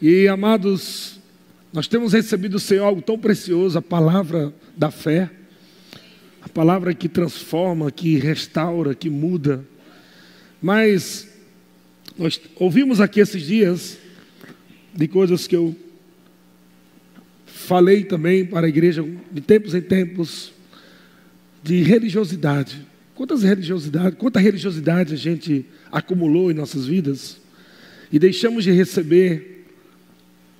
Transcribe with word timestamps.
E 0.00 0.28
amados, 0.28 1.18
nós 1.72 1.88
temos 1.88 2.12
recebido 2.12 2.52
do 2.52 2.60
Senhor 2.60 2.84
algo 2.84 3.02
tão 3.02 3.18
precioso, 3.18 3.76
a 3.76 3.82
palavra 3.82 4.54
da 4.76 4.92
fé, 4.92 5.28
a 6.40 6.48
palavra 6.48 6.94
que 6.94 7.08
transforma, 7.08 7.90
que 7.90 8.16
restaura, 8.16 8.94
que 8.94 9.10
muda. 9.10 9.64
Mas 10.62 11.28
nós 12.16 12.40
ouvimos 12.54 13.00
aqui 13.00 13.18
esses 13.18 13.42
dias 13.42 13.98
de 14.94 15.08
coisas 15.08 15.48
que 15.48 15.56
eu 15.56 15.74
falei 17.44 18.04
também 18.04 18.46
para 18.46 18.66
a 18.66 18.68
igreja 18.68 19.04
de 19.32 19.40
tempos 19.40 19.74
em 19.74 19.80
tempos 19.80 20.52
de 21.60 21.82
religiosidade. 21.82 22.86
Quantas 23.16 23.42
religiosidade, 23.42 24.14
quanta 24.14 24.38
religiosidade 24.38 25.12
a 25.12 25.16
gente 25.16 25.66
acumulou 25.90 26.52
em 26.52 26.54
nossas 26.54 26.86
vidas 26.86 27.40
e 28.12 28.18
deixamos 28.18 28.62
de 28.62 28.70
receber 28.70 29.57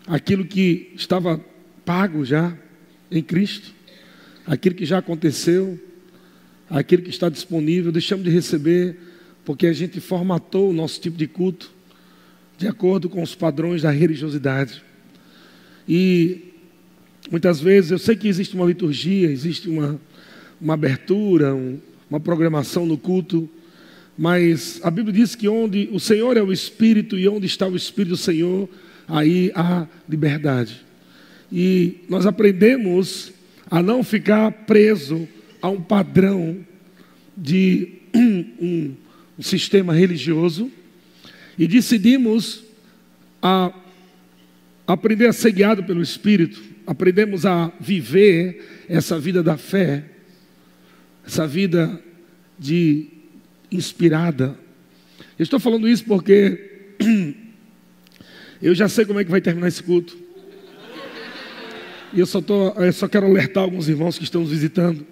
aquilo 0.09 0.45
que 0.45 0.91
estava 0.97 1.39
pago 1.85 2.25
já 2.25 2.57
em 3.11 3.23
Cristo, 3.23 3.73
aquilo 4.47 4.75
que 4.75 4.87
já 4.87 4.99
aconteceu, 4.99 5.79
aquilo 6.69 7.03
que 7.03 7.11
está 7.11 7.29
disponível, 7.29 7.93
deixamos 7.93 8.25
de 8.25 8.31
receber 8.31 8.97
porque 9.45 9.67
a 9.67 9.73
gente 9.73 10.01
formatou 10.01 10.71
o 10.71 10.73
nosso 10.73 11.01
tipo 11.01 11.17
de 11.17 11.27
culto 11.27 11.71
de 12.57 12.67
acordo 12.67 13.09
com 13.09 13.23
os 13.23 13.35
padrões 13.35 13.83
da 13.83 13.91
religiosidade. 13.91 14.83
E 15.89 16.53
muitas 17.31 17.61
vezes 17.61 17.91
eu 17.91 17.99
sei 17.99 18.17
que 18.17 18.27
existe 18.27 18.57
uma 18.57 18.67
liturgia, 18.67 19.31
existe 19.31 19.69
uma, 19.69 20.01
uma 20.61 20.75
abertura, 20.75 21.55
um, 21.55 21.79
uma 22.11 22.19
programação 22.19 22.85
no 22.85 22.99
culto, 22.99 23.49
mas 24.17 24.81
a 24.83 24.91
Bíblia 24.91 25.15
diz 25.15 25.37
que 25.37 25.49
onde 25.49 25.89
o 25.93 26.01
Senhor 26.01 26.37
é 26.37 26.43
o 26.43 26.53
Espírito 26.53 27.17
e 27.17 27.29
onde 27.29 27.47
está 27.47 27.69
o 27.69 27.77
Espírito 27.77 28.11
do 28.11 28.17
Senhor, 28.17 28.69
aí 29.09 29.51
há 29.55 29.87
liberdade. 30.09 30.85
E 31.51 32.05
nós 32.09 32.27
aprendemos 32.27 33.33
a 33.71 33.83
não 33.83 34.03
ficar 34.03 34.51
preso 34.51 35.27
a 35.61 35.69
um 35.69 35.81
padrão 35.81 36.59
de 37.37 37.95
um, 38.15 38.45
um, 38.61 38.95
um 39.39 39.43
sistema 39.43 39.95
religioso 39.95 40.71
e 41.59 41.67
decidimos 41.67 42.63
a 43.43 43.73
aprender 44.87 45.27
a 45.27 45.33
ser 45.33 45.53
guiado 45.53 45.85
pelo 45.85 46.03
Espírito, 46.03 46.63
aprendemos 46.87 47.45
a 47.45 47.73
viver 47.81 48.85
essa 48.89 49.19
vida 49.19 49.43
da 49.43 49.57
fé, 49.57 50.05
essa 51.27 51.47
vida 51.47 52.03
de 52.59 53.09
inspirada. 53.71 54.57
Eu 55.39 55.43
estou 55.43 55.61
falando 55.61 55.89
isso 55.89 56.05
porque 56.05 56.95
Eu 58.61 58.75
já 58.75 58.89
sei 58.89 59.05
como 59.05 59.21
é 59.21 59.25
que 59.25 59.31
vai 59.31 59.41
terminar 59.41 59.69
esse 59.69 59.83
culto. 59.83 60.17
E 62.13 62.19
eu 62.19 62.27
só, 62.27 62.41
tô, 62.41 62.71
eu 62.71 62.93
só 62.93 63.07
quero 63.07 63.27
alertar 63.27 63.63
alguns 63.63 63.89
irmãos 63.89 64.19
que 64.19 64.25
estão 64.25 64.41
nos 64.41 64.51
visitando. 64.51 65.07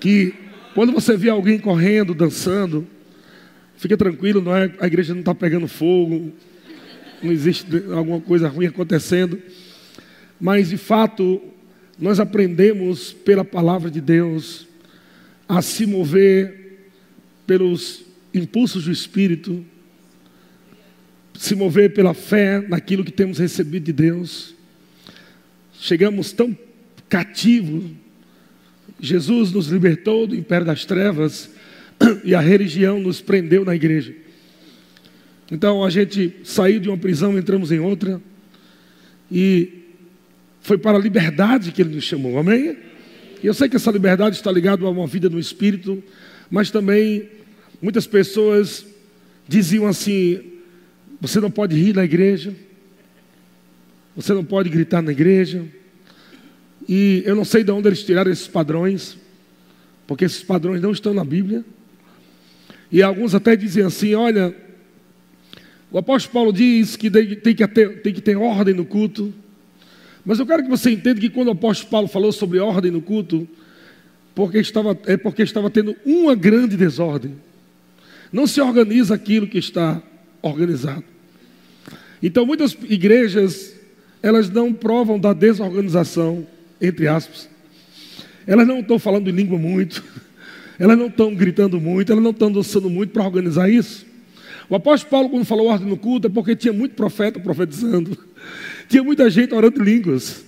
Que 0.00 0.32
quando 0.74 0.92
você 0.92 1.16
vê 1.16 1.28
alguém 1.28 1.58
correndo, 1.58 2.14
dançando, 2.14 2.86
fica 3.76 3.96
tranquilo, 3.96 4.40
não 4.40 4.56
é, 4.56 4.72
a 4.78 4.86
igreja 4.86 5.12
não 5.12 5.20
está 5.20 5.34
pegando 5.34 5.66
fogo, 5.66 6.32
não 7.22 7.32
existe 7.32 7.66
alguma 7.92 8.20
coisa 8.20 8.48
ruim 8.48 8.66
acontecendo. 8.66 9.42
Mas 10.40 10.70
de 10.70 10.76
fato, 10.78 11.42
nós 11.98 12.20
aprendemos 12.20 13.12
pela 13.12 13.44
palavra 13.44 13.90
de 13.90 14.00
Deus 14.00 14.68
a 15.48 15.60
se 15.60 15.84
mover 15.84 16.57
pelos 17.48 18.04
impulsos 18.34 18.84
do 18.84 18.92
Espírito, 18.92 19.64
se 21.32 21.54
mover 21.54 21.94
pela 21.94 22.12
fé 22.12 22.60
naquilo 22.60 23.02
que 23.02 23.10
temos 23.10 23.38
recebido 23.38 23.84
de 23.84 23.92
Deus. 23.92 24.54
Chegamos 25.72 26.30
tão 26.30 26.54
cativos. 27.08 27.84
Jesus 29.00 29.50
nos 29.50 29.68
libertou 29.68 30.26
do 30.26 30.36
império 30.36 30.66
das 30.66 30.84
trevas 30.84 31.50
e 32.22 32.34
a 32.34 32.40
religião 32.40 33.00
nos 33.00 33.22
prendeu 33.22 33.64
na 33.64 33.74
igreja. 33.74 34.14
Então 35.50 35.82
a 35.82 35.88
gente 35.88 36.36
saiu 36.44 36.78
de 36.78 36.90
uma 36.90 36.98
prisão, 36.98 37.38
entramos 37.38 37.72
em 37.72 37.78
outra 37.78 38.20
e 39.32 39.84
foi 40.60 40.76
para 40.76 40.98
a 40.98 41.00
liberdade 41.00 41.72
que 41.72 41.80
ele 41.80 41.94
nos 41.94 42.04
chamou. 42.04 42.38
Amém? 42.38 42.76
E 43.42 43.46
eu 43.46 43.54
sei 43.54 43.70
que 43.70 43.76
essa 43.76 43.90
liberdade 43.90 44.36
está 44.36 44.52
ligada 44.52 44.84
a 44.84 44.90
uma 44.90 45.06
vida 45.06 45.30
no 45.30 45.38
espírito, 45.38 46.02
mas 46.50 46.70
também 46.70 47.28
Muitas 47.80 48.06
pessoas 48.06 48.84
diziam 49.46 49.86
assim: 49.86 50.40
você 51.20 51.40
não 51.40 51.50
pode 51.50 51.76
rir 51.76 51.94
na 51.94 52.04
igreja, 52.04 52.54
você 54.16 54.34
não 54.34 54.44
pode 54.44 54.68
gritar 54.68 55.00
na 55.00 55.12
igreja. 55.12 55.64
E 56.88 57.22
eu 57.24 57.36
não 57.36 57.44
sei 57.44 57.62
de 57.62 57.70
onde 57.70 57.88
eles 57.88 58.02
tiraram 58.02 58.30
esses 58.30 58.48
padrões, 58.48 59.16
porque 60.06 60.24
esses 60.24 60.42
padrões 60.42 60.80
não 60.80 60.90
estão 60.90 61.14
na 61.14 61.24
Bíblia. 61.24 61.64
E 62.90 63.00
alguns 63.00 63.32
até 63.32 63.54
diziam 63.54 63.86
assim: 63.86 64.14
olha, 64.14 64.54
o 65.92 65.98
apóstolo 65.98 66.32
Paulo 66.32 66.52
diz 66.52 66.96
que 66.96 67.08
tem 67.10 67.54
que 67.54 67.68
ter, 67.68 68.02
tem 68.02 68.12
que 68.12 68.20
ter 68.20 68.36
ordem 68.36 68.74
no 68.74 68.84
culto. 68.84 69.32
Mas 70.24 70.40
eu 70.40 70.46
quero 70.46 70.64
que 70.64 70.68
você 70.68 70.90
entenda 70.90 71.20
que 71.20 71.30
quando 71.30 71.48
o 71.48 71.52
apóstolo 71.52 71.90
Paulo 71.90 72.08
falou 72.08 72.32
sobre 72.32 72.58
ordem 72.58 72.90
no 72.90 73.00
culto, 73.00 73.48
porque 74.38 74.58
estava, 74.58 74.96
é 75.06 75.16
porque 75.16 75.42
estava 75.42 75.68
tendo 75.68 75.96
uma 76.06 76.32
grande 76.32 76.76
desordem. 76.76 77.34
Não 78.32 78.46
se 78.46 78.60
organiza 78.60 79.12
aquilo 79.12 79.48
que 79.48 79.58
está 79.58 80.00
organizado. 80.40 81.02
Então, 82.22 82.46
muitas 82.46 82.78
igrejas, 82.88 83.74
elas 84.22 84.48
não 84.48 84.72
provam 84.72 85.18
da 85.18 85.32
desorganização, 85.32 86.46
entre 86.80 87.08
aspas. 87.08 87.48
Elas 88.46 88.64
não 88.64 88.78
estão 88.78 88.96
falando 88.96 89.28
língua 89.28 89.58
muito, 89.58 90.04
elas 90.78 90.96
não 90.96 91.08
estão 91.08 91.34
gritando 91.34 91.80
muito, 91.80 92.12
elas 92.12 92.22
não 92.22 92.30
estão 92.30 92.52
dançando 92.52 92.88
muito 92.88 93.10
para 93.10 93.24
organizar 93.24 93.68
isso. 93.68 94.06
O 94.70 94.76
apóstolo 94.76 95.10
Paulo, 95.10 95.30
quando 95.30 95.46
falou 95.46 95.66
ordem 95.66 95.88
no 95.88 95.96
culto, 95.96 96.28
é 96.28 96.30
porque 96.30 96.54
tinha 96.54 96.72
muito 96.72 96.94
profeta 96.94 97.40
profetizando, 97.40 98.16
tinha 98.88 99.02
muita 99.02 99.28
gente 99.28 99.52
orando 99.52 99.82
línguas. 99.82 100.44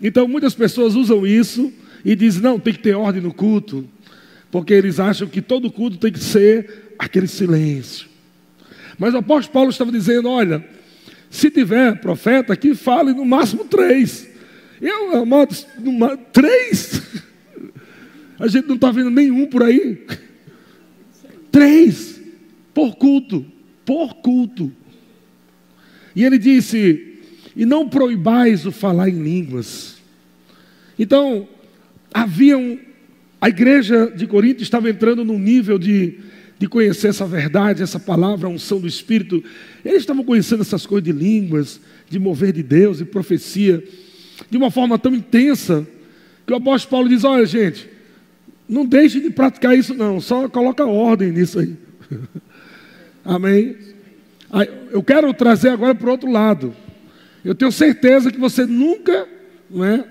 Então, 0.00 0.26
muitas 0.26 0.54
pessoas 0.54 0.94
usam 0.94 1.26
isso 1.26 1.70
e 2.04 2.14
dizem: 2.14 2.42
não, 2.42 2.58
tem 2.58 2.72
que 2.72 2.80
ter 2.80 2.94
ordem 2.94 3.22
no 3.22 3.32
culto, 3.32 3.88
porque 4.50 4.72
eles 4.72 4.98
acham 5.00 5.28
que 5.28 5.42
todo 5.42 5.70
culto 5.70 5.98
tem 5.98 6.12
que 6.12 6.18
ser 6.18 6.94
aquele 6.98 7.26
silêncio. 7.26 8.08
Mas 8.98 9.14
o 9.14 9.18
apóstolo 9.18 9.52
Paulo 9.52 9.70
estava 9.70 9.92
dizendo: 9.92 10.28
olha, 10.28 10.64
se 11.30 11.50
tiver 11.50 12.00
profeta 12.00 12.52
aqui, 12.52 12.74
fale 12.74 13.12
no 13.12 13.24
máximo 13.24 13.64
três. 13.64 14.28
Eu, 14.80 15.16
amados, 15.16 15.66
numa, 15.78 16.16
três? 16.16 17.02
A 18.38 18.46
gente 18.46 18.68
não 18.68 18.76
está 18.76 18.92
vendo 18.92 19.10
nenhum 19.10 19.46
por 19.46 19.64
aí. 19.64 20.06
Três 21.50 22.20
por 22.72 22.94
culto, 22.94 23.44
por 23.84 24.14
culto. 24.16 24.72
E 26.14 26.24
ele 26.24 26.38
disse: 26.38 27.20
e 27.56 27.66
não 27.66 27.88
proibais 27.88 28.64
o 28.64 28.70
falar 28.70 29.08
em 29.08 29.20
línguas. 29.20 29.96
Então, 30.96 31.48
havia 32.22 32.58
um, 32.58 32.78
a 33.40 33.48
igreja 33.48 34.12
de 34.14 34.26
Corinto 34.26 34.62
estava 34.62 34.90
entrando 34.90 35.24
num 35.24 35.38
nível 35.38 35.78
de 35.78 36.18
de 36.58 36.66
conhecer 36.66 37.08
essa 37.08 37.24
verdade, 37.24 37.82
essa 37.82 38.00
palavra, 38.00 38.48
a 38.48 38.50
unção 38.50 38.80
do 38.80 38.88
Espírito. 38.88 39.42
Eles 39.84 40.00
estavam 40.00 40.24
conhecendo 40.24 40.62
essas 40.62 40.84
coisas 40.84 41.04
de 41.04 41.12
línguas, 41.12 41.80
de 42.10 42.18
mover 42.18 42.52
de 42.52 42.62
Deus, 42.62 42.98
de 42.98 43.04
profecia, 43.04 43.82
de 44.50 44.56
uma 44.56 44.70
forma 44.70 44.98
tão 44.98 45.14
intensa, 45.14 45.86
que 46.46 46.52
o 46.52 46.56
apóstolo 46.56 46.90
Paulo 46.90 47.08
diz: 47.08 47.22
olha, 47.22 47.46
gente, 47.46 47.88
não 48.68 48.84
deixe 48.84 49.20
de 49.20 49.30
praticar 49.30 49.78
isso, 49.78 49.94
não, 49.94 50.20
só 50.20 50.48
coloca 50.48 50.84
ordem 50.84 51.30
nisso 51.30 51.60
aí. 51.60 51.76
Amém? 53.24 53.76
Eu 54.90 55.02
quero 55.02 55.32
trazer 55.34 55.68
agora 55.68 55.94
para 55.94 56.08
o 56.08 56.12
outro 56.12 56.30
lado. 56.30 56.74
Eu 57.44 57.54
tenho 57.54 57.70
certeza 57.70 58.32
que 58.32 58.38
você 58.38 58.66
nunca 58.66 59.28
não 59.70 59.84
é, 59.84 60.04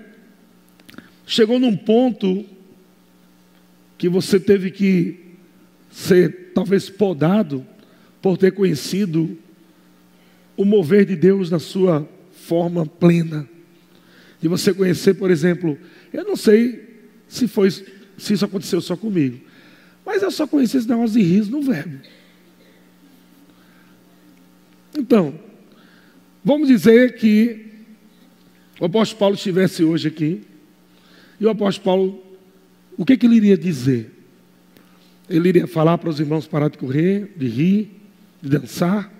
chegou 1.28 1.60
num 1.60 1.76
ponto 1.76 2.46
que 3.98 4.08
você 4.08 4.40
teve 4.40 4.70
que 4.70 5.36
ser 5.90 6.52
talvez 6.54 6.88
podado 6.88 7.64
por 8.22 8.38
ter 8.38 8.52
conhecido 8.52 9.36
o 10.56 10.64
mover 10.64 11.04
de 11.04 11.14
Deus 11.14 11.50
na 11.50 11.58
sua 11.58 12.08
forma 12.32 12.86
plena. 12.86 13.46
De 14.40 14.48
você 14.48 14.72
conhecer, 14.72 15.14
por 15.14 15.30
exemplo, 15.30 15.78
eu 16.12 16.24
não 16.24 16.34
sei 16.34 16.88
se 17.28 17.46
foi 17.46 17.70
se 17.70 18.32
isso 18.32 18.44
aconteceu 18.44 18.80
só 18.80 18.96
comigo, 18.96 19.38
mas 20.06 20.22
eu 20.22 20.30
só 20.30 20.46
conheci 20.46 20.78
esse 20.78 20.88
negócio 20.88 21.20
de 21.20 21.22
riso 21.22 21.50
no 21.50 21.60
verbo. 21.60 21.98
Então, 24.96 25.38
vamos 26.42 26.68
dizer 26.68 27.16
que 27.16 27.66
o 28.80 28.86
apóstolo 28.86 29.18
Paulo 29.18 29.34
estivesse 29.34 29.84
hoje 29.84 30.08
aqui, 30.08 30.47
e 31.40 31.46
o 31.46 31.50
apóstolo 31.50 31.84
Paulo, 31.84 32.22
o 32.96 33.04
que, 33.04 33.16
que 33.16 33.26
ele 33.26 33.36
iria 33.36 33.56
dizer? 33.56 34.10
Ele 35.28 35.48
iria 35.48 35.66
falar 35.66 35.98
para 35.98 36.10
os 36.10 36.18
irmãos 36.18 36.46
parar 36.46 36.68
de 36.68 36.78
correr, 36.78 37.32
de 37.36 37.46
rir, 37.46 37.90
de 38.42 38.48
dançar? 38.48 39.12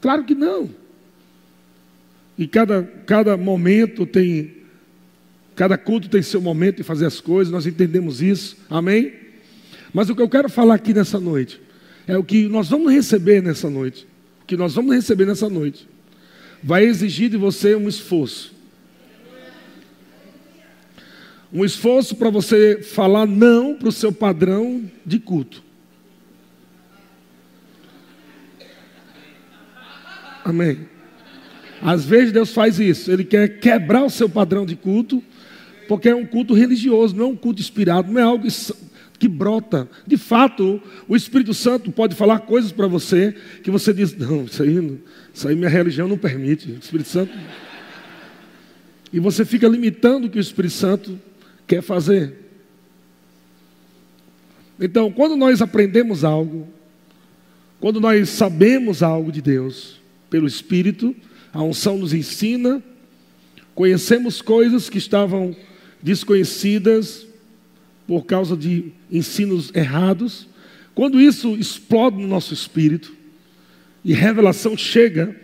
Claro 0.00 0.24
que 0.24 0.34
não. 0.34 0.70
E 2.36 2.46
cada, 2.46 2.82
cada 3.04 3.36
momento 3.36 4.06
tem, 4.06 4.58
cada 5.56 5.76
culto 5.76 6.08
tem 6.08 6.22
seu 6.22 6.40
momento 6.40 6.76
de 6.76 6.82
fazer 6.84 7.06
as 7.06 7.20
coisas, 7.20 7.52
nós 7.52 7.66
entendemos 7.66 8.22
isso, 8.22 8.56
amém? 8.70 9.12
Mas 9.92 10.08
o 10.08 10.14
que 10.14 10.22
eu 10.22 10.28
quero 10.28 10.48
falar 10.48 10.74
aqui 10.74 10.94
nessa 10.94 11.18
noite 11.18 11.60
é 12.06 12.16
o 12.16 12.22
que 12.22 12.48
nós 12.48 12.68
vamos 12.68 12.92
receber 12.92 13.42
nessa 13.42 13.68
noite. 13.68 14.06
O 14.42 14.46
que 14.46 14.56
nós 14.56 14.74
vamos 14.74 14.94
receber 14.94 15.26
nessa 15.26 15.48
noite 15.48 15.88
vai 16.62 16.84
exigir 16.84 17.28
de 17.30 17.36
você 17.36 17.74
um 17.74 17.88
esforço. 17.88 18.54
Um 21.52 21.64
esforço 21.64 22.14
para 22.16 22.28
você 22.28 22.82
falar 22.82 23.26
não 23.26 23.74
para 23.74 23.88
o 23.88 23.92
seu 23.92 24.12
padrão 24.12 24.84
de 25.04 25.18
culto. 25.18 25.62
Amém. 30.44 30.86
Às 31.80 32.04
vezes 32.04 32.32
Deus 32.32 32.52
faz 32.52 32.78
isso, 32.78 33.10
Ele 33.10 33.24
quer 33.24 33.60
quebrar 33.60 34.04
o 34.04 34.10
seu 34.10 34.28
padrão 34.28 34.66
de 34.66 34.74
culto, 34.74 35.22
porque 35.86 36.08
é 36.08 36.14
um 36.14 36.26
culto 36.26 36.54
religioso, 36.54 37.16
não 37.16 37.26
é 37.26 37.28
um 37.28 37.36
culto 37.36 37.60
inspirado, 37.60 38.10
não 38.12 38.20
é 38.20 38.24
algo 38.24 38.46
que 39.18 39.28
brota. 39.28 39.88
De 40.06 40.16
fato, 40.16 40.82
o 41.06 41.16
Espírito 41.16 41.54
Santo 41.54 41.90
pode 41.90 42.14
falar 42.14 42.40
coisas 42.40 42.72
para 42.72 42.86
você 42.86 43.34
que 43.62 43.70
você 43.70 43.92
diz: 43.92 44.16
não, 44.16 44.44
isso 44.44 44.62
aí, 44.62 45.00
isso 45.32 45.48
aí 45.48 45.56
minha 45.56 45.68
religião 45.68 46.08
não 46.08 46.18
permite. 46.18 46.70
O 46.70 46.78
Espírito 46.78 47.08
Santo. 47.08 47.32
E 49.12 49.18
você 49.18 49.44
fica 49.44 49.66
limitando 49.66 50.26
o 50.26 50.30
que 50.30 50.38
o 50.38 50.40
Espírito 50.40 50.74
Santo 50.74 51.18
quer 51.68 51.82
fazer. 51.82 52.34
Então, 54.80 55.12
quando 55.12 55.36
nós 55.36 55.60
aprendemos 55.60 56.24
algo, 56.24 56.66
quando 57.78 58.00
nós 58.00 58.28
sabemos 58.30 59.02
algo 59.02 59.30
de 59.30 59.42
Deus, 59.42 60.00
pelo 60.30 60.46
Espírito, 60.46 61.14
a 61.52 61.62
unção 61.62 61.98
nos 61.98 62.12
ensina, 62.12 62.82
conhecemos 63.74 64.42
coisas 64.42 64.88
que 64.88 64.98
estavam 64.98 65.54
desconhecidas 66.02 67.26
por 68.06 68.24
causa 68.24 68.56
de 68.56 68.92
ensinos 69.10 69.70
errados. 69.74 70.48
Quando 70.94 71.20
isso 71.20 71.54
explode 71.56 72.16
no 72.16 72.26
nosso 72.26 72.54
espírito 72.54 73.12
e 74.04 74.12
revelação 74.12 74.76
chega 74.76 75.36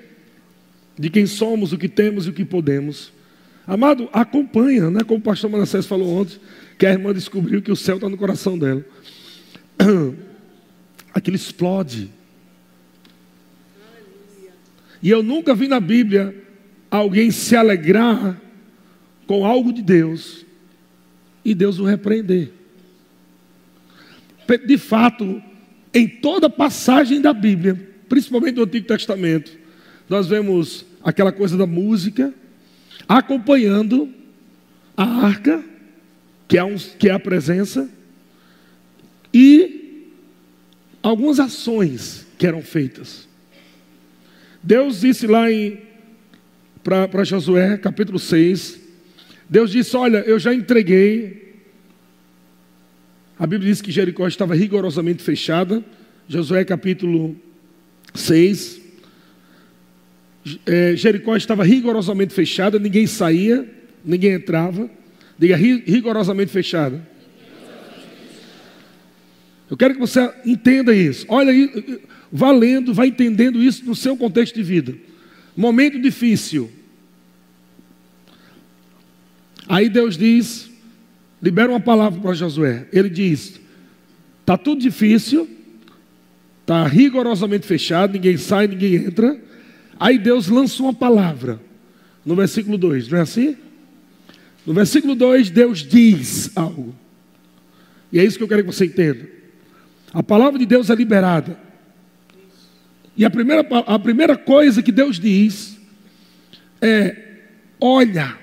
de 0.98 1.10
quem 1.10 1.26
somos, 1.26 1.72
o 1.72 1.78
que 1.78 1.88
temos 1.88 2.26
e 2.26 2.30
o 2.30 2.32
que 2.32 2.44
podemos, 2.44 3.12
Amado, 3.66 4.08
acompanha, 4.12 4.90
né? 4.90 5.02
Como 5.04 5.18
o 5.18 5.22
pastor 5.22 5.50
Manassés 5.50 5.86
falou 5.86 6.20
ontem, 6.20 6.38
que 6.78 6.86
a 6.86 6.92
irmã 6.92 7.12
descobriu 7.12 7.62
que 7.62 7.72
o 7.72 7.76
céu 7.76 7.96
está 7.96 8.08
no 8.08 8.16
coração 8.16 8.58
dela. 8.58 8.84
Aquilo 11.14 11.36
explode. 11.36 12.10
E 15.02 15.08
eu 15.08 15.22
nunca 15.22 15.54
vi 15.54 15.68
na 15.68 15.80
Bíblia 15.80 16.34
alguém 16.90 17.30
se 17.30 17.56
alegrar 17.56 18.40
com 19.26 19.44
algo 19.44 19.72
de 19.72 19.82
Deus 19.82 20.44
e 21.44 21.54
Deus 21.54 21.78
o 21.78 21.84
repreender. 21.84 22.52
De 24.66 24.76
fato, 24.76 25.42
em 25.92 26.06
toda 26.06 26.50
passagem 26.50 27.20
da 27.20 27.32
Bíblia, 27.32 27.74
principalmente 28.08 28.56
do 28.56 28.64
Antigo 28.64 28.86
Testamento, 28.86 29.52
nós 30.08 30.26
vemos 30.26 30.84
aquela 31.02 31.32
coisa 31.32 31.56
da 31.56 31.66
música, 31.66 32.32
acompanhando 33.08 34.08
a 34.96 35.04
arca, 35.26 35.62
que 36.46 36.58
é, 36.58 36.64
um, 36.64 36.76
que 36.76 37.08
é 37.08 37.12
a 37.12 37.20
presença, 37.20 37.88
e 39.32 40.10
algumas 41.02 41.40
ações 41.40 42.26
que 42.38 42.46
eram 42.46 42.62
feitas. 42.62 43.28
Deus 44.62 45.00
disse 45.00 45.26
lá 45.26 45.44
para 46.82 47.24
Josué, 47.24 47.76
capítulo 47.76 48.18
6, 48.18 48.80
Deus 49.48 49.70
disse: 49.70 49.96
Olha, 49.96 50.18
eu 50.18 50.38
já 50.38 50.54
entreguei. 50.54 51.44
A 53.38 53.46
Bíblia 53.46 53.70
diz 53.70 53.82
que 53.82 53.90
Jericó 53.90 54.26
estava 54.26 54.54
rigorosamente 54.54 55.22
fechada. 55.22 55.84
Josué 56.28 56.64
capítulo 56.64 57.36
6, 58.14 58.80
é, 60.66 60.94
Jericó 60.96 61.36
estava 61.36 61.64
rigorosamente 61.64 62.34
fechada, 62.34 62.78
ninguém 62.78 63.06
saía, 63.06 63.68
ninguém 64.04 64.32
entrava. 64.32 64.90
Diga 65.38 65.56
rigorosamente 65.56 66.52
fechada. 66.52 67.06
Eu 69.70 69.76
quero 69.76 69.94
que 69.94 70.00
você 70.00 70.32
entenda 70.44 70.94
isso. 70.94 71.26
Olha 71.28 71.50
aí, 71.50 72.00
valendo, 72.30 72.94
vai 72.94 73.08
entendendo 73.08 73.62
isso 73.62 73.84
no 73.84 73.96
seu 73.96 74.16
contexto 74.16 74.54
de 74.54 74.62
vida. 74.62 74.94
Momento 75.56 76.00
difícil. 76.00 76.70
Aí 79.66 79.88
Deus 79.88 80.16
diz, 80.16 80.70
libera 81.42 81.70
uma 81.70 81.80
palavra 81.80 82.20
para 82.20 82.34
Josué. 82.34 82.86
Ele 82.92 83.08
diz: 83.08 83.60
está 84.40 84.58
tudo 84.58 84.82
difícil, 84.82 85.48
está 86.60 86.86
rigorosamente 86.86 87.66
fechado, 87.66 88.12
ninguém 88.12 88.36
sai, 88.36 88.68
ninguém 88.68 88.94
entra. 88.96 89.40
Aí 89.98 90.18
Deus 90.18 90.48
lança 90.48 90.82
uma 90.82 90.92
palavra 90.92 91.60
no 92.24 92.34
versículo 92.34 92.78
2, 92.78 93.08
não 93.08 93.18
é 93.18 93.22
assim? 93.22 93.56
No 94.66 94.72
versículo 94.72 95.14
2, 95.14 95.50
Deus 95.50 95.80
diz 95.80 96.50
algo. 96.56 96.94
E 98.10 98.18
é 98.18 98.24
isso 98.24 98.38
que 98.38 98.44
eu 98.44 98.48
quero 98.48 98.62
que 98.64 98.72
você 98.72 98.86
entenda. 98.86 99.28
A 100.12 100.22
palavra 100.22 100.58
de 100.58 100.64
Deus 100.64 100.88
é 100.90 100.94
liberada. 100.94 101.58
E 103.16 103.24
a 103.24 103.30
primeira, 103.30 103.66
a 103.86 103.98
primeira 103.98 104.36
coisa 104.36 104.82
que 104.82 104.92
Deus 104.92 105.18
diz 105.18 105.78
é: 106.80 107.16
olha. 107.80 108.38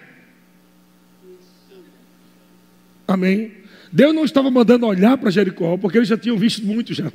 Amém? 3.07 3.60
Deus 3.91 4.15
não 4.15 4.23
estava 4.23 4.49
mandando 4.49 4.85
olhar 4.85 5.17
para 5.17 5.29
Jericó, 5.29 5.77
porque 5.77 5.97
eles 5.97 6.07
já 6.07 6.17
tinham 6.17 6.37
visto 6.37 6.65
muito 6.65 6.93
já. 6.93 7.05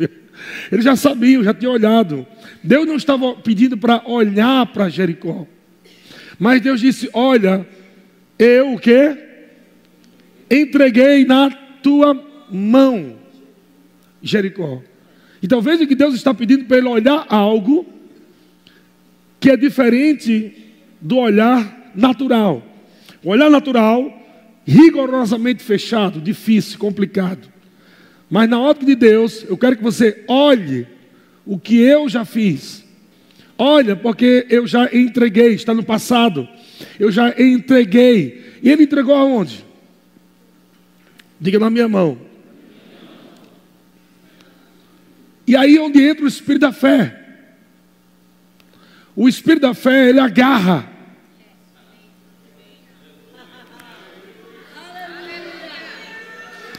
Eles 0.70 0.84
já 0.84 0.94
sabiam, 0.94 1.42
já 1.42 1.54
tinham 1.54 1.72
olhado. 1.72 2.26
Deus 2.62 2.86
não 2.86 2.96
estava 2.96 3.34
pedindo 3.36 3.78
para 3.78 4.02
olhar 4.06 4.66
para 4.66 4.88
Jericó. 4.90 5.46
Mas 6.38 6.60
Deus 6.60 6.80
disse: 6.80 7.08
Olha, 7.14 7.66
eu 8.38 8.74
o 8.74 8.78
que? 8.78 9.16
Entreguei 10.50 11.24
na 11.24 11.50
tua 11.82 12.22
mão, 12.50 13.16
Jericó. 14.22 14.82
Então 15.42 15.60
veja 15.62 15.86
que 15.86 15.94
Deus 15.94 16.14
está 16.14 16.34
pedindo 16.34 16.64
para 16.66 16.76
ele 16.78 16.88
olhar 16.88 17.24
algo 17.28 17.86
que 19.40 19.50
é 19.50 19.56
diferente 19.56 20.52
do 21.00 21.16
olhar 21.16 21.92
natural. 21.94 22.62
O 23.22 23.30
olhar 23.30 23.50
natural, 23.50 24.15
rigorosamente 24.66 25.62
fechado, 25.62 26.20
difícil, 26.20 26.78
complicado. 26.78 27.48
Mas 28.28 28.50
na 28.50 28.60
ótica 28.60 28.84
de 28.84 28.96
Deus, 28.96 29.44
eu 29.48 29.56
quero 29.56 29.76
que 29.76 29.82
você 29.82 30.24
olhe 30.26 30.86
o 31.46 31.58
que 31.58 31.78
eu 31.78 32.08
já 32.08 32.24
fiz. 32.24 32.84
Olha, 33.56 33.94
porque 33.94 34.46
eu 34.50 34.66
já 34.66 34.92
entreguei, 34.92 35.54
está 35.54 35.72
no 35.72 35.84
passado. 35.84 36.48
Eu 36.98 37.10
já 37.12 37.30
entreguei. 37.40 38.58
E 38.60 38.68
ele 38.68 38.82
entregou 38.82 39.14
aonde? 39.14 39.64
Diga 41.40 41.58
na 41.58 41.70
minha 41.70 41.88
mão. 41.88 42.18
E 45.46 45.54
aí 45.54 45.76
é 45.76 45.80
onde 45.80 46.02
entra 46.02 46.24
o 46.24 46.28
espírito 46.28 46.62
da 46.62 46.72
fé. 46.72 47.22
O 49.14 49.28
espírito 49.28 49.62
da 49.62 49.74
fé, 49.74 50.08
ele 50.08 50.18
agarra 50.18 50.95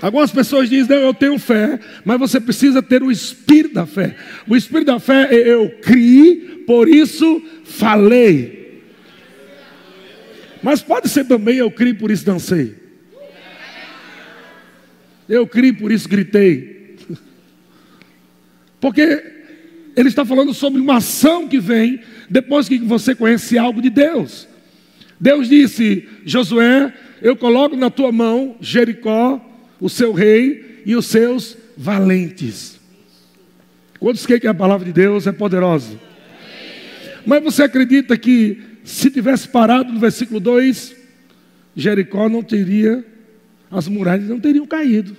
Algumas 0.02 0.32
pessoas 0.32 0.70
dizem, 0.70 0.98
eu 0.98 1.14
tenho 1.14 1.40
fé, 1.40 1.80
mas 2.06 2.20
você 2.20 2.40
precisa 2.40 2.82
ter 2.82 3.02
o 3.02 3.12
espírito 3.12 3.76
da 3.76 3.86
fé. 3.86 4.16
O 4.48 4.56
espírito 4.56 4.88
da 4.88 5.00
fé 5.00 5.28
é 5.32 5.54
eu 5.54 5.70
criei, 5.82 6.64
por 6.68 6.88
isso 6.88 7.42
falei. 7.64 8.84
Mas 10.62 10.82
pode 10.82 11.10
ser 11.10 11.26
também 11.26 11.58
eu 11.58 11.72
criei, 11.72 11.94
por 11.94 12.12
isso 12.12 12.26
dancei. 12.26 12.76
Eu 15.28 15.48
criei, 15.48 15.74
por 15.74 15.92
isso 15.92 16.08
gritei. 16.08 16.96
Porque 18.80 19.24
ele 19.96 20.10
está 20.10 20.24
falando 20.24 20.54
sobre 20.54 20.80
uma 20.80 20.98
ação 20.98 21.48
que 21.48 21.60
vem 21.60 22.00
depois 22.30 22.70
que 22.70 22.78
você 22.78 23.16
conhece 23.16 23.58
algo 23.58 23.82
de 23.82 23.90
Deus. 23.90 24.48
Deus 25.20 25.50
disse: 25.50 26.08
Josué, 26.24 26.94
eu 27.22 27.36
coloco 27.36 27.76
na 27.76 27.90
tua 27.90 28.12
mão 28.12 28.56
Jericó, 28.62 29.44
o 29.80 29.90
seu 29.90 30.14
rei 30.14 30.82
e 30.86 30.96
os 30.96 31.06
seus 31.06 31.58
valentes. 31.76 32.80
Quantos 34.00 34.26
creem 34.26 34.42
que 34.42 34.48
a 34.48 34.54
palavra 34.54 34.86
de 34.86 34.94
Deus 34.94 35.28
é 35.28 35.32
poderosa? 35.32 36.00
Mas 37.26 37.44
você 37.44 37.64
acredita 37.64 38.18
que 38.18 38.62
se 38.84 39.10
tivesse 39.10 39.48
parado 39.48 39.92
no 39.92 40.00
versículo 40.00 40.40
2, 40.40 40.96
Jericó 41.76 42.30
não 42.30 42.42
teria, 42.42 43.06
as 43.70 43.88
muralhas 43.88 44.30
não 44.30 44.40
teriam 44.40 44.66
caído. 44.66 45.16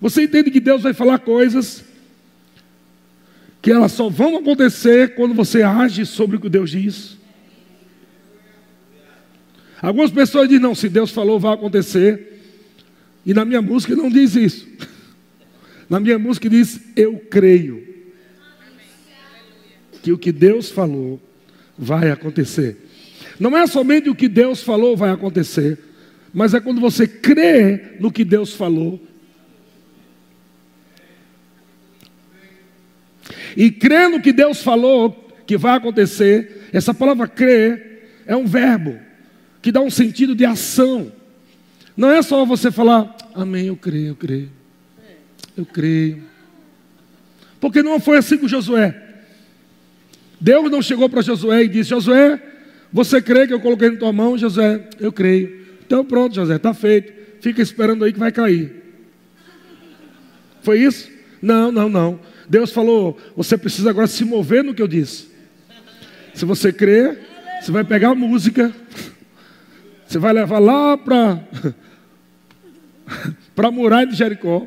Você 0.00 0.22
entende 0.24 0.50
que 0.50 0.60
Deus 0.60 0.82
vai 0.82 0.94
falar 0.94 1.18
coisas 1.18 1.84
que 3.60 3.70
elas 3.70 3.92
só 3.92 4.08
vão 4.08 4.38
acontecer 4.38 5.14
quando 5.14 5.34
você 5.34 5.62
age 5.62 6.06
sobre 6.06 6.36
o 6.36 6.40
que 6.40 6.48
Deus 6.48 6.70
diz? 6.70 7.17
Algumas 9.80 10.10
pessoas 10.10 10.48
dizem, 10.48 10.62
não, 10.62 10.74
se 10.74 10.88
Deus 10.88 11.10
falou, 11.10 11.38
vai 11.38 11.54
acontecer. 11.54 12.40
E 13.24 13.32
na 13.32 13.44
minha 13.44 13.62
música 13.62 13.94
não 13.94 14.10
diz 14.10 14.34
isso. 14.34 14.66
Na 15.88 15.98
minha 15.98 16.18
música 16.18 16.50
diz, 16.50 16.80
eu 16.94 17.18
creio 17.30 17.82
que 20.02 20.12
o 20.12 20.18
que 20.18 20.30
Deus 20.30 20.70
falou 20.70 21.18
vai 21.78 22.10
acontecer. 22.10 22.76
Não 23.40 23.56
é 23.56 23.66
somente 23.66 24.10
o 24.10 24.14
que 24.14 24.28
Deus 24.28 24.62
falou 24.62 24.94
vai 24.94 25.10
acontecer, 25.10 25.78
mas 26.32 26.52
é 26.52 26.60
quando 26.60 26.78
você 26.78 27.08
crê 27.08 27.96
no 28.00 28.12
que 28.12 28.22
Deus 28.22 28.52
falou. 28.52 29.00
E 33.56 33.70
crê 33.70 34.08
no 34.08 34.20
que 34.20 34.32
Deus 34.32 34.62
falou 34.62 35.32
que 35.46 35.56
vai 35.56 35.74
acontecer, 35.74 36.68
essa 36.70 36.92
palavra 36.92 37.26
crer 37.26 38.22
é 38.26 38.36
um 38.36 38.46
verbo 38.46 39.07
que 39.68 39.72
dá 39.72 39.82
um 39.82 39.90
sentido 39.90 40.34
de 40.34 40.46
ação. 40.46 41.12
Não 41.94 42.10
é 42.10 42.22
só 42.22 42.42
você 42.46 42.70
falar, 42.70 43.14
amém, 43.34 43.66
eu 43.66 43.76
creio, 43.76 44.08
eu 44.08 44.16
creio. 44.16 44.50
Eu 45.54 45.66
creio. 45.66 46.22
Porque 47.60 47.82
não 47.82 48.00
foi 48.00 48.16
assim 48.16 48.38
com 48.38 48.48
Josué. 48.48 48.98
Deus 50.40 50.70
não 50.70 50.80
chegou 50.80 51.06
para 51.10 51.20
Josué 51.20 51.64
e 51.64 51.68
disse: 51.68 51.90
Josué, 51.90 52.42
você 52.90 53.20
crê 53.20 53.46
que 53.46 53.52
eu 53.52 53.60
coloquei 53.60 53.90
na 53.90 53.98
tua 53.98 54.10
mão? 54.10 54.38
Josué, 54.38 54.88
eu 54.98 55.12
creio. 55.12 55.66
Então 55.86 56.02
pronto, 56.02 56.34
Josué, 56.34 56.56
está 56.56 56.72
feito. 56.72 57.12
Fica 57.42 57.60
esperando 57.60 58.06
aí 58.06 58.12
que 58.14 58.18
vai 58.18 58.32
cair. 58.32 58.72
Foi 60.62 60.80
isso? 60.80 61.10
Não, 61.42 61.70
não, 61.70 61.90
não. 61.90 62.18
Deus 62.48 62.72
falou: 62.72 63.18
você 63.36 63.58
precisa 63.58 63.90
agora 63.90 64.06
se 64.06 64.24
mover 64.24 64.64
no 64.64 64.72
que 64.72 64.80
eu 64.80 64.88
disse. 64.88 65.28
Se 66.32 66.46
você 66.46 66.72
crer, 66.72 67.18
você 67.60 67.70
vai 67.70 67.84
pegar 67.84 68.12
a 68.12 68.14
música, 68.14 68.72
você 70.08 70.18
vai 70.18 70.32
levar 70.32 70.58
lá 70.58 70.96
para 70.96 71.44
para 73.54 73.68
a 73.68 73.70
muralha 73.70 74.06
de 74.06 74.16
Jericó 74.16 74.66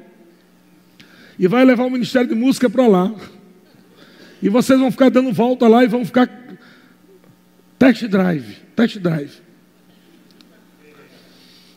e 1.39 1.47
vai 1.47 1.65
levar 1.65 1.85
o 1.85 1.89
ministério 1.89 2.29
de 2.29 2.35
música 2.35 2.69
para 2.69 2.87
lá. 2.87 3.11
E 4.39 4.49
vocês 4.49 4.79
vão 4.79 4.91
ficar 4.91 5.09
dando 5.09 5.33
volta 5.33 5.67
lá 5.67 5.83
e 5.83 5.87
vão 5.87 6.05
ficar 6.05 6.29
test 7.79 8.05
drive, 8.05 8.57
test 8.75 8.99
drive. 8.99 9.41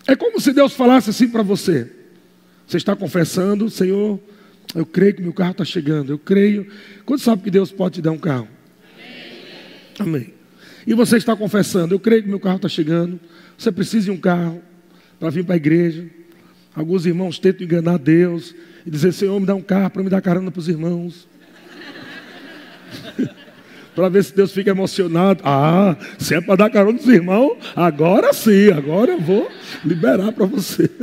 É 0.07 0.15
como 0.15 0.39
se 0.39 0.53
Deus 0.53 0.75
falasse 0.75 1.09
assim 1.09 1.29
para 1.29 1.43
você. 1.43 1.91
Você 2.67 2.77
está 2.77 2.95
confessando, 2.95 3.71
Senhor, 3.71 4.21
eu 4.75 4.85
creio 4.85 5.15
que 5.15 5.23
meu 5.23 5.33
carro 5.33 5.53
está 5.53 5.65
chegando. 5.65 6.13
Eu 6.13 6.19
creio. 6.19 6.71
Quando 7.07 7.21
sabe 7.21 7.45
que 7.45 7.51
Deus 7.51 7.73
pode 7.73 7.95
te 7.95 8.03
dar 8.03 8.11
um 8.11 8.19
carro? 8.19 8.49
Amém. 9.99 10.17
Amém. 10.17 10.35
E 10.87 10.93
você 10.93 11.17
está 11.17 11.35
confessando, 11.35 11.95
eu 11.95 11.99
creio 11.99 12.23
que 12.23 12.29
meu 12.29 12.41
carro 12.41 12.57
está 12.57 12.69
chegando. 12.69 13.19
Você 13.57 13.73
precisa 13.73 14.07
de 14.07 14.11
um 14.11 14.17
carro 14.17 14.63
para 15.19 15.31
vir 15.31 15.45
para 15.45 15.55
a 15.55 15.57
igreja. 15.57 16.07
Alguns 16.75 17.07
irmãos 17.07 17.39
tentam 17.39 17.65
enganar 17.65 17.99
Deus 17.99 18.55
e 18.85 18.91
dizer, 18.91 19.13
Senhor, 19.13 19.39
me 19.39 19.47
dá 19.47 19.55
um 19.55 19.63
carro 19.63 19.91
para 19.91 20.03
me 20.03 20.11
dar 20.11 20.21
carona 20.21 20.51
para 20.51 20.61
os 20.61 20.69
irmãos. 20.69 21.29
para 23.95 24.09
ver 24.09 24.25
se 24.25 24.35
Deus 24.35 24.53
fica 24.53 24.71
emocionado. 24.71 25.41
Ah, 25.45 25.97
se 26.19 26.35
é 26.35 26.41
para 26.41 26.57
dar 26.57 26.71
carona 26.71 26.99
dos 26.99 27.09
irmãos, 27.09 27.57
agora 27.77 28.33
sim, 28.33 28.71
agora 28.71 29.13
eu 29.13 29.21
vou 29.21 29.49
liberar 29.85 30.33
para 30.33 30.47
você. 30.47 30.91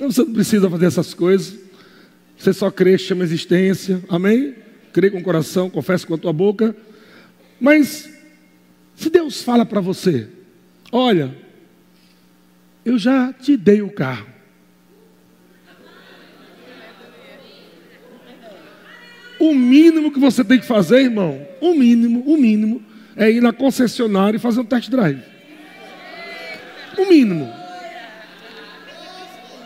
Você 0.00 0.24
não 0.24 0.32
precisa 0.32 0.70
fazer 0.70 0.86
essas 0.86 1.12
coisas. 1.12 1.58
Você 2.38 2.54
só 2.54 2.70
crê, 2.70 2.96
chama 2.96 3.22
existência. 3.22 4.02
Amém? 4.08 4.54
Crê 4.94 5.10
com 5.10 5.18
o 5.18 5.22
coração, 5.22 5.68
confessa 5.68 6.06
com 6.06 6.14
a 6.14 6.18
tua 6.18 6.32
boca. 6.32 6.74
Mas, 7.60 8.08
se 9.00 9.08
Deus 9.08 9.42
fala 9.42 9.64
para 9.64 9.80
você, 9.80 10.28
olha, 10.92 11.34
eu 12.84 12.98
já 12.98 13.32
te 13.32 13.56
dei 13.56 13.80
o 13.80 13.90
carro. 13.90 14.26
O 19.38 19.54
mínimo 19.54 20.12
que 20.12 20.20
você 20.20 20.44
tem 20.44 20.58
que 20.58 20.66
fazer, 20.66 21.00
irmão, 21.00 21.48
o 21.62 21.72
mínimo, 21.72 22.22
o 22.26 22.36
mínimo, 22.36 22.84
é 23.16 23.30
ir 23.30 23.40
na 23.40 23.54
concessionária 23.54 24.36
e 24.36 24.40
fazer 24.40 24.60
um 24.60 24.66
test 24.66 24.90
drive. 24.90 25.22
O 26.98 27.08
mínimo. 27.08 27.50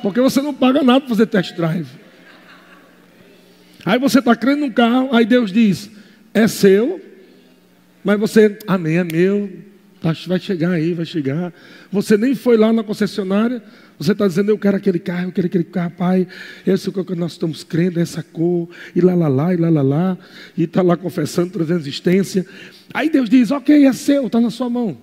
Porque 0.00 0.21
você 0.21 0.41
não 0.41 0.55
paga 0.55 0.81
nada 0.81 1.00
para 1.00 1.09
fazer 1.09 1.26
test 1.26 1.57
drive. 1.57 1.88
Aí 3.85 3.99
você 3.99 4.21
está 4.21 4.37
crendo 4.37 4.61
num 4.61 4.71
carro, 4.71 5.12
aí 5.12 5.26
Deus 5.26 5.50
diz, 5.50 5.91
é 6.33 6.47
seu, 6.47 7.13
mas 8.05 8.21
você, 8.21 8.59
amém, 8.67 8.99
é 8.99 9.05
meu, 9.05 9.51
tá, 10.01 10.15
vai 10.27 10.39
chegar 10.39 10.73
aí, 10.73 10.93
vai 10.93 11.07
chegar. 11.07 11.53
Você 11.91 12.19
nem 12.19 12.35
foi 12.35 12.59
lá 12.59 12.71
na 12.71 12.85
concessionária, 12.85 13.63
você 13.99 14.13
está 14.13 14.29
dizendo, 14.29 14.51
eu 14.51 14.59
quero 14.59 14.77
aquele 14.77 14.99
carro, 14.99 15.29
eu 15.29 15.33
quero 15.33 15.47
aquele 15.47 15.65
carro, 15.65 15.91
pai, 15.93 16.29
esse 16.67 16.89
é 16.89 16.93
o 16.93 17.05
que 17.05 17.15
nós 17.15 17.33
estamos 17.33 17.65
crendo, 17.65 17.99
essa 17.99 18.23
cor, 18.23 18.69
e 18.95 19.01
lá, 19.01 19.15
lá, 19.15 19.29
lá, 19.29 19.55
e 19.55 19.57
lá, 19.57 19.71
lá, 19.71 19.83
lá, 19.83 20.19
e 20.57 20.65
está 20.65 20.83
lá 20.83 20.97
confessando, 20.97 21.51
trazendo 21.51 21.81
existência. 21.81 22.47
Aí 22.93 23.09
Deus 23.09 23.31
diz, 23.31 23.51
ok, 23.51 23.87
é 23.87 23.93
seu, 23.95 24.27
está 24.27 24.41
na 24.41 24.51
sua 24.51 24.69
mão. 24.69 24.99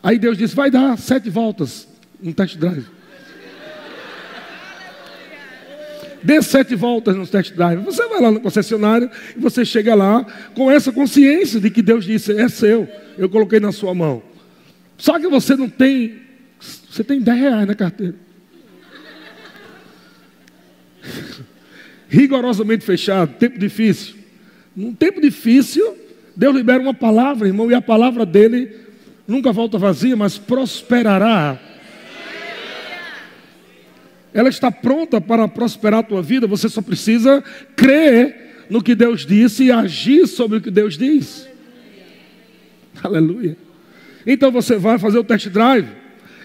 Aí 0.00 0.18
Deus 0.20 0.38
disse, 0.38 0.54
vai 0.54 0.70
dar 0.70 0.96
sete 0.96 1.28
voltas 1.28 1.88
no 2.22 2.32
test 2.32 2.56
drive. 2.56 2.95
Dê 6.22 6.42
sete 6.42 6.74
voltas 6.74 7.16
no 7.16 7.26
test 7.26 7.52
drive. 7.54 7.82
Você 7.84 8.06
vai 8.08 8.20
lá 8.20 8.30
no 8.30 8.40
concessionário 8.40 9.10
e 9.36 9.40
você 9.40 9.64
chega 9.64 9.94
lá 9.94 10.26
com 10.54 10.70
essa 10.70 10.90
consciência 10.90 11.60
de 11.60 11.70
que 11.70 11.82
Deus 11.82 12.04
disse, 12.04 12.32
é 12.32 12.48
seu, 12.48 12.88
eu 13.16 13.28
coloquei 13.28 13.60
na 13.60 13.72
sua 13.72 13.94
mão. 13.94 14.22
Só 14.98 15.18
que 15.18 15.28
você 15.28 15.56
não 15.56 15.68
tem. 15.68 16.20
Você 16.90 17.04
tem 17.04 17.20
10 17.20 17.38
reais 17.38 17.66
na 17.66 17.74
carteira. 17.74 18.14
Rigorosamente 22.08 22.84
fechado, 22.84 23.34
tempo 23.38 23.58
difícil. 23.58 24.16
Num 24.74 24.94
tempo 24.94 25.20
difícil, 25.20 25.96
Deus 26.34 26.54
libera 26.54 26.82
uma 26.82 26.94
palavra, 26.94 27.46
irmão, 27.46 27.70
e 27.70 27.74
a 27.74 27.80
palavra 27.80 28.26
dele 28.26 28.70
nunca 29.26 29.52
volta 29.52 29.78
vazia, 29.78 30.16
mas 30.16 30.38
prosperará. 30.38 31.58
Ela 34.36 34.50
está 34.50 34.70
pronta 34.70 35.18
para 35.18 35.48
prosperar 35.48 36.00
a 36.00 36.02
tua 36.02 36.20
vida, 36.20 36.46
você 36.46 36.68
só 36.68 36.82
precisa 36.82 37.42
crer 37.74 38.66
no 38.68 38.82
que 38.82 38.94
Deus 38.94 39.24
disse 39.24 39.64
e 39.64 39.72
agir 39.72 40.26
sobre 40.26 40.58
o 40.58 40.60
que 40.60 40.70
Deus 40.70 40.98
diz. 40.98 41.48
Aleluia. 43.02 43.56
Então 44.26 44.52
você 44.52 44.76
vai 44.76 44.98
fazer 44.98 45.18
o 45.18 45.24
test 45.24 45.48
drive 45.48 45.88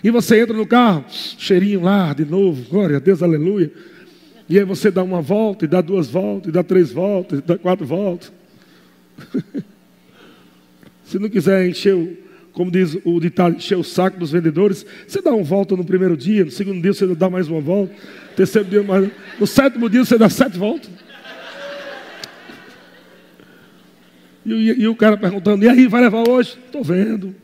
e 0.02 0.10
você 0.10 0.40
entra 0.40 0.56
no 0.56 0.66
carro, 0.66 1.04
cheirinho 1.10 1.82
lá 1.82 2.14
de 2.14 2.24
novo, 2.24 2.64
glória 2.70 2.96
a 2.96 3.00
Deus, 3.02 3.22
aleluia. 3.22 3.70
E 4.48 4.58
aí 4.58 4.64
você 4.64 4.90
dá 4.90 5.04
uma 5.04 5.22
volta, 5.22 5.66
e 5.66 5.68
dá 5.68 5.82
duas 5.82 6.08
voltas, 6.08 6.48
e 6.48 6.52
dá 6.54 6.64
três 6.64 6.94
voltas, 6.94 7.40
e 7.40 7.42
dá 7.42 7.58
quatro 7.58 7.86
voltas. 7.86 8.32
Se 11.04 11.20
não 11.20 11.30
quiser 11.30 11.68
encher 11.68 11.94
o, 11.94 12.18
como 12.54 12.70
diz 12.70 12.98
o 13.06 13.20
ditado, 13.20 13.56
encher 13.56 13.78
o 13.78 13.84
saco 13.84 14.20
dos 14.20 14.32
vendedores, 14.32 14.86
você 15.08 15.22
dá 15.22 15.32
uma 15.32 15.44
volta 15.44 15.76
no 15.76 15.86
primeiro 15.86 16.18
dia, 16.18 16.44
no 16.44 16.52
segundo 16.52 16.82
dia 16.82 16.94
você 16.94 17.08
dá 17.16 17.30
mais 17.30 17.48
uma 17.48 17.62
volta, 17.62 17.94
no 17.94 18.36
terceiro 18.36 18.68
dia 18.68 18.84
mais, 18.84 19.10
no 19.40 19.48
sétimo 19.48 19.90
dia 19.90 20.04
você 20.04 20.18
dá 20.18 20.30
sete 20.30 20.58
voltas. 20.58 20.90
E, 24.46 24.54
e, 24.54 24.82
e 24.82 24.88
o 24.88 24.96
cara 24.96 25.18
perguntando, 25.18 25.64
e 25.64 25.70
aí, 25.70 25.88
vai 25.88 26.02
levar 26.02 26.28
hoje? 26.28 26.58
Estou 26.66 26.84
vendo. 26.84 27.36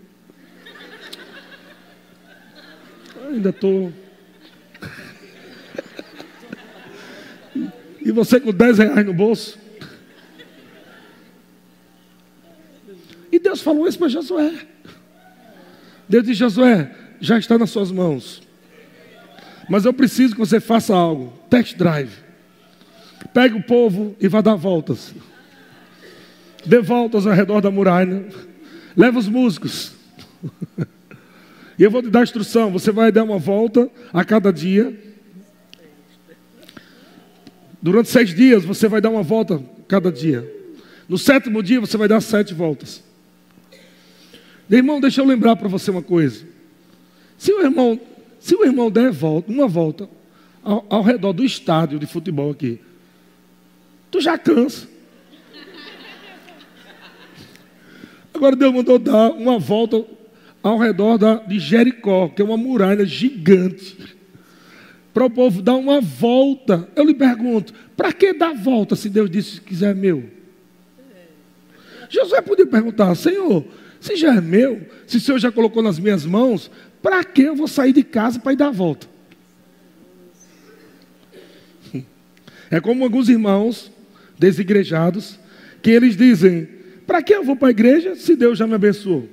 Ainda 3.29 3.49
estou. 3.49 3.93
E 8.01 8.11
você 8.11 8.39
com 8.39 8.51
10 8.51 8.77
reais 8.77 9.05
no 9.05 9.13
bolso. 9.13 9.59
E 13.31 13.37
Deus 13.37 13.61
falou 13.61 13.87
isso 13.87 13.99
para 13.99 14.07
Josué. 14.07 14.67
Deus 16.07 16.23
disse: 16.23 16.39
Josué, 16.39 16.91
já 17.19 17.37
está 17.37 17.57
nas 17.57 17.69
suas 17.69 17.91
mãos. 17.91 18.41
Mas 19.69 19.85
eu 19.85 19.93
preciso 19.93 20.33
que 20.33 20.39
você 20.39 20.59
faça 20.59 20.95
algo. 20.95 21.33
Test 21.49 21.75
drive. 21.75 22.11
Pegue 23.33 23.55
o 23.55 23.63
povo 23.63 24.15
e 24.19 24.27
vá 24.27 24.41
dar 24.41 24.55
voltas. 24.55 25.13
Dê 26.65 26.79
voltas 26.79 27.27
ao 27.27 27.33
redor 27.33 27.61
da 27.61 27.69
muralha. 27.69 28.25
Leva 28.95 29.19
os 29.19 29.27
músicos. 29.27 29.93
E 31.79 31.83
eu 31.83 31.91
vou 31.91 32.01
te 32.01 32.09
dar 32.09 32.21
a 32.21 32.23
instrução: 32.23 32.71
você 32.71 32.91
vai 32.91 33.11
dar 33.11 33.23
uma 33.23 33.37
volta 33.37 33.89
a 34.11 34.25
cada 34.25 34.51
dia. 34.51 34.99
Durante 37.81 38.09
seis 38.09 38.33
dias 38.33 38.65
você 38.65 38.87
vai 38.87 38.99
dar 38.99 39.11
uma 39.11 39.21
volta 39.21 39.63
cada 39.87 40.11
dia. 40.11 40.51
No 41.07 41.17
sétimo 41.17 41.61
dia 41.61 41.79
você 41.79 41.95
vai 41.95 42.07
dar 42.07 42.19
sete 42.19 42.53
voltas. 42.53 43.03
Meu 44.69 44.79
irmão, 44.79 44.99
deixa 44.99 45.21
eu 45.21 45.25
lembrar 45.25 45.55
para 45.55 45.67
você 45.67 45.89
uma 45.89 46.01
coisa. 46.01 46.45
Se 47.37 47.51
o 47.51 47.61
irmão, 47.61 47.99
se 48.39 48.55
o 48.55 48.65
irmão 48.65 48.91
der 48.91 49.11
volta, 49.11 49.51
uma 49.51 49.67
volta 49.67 50.09
ao, 50.63 50.85
ao 50.89 51.01
redor 51.01 51.33
do 51.33 51.43
estádio 51.43 51.99
de 51.99 52.05
futebol 52.05 52.51
aqui, 52.51 52.79
tu 54.11 54.19
já 54.19 54.37
cansa. 54.37 54.87
Agora 58.33 58.55
Deus 58.55 58.73
mandou 58.73 58.99
dar 58.99 59.31
uma 59.31 59.57
volta 59.57 60.05
ao 60.61 60.77
redor 60.77 61.17
da, 61.17 61.35
de 61.35 61.59
Jericó, 61.59 62.27
que 62.27 62.41
é 62.41 62.45
uma 62.45 62.57
muralha 62.57 63.05
gigante, 63.05 64.15
para 65.13 65.25
o 65.25 65.29
povo 65.29 65.61
dar 65.61 65.75
uma 65.75 66.01
volta. 66.01 66.87
Eu 66.95 67.05
lhe 67.05 67.13
pergunto, 67.13 67.73
para 67.95 68.11
que 68.11 68.33
dar 68.33 68.53
volta 68.53 68.95
se 68.95 69.09
Deus 69.09 69.29
disse 69.29 69.61
que 69.61 69.67
quiser 69.67 69.95
meu? 69.95 70.29
Josué 72.09 72.41
podia 72.41 72.67
perguntar, 72.67 73.15
Senhor, 73.15 73.65
se 73.99 74.15
já 74.15 74.35
é 74.35 74.41
meu, 74.41 74.81
se 75.05 75.17
o 75.17 75.19
Senhor 75.19 75.39
já 75.39 75.51
colocou 75.51 75.81
nas 75.81 75.99
minhas 75.99 76.25
mãos, 76.25 76.69
para 77.01 77.23
que 77.23 77.43
eu 77.43 77.55
vou 77.55 77.67
sair 77.67 77.93
de 77.93 78.03
casa 78.03 78.39
para 78.39 78.53
ir 78.53 78.55
dar 78.55 78.67
a 78.67 78.71
volta? 78.71 79.07
É 82.69 82.79
como 82.79 83.03
alguns 83.03 83.29
irmãos 83.29 83.91
desigrejados, 84.37 85.39
que 85.81 85.91
eles 85.91 86.17
dizem: 86.17 86.67
para 87.05 87.21
que 87.21 87.33
eu 87.33 87.43
vou 87.43 87.55
para 87.55 87.69
a 87.69 87.71
igreja 87.71 88.15
se 88.15 88.35
Deus 88.35 88.57
já 88.57 88.67
me 88.67 88.73
abençoou? 88.73 89.29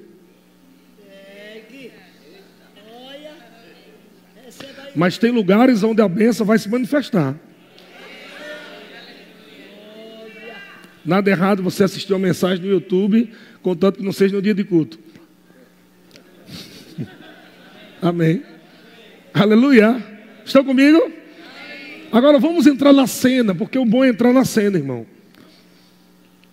Mas 4.94 5.18
tem 5.18 5.32
lugares 5.32 5.82
onde 5.82 6.00
a 6.00 6.08
bênção 6.08 6.46
vai 6.46 6.56
se 6.56 6.68
manifestar. 6.68 7.34
Nada 11.04 11.30
errado 11.30 11.62
você 11.62 11.84
assistir 11.84 12.12
uma 12.12 12.18
mensagem 12.18 12.64
no 12.64 12.70
YouTube, 12.70 13.30
contanto 13.62 13.98
que 13.98 14.04
não 14.04 14.12
seja 14.12 14.34
no 14.34 14.42
dia 14.42 14.54
de 14.54 14.64
culto. 14.64 14.98
Amém. 18.00 18.42
Aleluia. 19.32 20.02
Estão 20.44 20.64
comigo? 20.64 21.12
Agora 22.10 22.38
vamos 22.38 22.66
entrar 22.66 22.92
na 22.92 23.06
cena, 23.06 23.54
porque 23.54 23.78
o 23.78 23.84
bom 23.84 24.04
é 24.04 24.08
entrar 24.08 24.32
na 24.32 24.44
cena, 24.44 24.78
irmão. 24.78 25.06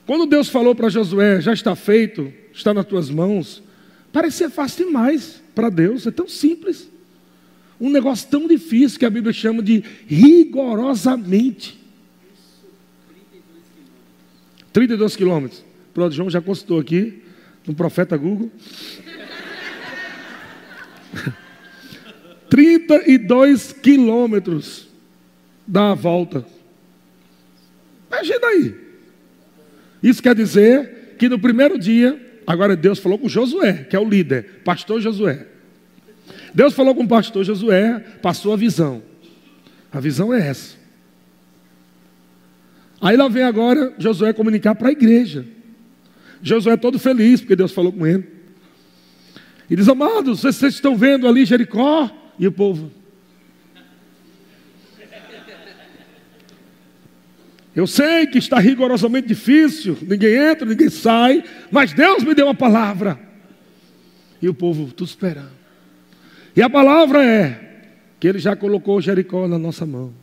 Quando 0.05 0.25
Deus 0.25 0.50
falou 0.50 0.75
para 0.75 0.89
Josué, 0.89 1.39
já 1.39 1.53
está 1.53 1.75
feito, 1.75 2.34
está 2.53 2.74
nas 2.74 2.86
tuas 2.86 3.10
mãos, 3.10 3.63
parecia 4.12 4.50
fácil 4.50 4.88
demais 4.88 5.41
para 5.55 5.70
Deus, 5.70 6.05
é 6.05 6.12
tão 6.12 6.27
simples. 6.27 6.89
Um 7.79 7.89
negócio 7.89 8.27
tão 8.29 8.48
difícil 8.48 9.00
que 9.00 9.05
a 9.05 9.10
Bíblia 9.10 9.34
chama 9.34 9.63
de 9.63 9.84
rigorosamente. 10.08 11.80
32 14.73 15.15
quilômetros. 15.15 15.63
Pronto, 15.93 16.15
João 16.15 16.29
já 16.29 16.41
consultou 16.41 16.79
aqui 16.79 17.21
no 17.67 17.73
profeta 17.73 18.17
Google. 18.17 18.51
32 22.49 23.73
quilômetros 23.73 24.87
dá 25.67 25.91
a 25.91 25.95
volta. 25.95 26.45
Imagina 28.09 28.47
aí. 28.47 28.75
Isso 30.03 30.21
quer 30.21 30.35
dizer 30.35 31.15
que 31.17 31.29
no 31.29 31.39
primeiro 31.39 31.79
dia, 31.79 32.19
agora 32.45 32.75
Deus 32.75 32.99
falou 32.99 33.17
com 33.17 33.29
Josué, 33.29 33.85
que 33.89 33.95
é 33.95 33.99
o 33.99 34.07
líder, 34.07 34.61
pastor 34.65 34.99
Josué. 34.99 35.47
Deus 36.53 36.73
falou 36.73 36.93
com 36.93 37.03
o 37.03 37.07
pastor 37.07 37.43
Josué, 37.43 37.99
passou 38.21 38.51
a 38.53 38.57
visão. 38.57 39.01
A 39.91 39.99
visão 39.99 40.33
é 40.33 40.47
essa. 40.47 40.80
Aí 43.01 43.17
lá 43.17 43.27
vem 43.27 43.43
agora 43.43 43.93
Josué 43.98 44.31
comunicar 44.31 44.75
para 44.75 44.89
a 44.89 44.91
igreja. 44.91 45.46
Josué 46.41 46.77
todo 46.77 47.00
feliz, 47.00 47.41
porque 47.41 47.55
Deus 47.55 47.72
falou 47.72 47.91
com 47.91 48.05
ele. 48.05 48.25
E 49.70 49.75
diz: 49.75 49.89
Amados, 49.89 50.41
vocês 50.41 50.75
estão 50.75 50.96
vendo 50.96 51.27
ali 51.27 51.46
Jericó? 51.46 52.10
E 52.38 52.48
o 52.48 52.51
povo, 52.51 52.91
Eu 57.73 57.88
sei 57.88 58.28
que 58.28 58.38
está 58.38 58.60
rigorosamente 58.60 59.28
difícil, 59.30 59.97
ninguém 60.02 60.36
entra, 60.36 60.67
ninguém 60.67 60.89
sai, 60.89 61.43
mas 61.71 61.93
Deus 61.93 62.23
me 62.23 62.36
deu 62.36 62.47
uma 62.47 62.56
palavra. 62.56 63.17
E 64.41 64.49
o 64.49 64.54
povo, 64.54 64.91
tudo 64.91 65.08
esperando. 65.08 65.52
E 66.56 66.62
a 66.62 66.69
palavra 66.69 67.23
é 67.23 67.86
que 68.19 68.28
ele 68.28 68.39
já 68.39 68.56
colocou 68.56 68.99
Jericó 68.99 69.47
na 69.47 69.58
nossa 69.58 69.86
mão. 69.86 70.13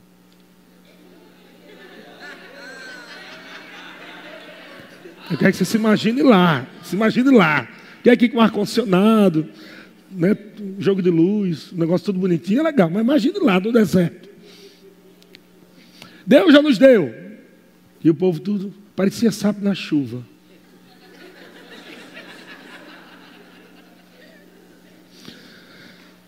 Eu 5.30 5.36
quero 5.36 5.52
que 5.52 5.58
você 5.58 5.64
se 5.64 5.76
imagine 5.76 6.22
lá, 6.22 6.66
se 6.82 6.96
imagine 6.96 7.30
lá. 7.30 7.68
Que 8.02 8.10
é 8.10 8.12
aqui 8.12 8.28
com 8.28 8.40
ar-condicionado, 8.40 9.46
né, 10.10 10.36
jogo 10.78 11.02
de 11.02 11.10
luz, 11.10 11.72
negócio 11.72 12.06
tudo 12.06 12.18
bonitinho, 12.18 12.60
é 12.60 12.62
legal, 12.62 12.88
mas 12.88 13.02
imagine 13.02 13.38
lá 13.40 13.60
no 13.60 13.72
deserto. 13.72 14.28
Deus 16.26 16.52
já 16.52 16.62
nos 16.62 16.78
deu. 16.78 17.14
E 18.02 18.08
o 18.08 18.14
povo 18.14 18.40
tudo 18.40 18.72
parecia 18.94 19.30
sapo 19.30 19.62
na 19.62 19.74
chuva. 19.74 20.24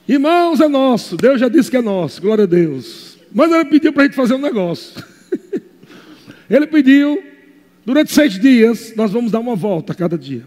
Irmãos, 0.09 0.61
é 0.61 0.67
nosso. 0.67 1.17
Deus 1.17 1.41
já 1.41 1.49
disse 1.49 1.71
que 1.71 1.77
é 1.77 1.81
nosso. 1.83 2.21
Glória 2.21 2.43
a 2.43 2.47
Deus. 2.47 3.17
Mas 3.33 3.53
ele 3.53 3.65
pediu 3.67 3.93
para 3.93 4.03
a 4.03 4.07
gente 4.07 4.17
fazer 4.17 4.35
um 4.35 4.41
negócio. 4.41 5.01
ele 6.51 6.67
pediu, 6.67 7.23
durante 7.91 8.13
seis 8.13 8.39
dias, 8.39 8.95
nós 8.95 9.11
vamos 9.11 9.33
dar 9.33 9.41
uma 9.41 9.57
volta 9.57 9.93
a 9.93 9.97
cada 9.97 10.17
dia. 10.17 10.45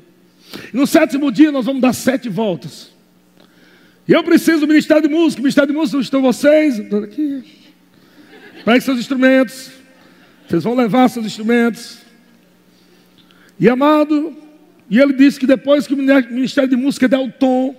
E 0.73 0.77
no 0.77 0.87
sétimo 0.87 1.29
dia, 1.29 1.51
nós 1.51 1.65
vamos 1.65 1.81
dar 1.81 1.91
sete 1.91 2.29
voltas. 2.29 2.93
E 4.07 4.13
eu 4.13 4.23
preciso 4.23 4.61
do 4.61 4.67
Ministério 4.67 5.03
de 5.03 5.09
Música. 5.09 5.41
Ministério 5.41 5.67
de 5.67 5.77
Música, 5.77 5.99
estão 5.99 6.21
vocês? 6.21 6.79
Aqui. 6.79 7.43
Pegue 8.63 8.79
seus 8.79 8.97
instrumentos. 8.97 9.71
Vocês 10.47 10.63
vão 10.63 10.73
levar 10.73 11.09
seus 11.09 11.25
instrumentos. 11.25 11.97
E 13.59 13.67
amado, 13.67 14.33
e 14.89 14.97
ele 14.97 15.11
disse 15.11 15.37
que 15.37 15.45
depois 15.45 15.85
que 15.85 15.93
o 15.93 15.97
Ministério 15.97 16.69
de 16.69 16.77
Música 16.77 17.09
der 17.09 17.19
o 17.19 17.29
tom, 17.29 17.75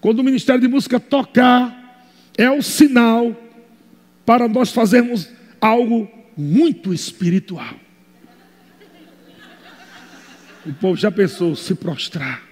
quando 0.00 0.20
o 0.20 0.24
Ministério 0.24 0.60
de 0.60 0.68
Música 0.68 1.00
tocar, 1.00 2.06
é 2.38 2.48
o 2.48 2.62
sinal 2.62 3.36
para 4.24 4.46
nós 4.46 4.70
fazermos 4.70 5.28
algo 5.60 6.08
muito 6.36 6.94
espiritual. 6.94 7.85
O 10.66 10.74
povo 10.74 10.96
já 10.96 11.12
pensou 11.12 11.54
se 11.54 11.74
prostrar, 11.76 12.42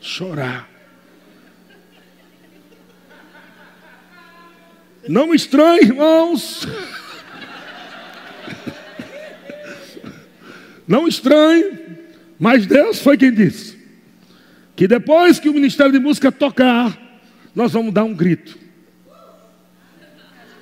chorar. 0.00 0.68
Não 5.08 5.32
estranhe, 5.32 5.84
irmãos. 5.84 6.66
Não 10.88 11.06
estranhe, 11.06 11.78
mas 12.38 12.66
Deus 12.66 13.00
foi 13.00 13.16
quem 13.16 13.32
disse 13.32 13.76
que 14.76 14.86
depois 14.86 15.40
que 15.40 15.48
o 15.48 15.54
Ministério 15.54 15.92
de 15.92 15.98
Música 15.98 16.30
tocar, 16.30 17.00
nós 17.54 17.72
vamos 17.72 17.94
dar 17.94 18.04
um 18.04 18.14
grito. 18.14 18.58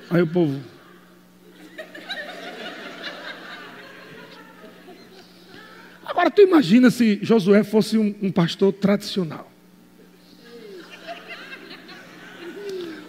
Aí 0.08 0.22
o 0.22 0.26
povo. 0.26 0.73
Agora 6.24 6.36
tu 6.36 6.40
imagina 6.40 6.90
se 6.90 7.18
Josué 7.20 7.62
fosse 7.62 7.98
um, 7.98 8.14
um 8.22 8.32
pastor 8.32 8.72
tradicional. 8.72 9.52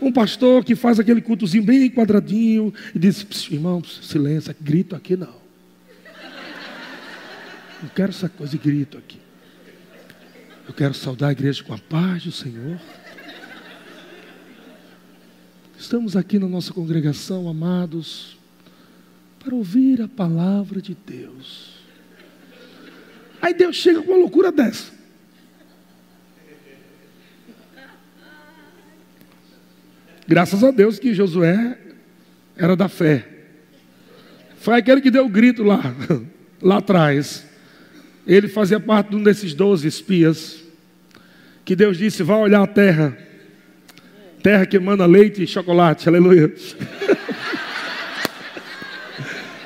Um 0.01 0.11
pastor 0.11 0.65
que 0.65 0.75
faz 0.75 0.99
aquele 0.99 1.21
cultozinho 1.21 1.63
bem 1.63 1.89
quadradinho 1.89 2.73
e 2.93 2.99
diz: 2.99 3.25
irmãos, 3.49 4.01
silêncio, 4.03 4.53
grito 4.59 4.97
aqui 4.97 5.15
não. 5.15 5.33
Não 7.81 7.89
quero 7.95 8.09
essa 8.09 8.27
coisa 8.27 8.51
de 8.51 8.57
grito 8.57 8.97
aqui. 8.97 9.17
Eu 10.67 10.73
quero 10.73 10.93
saudar 10.93 11.29
a 11.29 11.31
igreja 11.31 11.63
com 11.63 11.73
a 11.73 11.77
paz 11.77 12.25
do 12.25 12.33
Senhor. 12.33 12.77
Estamos 15.79 16.17
aqui 16.17 16.37
na 16.37 16.49
nossa 16.49 16.73
congregação, 16.73 17.47
amados, 17.47 18.37
para 19.39 19.55
ouvir 19.55 20.01
a 20.01 20.07
palavra 20.09 20.81
de 20.81 20.97
Deus. 21.07 21.74
Aí 23.45 23.53
Deus 23.53 23.75
chega 23.75 24.01
com 24.01 24.11
uma 24.11 24.17
loucura 24.17 24.51
dessa. 24.51 24.91
Graças 30.27 30.63
a 30.63 30.71
Deus 30.71 30.97
que 30.97 31.13
Josué 31.13 31.77
era 32.57 32.75
da 32.75 32.89
fé. 32.89 33.23
Foi 34.57 34.75
aquele 34.75 34.99
que 34.99 35.11
deu 35.11 35.27
o 35.27 35.29
grito 35.29 35.61
lá, 35.61 35.79
lá 36.59 36.77
atrás. 36.77 37.45
Ele 38.25 38.47
fazia 38.47 38.79
parte 38.79 39.11
de 39.11 39.17
um 39.17 39.21
desses 39.21 39.53
doze 39.53 39.87
espias. 39.87 40.63
Que 41.63 41.75
Deus 41.75 41.99
disse: 41.99 42.23
Vá 42.23 42.37
olhar 42.37 42.63
a 42.63 42.67
terra. 42.67 43.15
Terra 44.41 44.65
que 44.65 44.77
emana 44.77 45.05
leite 45.05 45.43
e 45.43 45.47
chocolate. 45.47 46.09
Aleluia. 46.09 46.51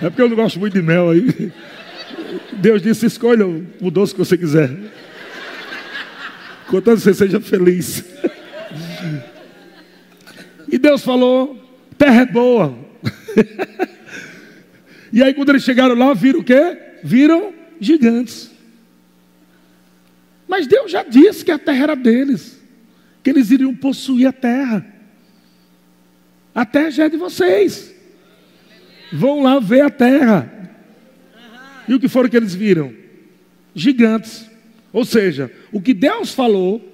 É 0.02 0.10
porque 0.10 0.22
eu 0.22 0.30
não 0.30 0.36
gosto 0.38 0.58
muito 0.58 0.76
de 0.76 0.82
mel 0.82 1.10
aí. 1.10 1.52
Deus 2.60 2.82
disse: 2.82 3.06
escolha 3.06 3.46
o 3.48 3.90
doce 3.90 4.14
que 4.14 4.20
você 4.20 4.38
quiser. 4.38 4.70
Contanto 6.68 6.98
que 6.98 7.04
você 7.04 7.14
seja 7.14 7.40
feliz. 7.40 8.04
E 10.68 10.78
Deus 10.78 11.04
falou: 11.04 11.58
terra 11.98 12.22
é 12.22 12.26
boa. 12.26 12.78
e 15.12 15.24
aí, 15.24 15.34
quando 15.34 15.50
eles 15.50 15.64
chegaram 15.64 15.96
lá, 15.96 16.14
viram 16.14 16.42
o 16.42 16.44
quê? 16.44 16.78
Viram 17.04 17.54
gigantes. 17.80 18.52
Mas 20.48 20.68
Deus 20.68 20.92
já 20.92 21.04
disse 21.04 21.46
que 21.46 21.52
a 21.52 21.60
terra 21.60 21.84
era 21.84 21.96
deles, 21.96 22.60
que 23.24 23.30
eles 23.30 23.52
iriam 23.52 23.74
possuir 23.76 24.28
a 24.28 24.34
terra. 24.34 24.86
A 26.54 26.66
terra 26.66 26.90
já 26.90 27.06
é 27.06 27.10
de 27.10 27.18
vocês. 27.18 27.94
Vão 29.14 29.42
lá 29.42 29.60
ver 29.60 29.82
a 29.82 29.90
terra. 29.90 30.59
E 31.90 31.94
o 31.96 32.00
que 32.00 32.08
foram 32.08 32.30
que 32.30 32.38
eles 32.38 32.54
viram? 32.54 32.94
Gigantes. 33.74 34.48
Ou 34.94 35.04
seja, 35.04 35.52
o 35.72 35.82
que 35.82 35.92
Deus 35.92 36.32
falou 36.32 36.88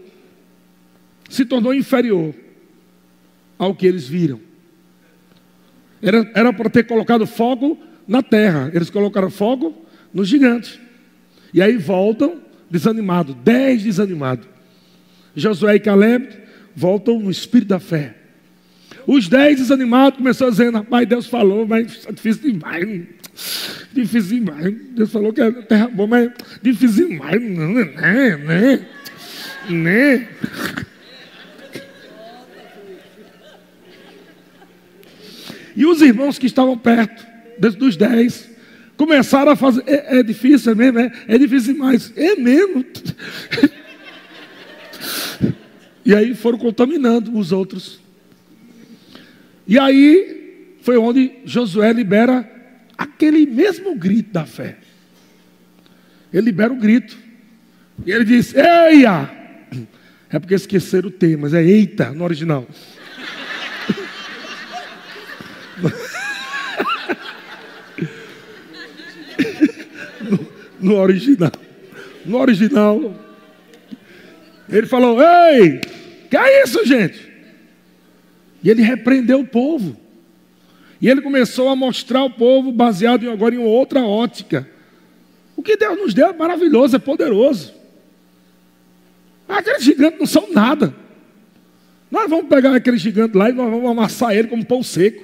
se 1.30 1.44
tornou 1.44 1.74
inferior 1.74 2.34
ao 3.60 3.76
que 3.76 3.86
eles 3.86 4.08
viram. 4.08 4.40
Era, 6.02 6.32
era 6.34 6.54
para 6.54 6.70
ter 6.70 6.86
colocado 6.86 7.28
fogo 7.28 7.78
na 8.08 8.24
terra, 8.24 8.72
eles 8.74 8.90
colocaram 8.90 9.30
fogo 9.30 9.86
nos 10.14 10.30
gigantes. 10.30 10.80
E 11.54 11.62
aí 11.62 11.76
voltam 11.76 12.40
desanimados, 12.70 13.36
dez 13.44 13.84
desanimados. 13.84 14.48
Josué 15.36 15.76
e 15.76 15.80
Caleb 15.80 16.30
voltam 16.74 17.20
no 17.20 17.32
espírito 17.32 17.70
da 17.70 17.80
fé. 17.80 18.16
Os 19.06 19.28
dez 19.28 19.58
desanimados 19.58 20.18
começaram 20.18 20.52
dizendo, 20.52 20.78
rapaz, 20.78 21.08
Deus 21.08 21.28
falou, 21.28 21.68
mas 21.68 22.06
é 22.08 22.12
difícil 22.14 22.52
demais. 22.52 23.04
Difícil 23.92 24.40
demais. 24.40 24.76
Deus 24.92 25.12
falou 25.12 25.34
que 25.34 25.42
é 25.42 25.52
terra 25.52 25.88
boa, 25.88 26.08
mas 26.08 26.32
difícil 26.62 27.10
demais. 27.10 27.42
Né, 27.42 28.38
né, 28.38 28.86
né. 29.70 30.28
E 35.76 35.86
os 35.86 36.02
irmãos 36.02 36.40
que 36.40 36.46
estavam 36.46 36.78
perto, 36.78 37.26
dos 37.78 37.98
dez, 37.98 38.50
começaram 38.96 39.52
a 39.52 39.56
fazer. 39.56 39.84
É, 39.86 40.20
é 40.20 40.24
difícil, 40.24 40.72
é 40.72 40.76
mesmo? 40.76 41.00
É, 41.00 41.12
é 41.28 41.38
difícil 41.38 41.74
demais. 41.74 42.14
É 42.16 42.36
mesmo. 42.36 42.86
e 46.06 46.16
aí 46.16 46.34
foram 46.34 46.58
contaminando 46.58 47.38
os 47.38 47.52
outros. 47.52 48.00
E 49.68 49.78
aí 49.78 50.78
foi 50.82 50.98
onde 50.98 51.32
Josué 51.44 51.92
libera 51.92 52.55
aquele 52.98 53.46
mesmo 53.46 53.96
grito 53.96 54.32
da 54.32 54.46
fé. 54.46 54.78
Ele 56.34 56.46
libera 56.46 56.74
o 56.74 56.78
grito. 56.78 57.18
E 58.06 58.12
ele 58.12 58.26
diz: 58.26 58.54
Eia! 58.54 59.32
É 60.30 60.40
porque 60.40 60.56
esqueceram 60.56 61.08
o 61.10 61.12
T, 61.12 61.38
mas 61.38 61.54
é 61.54 61.64
eita 61.64 62.12
no 62.12 62.24
original. 62.24 62.68
no, 70.22 70.48
no 70.82 70.96
original. 70.96 71.52
No 72.26 72.38
original. 72.38 73.16
Ele 74.68 74.88
falou: 74.88 75.22
Ei, 75.22 75.80
que 76.30 76.36
é 76.36 76.64
isso, 76.64 76.86
gente? 76.86 77.32
E 78.64 78.70
ele 78.70 78.82
repreendeu 78.82 79.40
o 79.40 79.48
povo. 79.48 80.05
E 81.06 81.08
ele 81.08 81.22
começou 81.22 81.70
a 81.70 81.76
mostrar 81.76 82.22
ao 82.22 82.32
povo, 82.32 82.72
baseado 82.72 83.30
agora 83.30 83.54
em 83.54 83.60
outra 83.60 84.02
ótica. 84.02 84.68
O 85.56 85.62
que 85.62 85.78
Deus 85.78 85.96
nos 86.00 86.16
deu 86.16 86.30
é 86.30 86.34
maravilhoso, 86.34 86.96
é 86.96 87.00
poderoso. 87.00 87.76
Aqueles 89.48 89.84
gigantes 89.84 90.18
não 90.18 90.26
são 90.26 90.52
nada. 90.52 90.96
Nós 92.10 92.28
vamos 92.28 92.48
pegar 92.48 92.74
aquele 92.74 92.98
gigante 92.98 93.38
lá 93.38 93.52
e 93.52 93.54
nós 93.54 93.70
vamos 93.70 93.88
amassar 93.88 94.36
ele 94.36 94.48
como 94.48 94.66
pão 94.66 94.82
seco. 94.82 95.24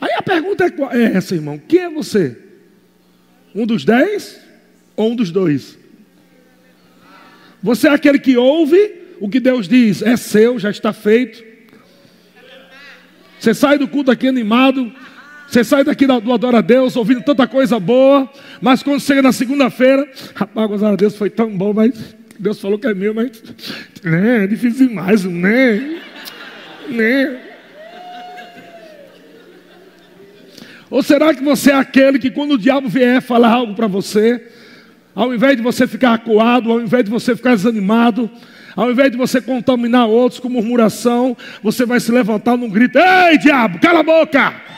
Aí 0.00 0.12
a 0.14 0.22
pergunta 0.22 0.64
é, 0.64 0.98
é 0.98 1.16
essa, 1.16 1.34
irmão: 1.34 1.58
quem 1.58 1.80
é 1.80 1.90
você? 1.90 2.38
Um 3.52 3.66
dos 3.66 3.84
dez 3.84 4.40
ou 4.94 5.10
um 5.10 5.16
dos 5.16 5.32
dois? 5.32 5.76
Você 7.60 7.88
é 7.88 7.90
aquele 7.90 8.20
que 8.20 8.36
ouve 8.36 8.99
o 9.20 9.28
que 9.28 9.38
Deus 9.38 9.68
diz, 9.68 10.02
é 10.02 10.16
seu, 10.16 10.58
já 10.58 10.70
está 10.70 10.92
feito. 10.92 11.44
Você 13.38 13.54
sai 13.54 13.78
do 13.78 13.86
culto 13.86 14.10
aqui 14.10 14.26
animado, 14.26 14.90
você 15.46 15.62
sai 15.62 15.84
daqui 15.84 16.06
do 16.06 16.32
Adora 16.32 16.58
a 16.58 16.62
Deus, 16.62 16.96
ouvindo 16.96 17.22
tanta 17.22 17.46
coisa 17.46 17.78
boa, 17.78 18.28
mas 18.60 18.82
quando 18.82 19.00
chega 19.00 19.20
na 19.20 19.32
segunda-feira, 19.32 20.10
rapaz, 20.34 20.68
gozar 20.68 20.92
a 20.92 20.96
Deus 20.96 21.16
foi 21.16 21.28
tão 21.28 21.56
bom, 21.56 21.72
mas 21.72 22.16
Deus 22.38 22.58
falou 22.60 22.78
que 22.78 22.86
é 22.86 22.94
meu, 22.94 23.12
mas 23.12 23.42
né, 24.02 24.44
é 24.44 24.46
difícil 24.46 24.88
demais, 24.88 25.24
né? 25.24 26.00
né? 26.88 27.40
Ou 30.88 31.02
será 31.02 31.34
que 31.34 31.42
você 31.42 31.70
é 31.70 31.74
aquele 31.74 32.18
que 32.18 32.30
quando 32.30 32.52
o 32.52 32.58
diabo 32.58 32.88
vier 32.88 33.20
falar 33.20 33.50
algo 33.50 33.74
para 33.74 33.86
você, 33.86 34.44
ao 35.14 35.34
invés 35.34 35.56
de 35.56 35.62
você 35.62 35.86
ficar 35.86 36.14
acuado, 36.14 36.72
ao 36.72 36.80
invés 36.80 37.04
de 37.04 37.10
você 37.10 37.36
ficar 37.36 37.54
desanimado, 37.54 38.30
ao 38.76 38.90
invés 38.90 39.10
de 39.10 39.16
você 39.16 39.40
contaminar 39.40 40.06
outros 40.06 40.40
com 40.40 40.48
murmuração, 40.48 41.36
você 41.62 41.84
vai 41.84 42.00
se 42.00 42.12
levantar 42.12 42.56
num 42.56 42.68
grito: 42.68 42.98
Ei, 42.98 43.38
diabo, 43.38 43.78
cala 43.80 44.00
a 44.00 44.02
boca! 44.02 44.70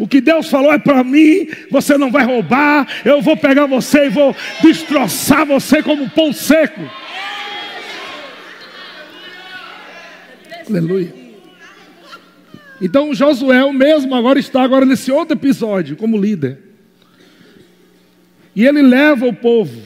O 0.00 0.08
que 0.08 0.20
Deus 0.20 0.48
falou 0.48 0.72
é 0.72 0.78
para 0.78 1.04
mim, 1.04 1.46
você 1.70 1.98
não 1.98 2.10
vai 2.10 2.24
roubar, 2.24 2.88
eu 3.04 3.20
vou 3.20 3.36
pegar 3.36 3.66
você 3.66 4.06
e 4.06 4.08
vou 4.08 4.34
destroçar 4.62 5.44
você 5.44 5.82
como 5.82 6.08
pão 6.08 6.32
seco. 6.32 6.80
Aleluia. 10.66 11.12
Então 12.80 13.12
Josué 13.12 13.70
mesmo 13.72 14.14
agora 14.14 14.38
está 14.38 14.62
agora 14.62 14.86
nesse 14.86 15.12
outro 15.12 15.36
episódio 15.36 15.96
como 15.96 16.16
líder. 16.16 16.69
E 18.54 18.66
ele 18.66 18.82
leva 18.82 19.26
o 19.26 19.32
povo. 19.32 19.80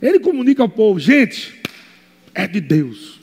Ele 0.00 0.18
comunica 0.18 0.62
ao 0.62 0.68
povo, 0.68 0.98
gente, 0.98 1.60
é 2.34 2.46
de 2.46 2.60
Deus. 2.60 3.20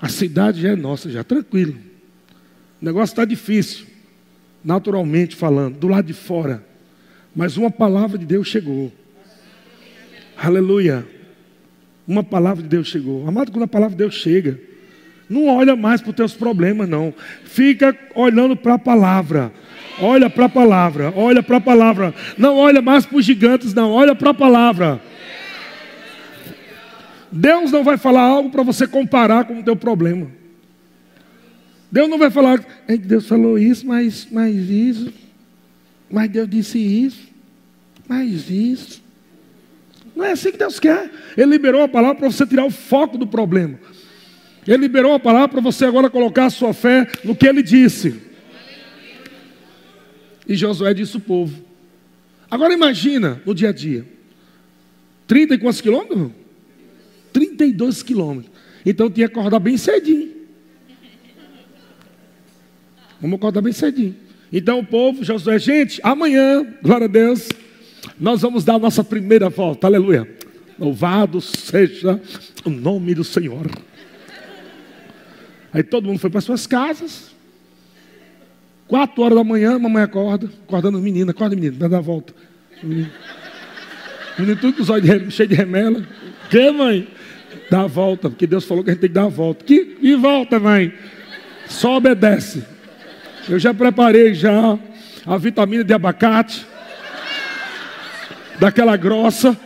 A 0.00 0.08
cidade 0.08 0.62
já 0.62 0.70
é 0.70 0.76
nossa, 0.76 1.10
já 1.10 1.24
tranquilo. 1.24 1.76
O 2.80 2.84
negócio 2.84 3.12
está 3.12 3.24
difícil, 3.24 3.86
naturalmente 4.64 5.34
falando, 5.34 5.78
do 5.78 5.88
lado 5.88 6.06
de 6.06 6.12
fora. 6.12 6.64
Mas 7.34 7.56
uma 7.56 7.70
palavra 7.70 8.16
de 8.16 8.24
Deus 8.24 8.48
chegou. 8.48 8.92
Aleluia. 10.36 11.06
Uma 12.06 12.22
palavra 12.22 12.62
de 12.62 12.68
Deus 12.68 12.88
chegou. 12.88 13.26
Amado, 13.26 13.50
quando 13.50 13.64
a 13.64 13.68
palavra 13.68 13.96
de 13.96 13.98
Deus 13.98 14.14
chega, 14.14 14.58
não 15.28 15.46
olha 15.48 15.76
mais 15.76 16.00
para 16.00 16.10
os 16.10 16.16
teus 16.16 16.32
problemas, 16.32 16.88
não. 16.88 17.12
Fica 17.44 17.96
olhando 18.14 18.56
para 18.56 18.74
a 18.74 18.78
palavra. 18.78 19.52
Olha 20.00 20.30
para 20.30 20.46
a 20.46 20.48
palavra, 20.48 21.12
olha 21.16 21.42
para 21.42 21.56
a 21.56 21.60
palavra. 21.60 22.14
Não 22.36 22.56
olha 22.56 22.80
mais 22.80 23.04
para 23.04 23.18
os 23.18 23.24
gigantes, 23.24 23.74
não. 23.74 23.90
Olha 23.90 24.14
para 24.14 24.30
a 24.30 24.34
palavra. 24.34 25.00
Deus 27.30 27.70
não 27.70 27.84
vai 27.84 27.96
falar 27.96 28.22
algo 28.22 28.50
para 28.50 28.62
você 28.62 28.86
comparar 28.86 29.44
com 29.44 29.58
o 29.58 29.62
teu 29.62 29.76
problema. 29.76 30.28
Deus 31.90 32.08
não 32.08 32.18
vai 32.18 32.30
falar, 32.30 32.64
Deus 33.00 33.26
falou 33.26 33.58
isso, 33.58 33.86
mas, 33.86 34.28
mas 34.30 34.54
isso, 34.54 35.12
mas 36.10 36.30
Deus 36.30 36.48
disse 36.48 36.78
isso, 36.78 37.28
mas 38.06 38.50
isso. 38.50 39.02
Não 40.14 40.24
é 40.24 40.32
assim 40.32 40.52
que 40.52 40.58
Deus 40.58 40.78
quer. 40.78 41.10
Ele 41.36 41.50
liberou 41.50 41.82
a 41.82 41.88
palavra 41.88 42.16
para 42.16 42.30
você 42.30 42.46
tirar 42.46 42.64
o 42.64 42.70
foco 42.70 43.16
do 43.16 43.26
problema. 43.26 43.78
Ele 44.66 44.78
liberou 44.78 45.14
a 45.14 45.20
palavra 45.20 45.48
para 45.48 45.60
você 45.60 45.86
agora 45.86 46.10
colocar 46.10 46.46
a 46.46 46.50
sua 46.50 46.74
fé 46.74 47.06
no 47.24 47.34
que 47.34 47.46
ele 47.46 47.62
disse. 47.62 48.27
E 50.48 50.56
Josué 50.56 50.94
disse 50.94 51.16
o 51.16 51.20
povo. 51.20 51.62
Agora 52.50 52.72
imagina 52.72 53.40
no 53.44 53.54
dia 53.54 53.68
a 53.68 53.72
dia. 53.72 54.06
30 55.26 55.54
e 55.54 55.58
quantos 55.58 55.80
quilômetros? 55.80 56.30
32 57.32 58.02
quilômetros. 58.02 58.52
Então 58.84 59.10
tinha 59.10 59.28
que 59.28 59.38
acordar 59.38 59.58
bem 59.58 59.76
cedinho. 59.76 60.32
Vamos 63.20 63.36
acordar 63.36 63.60
bem 63.60 63.72
cedinho. 63.72 64.16
Então 64.50 64.78
o 64.78 64.86
povo, 64.86 65.22
Josué, 65.22 65.58
gente, 65.58 66.00
amanhã, 66.02 66.66
glória 66.82 67.04
a 67.04 67.08
Deus, 67.08 67.48
nós 68.18 68.40
vamos 68.40 68.64
dar 68.64 68.76
a 68.76 68.78
nossa 68.78 69.04
primeira 69.04 69.50
volta. 69.50 69.86
Aleluia. 69.86 70.26
Louvado 70.78 71.40
seja 71.40 72.20
o 72.64 72.70
nome 72.70 73.14
do 73.14 73.24
Senhor. 73.24 73.70
Aí 75.72 75.82
todo 75.82 76.06
mundo 76.06 76.18
foi 76.18 76.30
para 76.30 76.40
suas 76.40 76.66
casas. 76.66 77.37
Quatro 78.88 79.22
horas 79.22 79.36
da 79.36 79.44
manhã, 79.44 79.78
mamãe 79.78 80.02
acorda, 80.02 80.50
acordando 80.66 80.96
os 80.96 81.04
meninos, 81.04 81.28
acorda 81.28 81.54
menino, 81.54 81.76
vai 81.78 81.90
dar 81.90 81.98
a 81.98 82.00
volta. 82.00 82.32
Menino, 82.82 83.10
menino 84.38 84.56
tudo 84.56 84.76
com 84.76 84.82
os 84.82 84.88
olhos 84.88 85.34
cheios 85.34 85.50
de 85.50 85.54
remela. 85.54 86.02
Que, 86.48 86.70
mãe? 86.70 87.06
Dá 87.70 87.82
a 87.82 87.86
volta, 87.86 88.30
porque 88.30 88.46
Deus 88.46 88.64
falou 88.64 88.82
que 88.82 88.88
a 88.88 88.94
gente 88.94 89.00
tem 89.02 89.10
que 89.10 89.14
dar 89.14 89.24
a 89.24 89.28
volta. 89.28 89.62
Que, 89.62 89.98
e 90.00 90.14
volta, 90.14 90.58
mãe? 90.58 90.94
Só 91.66 91.98
obedece. 91.98 92.64
Eu 93.46 93.58
já 93.58 93.74
preparei 93.74 94.32
já 94.32 94.78
a 95.26 95.36
vitamina 95.36 95.84
de 95.84 95.92
abacate. 95.92 96.66
daquela 98.58 98.96
grossa, 98.96 99.56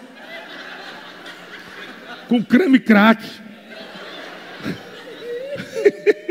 com 2.29 2.43
creme 2.43 2.81
crack. 2.81 3.23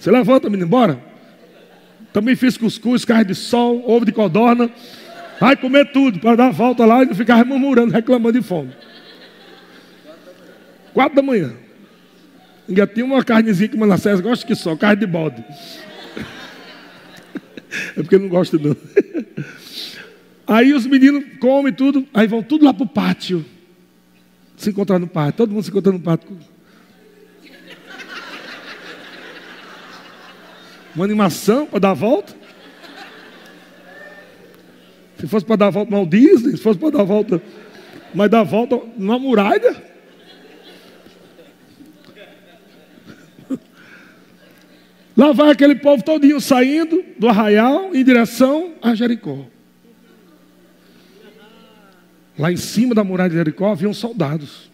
Você 0.00 0.10
levanta, 0.10 0.48
menino, 0.48 0.66
embora. 0.66 0.98
Também 2.10 2.34
fiz 2.34 2.56
cuscuz, 2.56 3.04
carne 3.04 3.26
de 3.26 3.34
sol, 3.34 3.84
ovo 3.86 4.06
de 4.06 4.12
codorna. 4.12 4.70
Vai 5.38 5.56
comer 5.56 5.92
tudo 5.92 6.18
para 6.18 6.36
dar 6.36 6.46
a 6.46 6.50
volta 6.50 6.86
lá 6.86 7.02
e 7.02 7.06
não 7.06 7.14
ficar 7.14 7.44
murmurando, 7.44 7.92
reclamando 7.92 8.40
de 8.40 8.44
fome. 8.44 8.72
Quatro 10.94 11.16
da 11.16 11.22
manhã. 11.22 11.52
Ainda 12.66 12.86
tinha 12.86 13.04
uma 13.04 13.22
carnezinha 13.22 13.68
que 13.68 13.76
Manassés 13.76 14.20
gosta 14.20 14.46
que 14.46 14.54
só, 14.54 14.74
carne 14.74 15.00
de 15.00 15.06
bode. 15.06 15.44
É 17.96 18.02
porque 18.02 18.18
não 18.18 18.28
gosto 18.28 18.58
não. 18.58 18.76
Aí 20.44 20.72
os 20.72 20.84
meninos 20.84 21.22
comem 21.38 21.72
tudo, 21.72 22.04
aí 22.12 22.26
vão 22.26 22.42
tudo 22.42 22.64
lá 22.64 22.74
para 22.74 22.82
o 22.82 22.88
pátio. 22.88 23.44
Se 24.56 24.70
encontrar 24.70 24.98
no 24.98 25.06
pátio. 25.06 25.34
Todo 25.34 25.52
mundo 25.52 25.62
se 25.62 25.70
encontra 25.70 25.92
no 25.92 26.00
pátio. 26.00 26.36
Uma 30.94 31.04
animação 31.04 31.66
para 31.66 31.80
dar 31.80 31.90
a 31.90 31.94
volta. 31.94 32.34
Se 35.18 35.26
fosse 35.26 35.44
para 35.44 35.56
dar 35.56 35.66
a 35.66 35.70
volta 35.70 35.90
no 35.90 36.06
Disney, 36.06 36.56
se 36.56 36.62
fosse 36.62 36.78
para 36.78 36.90
dar 36.90 37.00
a 37.02 37.04
volta, 37.04 37.42
mas 38.14 38.30
dar 38.30 38.40
a 38.40 38.44
volta 38.44 38.80
numa 38.96 39.18
muralha. 39.18 39.90
Lá 45.16 45.32
vai 45.32 45.50
aquele 45.50 45.74
povo 45.74 46.02
todinho 46.02 46.40
saindo 46.40 47.04
do 47.18 47.28
arraial 47.28 47.94
em 47.94 48.02
direção 48.02 48.72
a 48.80 48.94
Jericó. 48.94 49.44
Lá 52.38 52.50
em 52.50 52.56
cima 52.56 52.94
da 52.94 53.04
muralha 53.04 53.28
de 53.28 53.36
Jericó 53.36 53.72
haviam 53.72 53.92
soldados. 53.92 54.70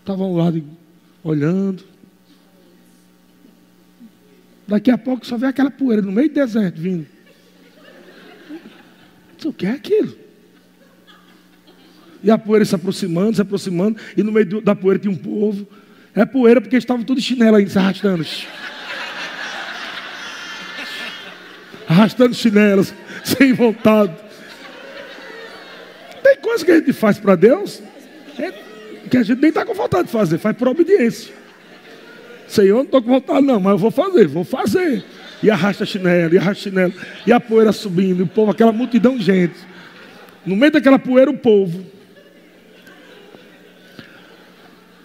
Estavam 0.00 0.36
lá 0.36 0.52
olhando. 1.22 1.93
Daqui 4.66 4.90
a 4.90 4.98
pouco 4.98 5.26
só 5.26 5.36
vê 5.36 5.46
aquela 5.46 5.70
poeira 5.70 6.02
no 6.02 6.12
meio 6.12 6.28
do 6.28 6.34
deserto 6.34 6.80
vindo. 6.80 7.06
O 9.44 9.52
que 9.52 9.66
é 9.66 9.72
aquilo? 9.72 10.16
E 12.22 12.30
a 12.30 12.38
poeira 12.38 12.64
se 12.64 12.74
aproximando, 12.74 13.36
se 13.36 13.42
aproximando, 13.42 14.00
e 14.16 14.22
no 14.22 14.32
meio 14.32 14.62
da 14.62 14.74
poeira 14.74 14.98
tinha 14.98 15.12
um 15.12 15.16
povo. 15.16 15.68
É 16.14 16.24
poeira 16.24 16.60
porque 16.60 16.76
estavam 16.76 17.04
todos 17.04 17.22
chinelo 17.22 17.56
aí, 17.56 17.68
se 17.68 17.78
arrastando. 17.78 18.26
Arrastando 21.86 22.34
chinelos, 22.34 22.94
sem 23.22 23.52
vontade. 23.52 24.16
Tem 26.22 26.36
coisa 26.38 26.64
que 26.64 26.70
a 26.70 26.78
gente 26.78 26.94
faz 26.94 27.18
para 27.18 27.34
Deus 27.34 27.82
que 29.14 29.18
a 29.18 29.22
gente 29.22 29.40
nem 29.40 29.50
está 29.50 29.64
com 29.64 29.74
vontade 29.74 30.06
de 30.06 30.12
fazer, 30.12 30.38
faz 30.38 30.56
por 30.56 30.66
obediência. 30.66 31.32
Senhor, 32.46 32.76
não 32.76 32.84
estou 32.84 33.02
com 33.02 33.10
vontade, 33.10 33.46
não, 33.46 33.58
mas 33.58 33.72
eu 33.72 33.78
vou 33.78 33.90
fazer, 33.90 34.26
vou 34.26 34.44
fazer. 34.44 35.04
E 35.42 35.50
arrasta 35.50 35.84
chinelo, 35.84 36.34
e 36.34 36.38
arrasta 36.38 36.62
chinelo, 36.62 36.92
e 37.26 37.32
a 37.32 37.40
poeira 37.40 37.72
subindo, 37.72 38.20
e 38.20 38.22
o 38.22 38.26
povo, 38.26 38.50
aquela 38.50 38.72
multidão 38.72 39.16
de 39.16 39.24
gente. 39.24 39.54
No 40.44 40.56
meio 40.56 40.72
daquela 40.72 40.98
poeira, 40.98 41.30
o 41.30 41.36
povo. 41.36 41.84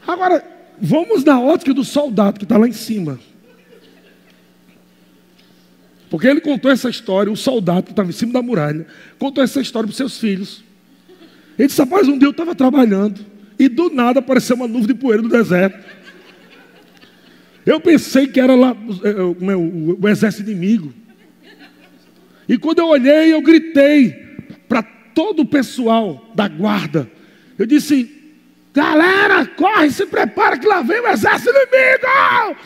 Agora, 0.05 0.43
vamos 0.81 1.23
na 1.23 1.39
ótica 1.39 1.73
do 1.73 1.83
soldado 1.83 2.39
que 2.39 2.45
está 2.45 2.57
lá 2.57 2.67
em 2.67 2.73
cima. 2.73 3.19
Porque 6.09 6.27
ele 6.27 6.41
contou 6.41 6.71
essa 6.71 6.89
história, 6.89 7.31
o 7.31 7.37
soldado 7.37 7.83
que 7.83 7.91
estava 7.91 8.09
em 8.09 8.13
cima 8.13 8.33
da 8.33 8.41
muralha, 8.41 8.87
contou 9.19 9.43
essa 9.43 9.61
história 9.61 9.85
para 9.85 9.91
os 9.91 9.97
seus 9.97 10.17
filhos. 10.17 10.63
Ele 11.57 11.67
disse: 11.67 11.79
Rapaz, 11.79 12.07
um 12.07 12.17
dia 12.17 12.27
eu 12.27 12.31
estava 12.31 12.55
trabalhando, 12.55 13.23
e 13.59 13.67
do 13.69 13.89
nada 13.89 14.19
apareceu 14.19 14.55
uma 14.55 14.67
nuvem 14.67 14.87
de 14.87 14.93
poeira 14.95 15.21
do 15.21 15.29
deserto. 15.29 15.77
Eu 17.65 17.79
pensei 17.79 18.27
que 18.27 18.39
era 18.39 18.55
lá 18.55 18.75
é, 19.03 19.09
é, 19.09 19.55
o, 19.55 19.97
o 20.01 20.07
exército 20.07 20.49
inimigo. 20.49 20.93
E 22.47 22.57
quando 22.57 22.79
eu 22.79 22.87
olhei, 22.87 23.33
eu 23.33 23.41
gritei 23.41 24.11
para 24.67 24.81
todo 24.81 25.41
o 25.41 25.45
pessoal 25.45 26.31
da 26.33 26.47
guarda. 26.47 27.09
Eu 27.57 27.65
disse: 27.65 28.19
Galera, 28.73 29.45
corre, 29.45 29.91
se 29.91 30.05
prepara 30.05 30.57
que 30.57 30.67
lá 30.67 30.81
vem 30.81 30.99
o 30.99 31.07
exército 31.07 31.51
inimigo. 31.51 32.57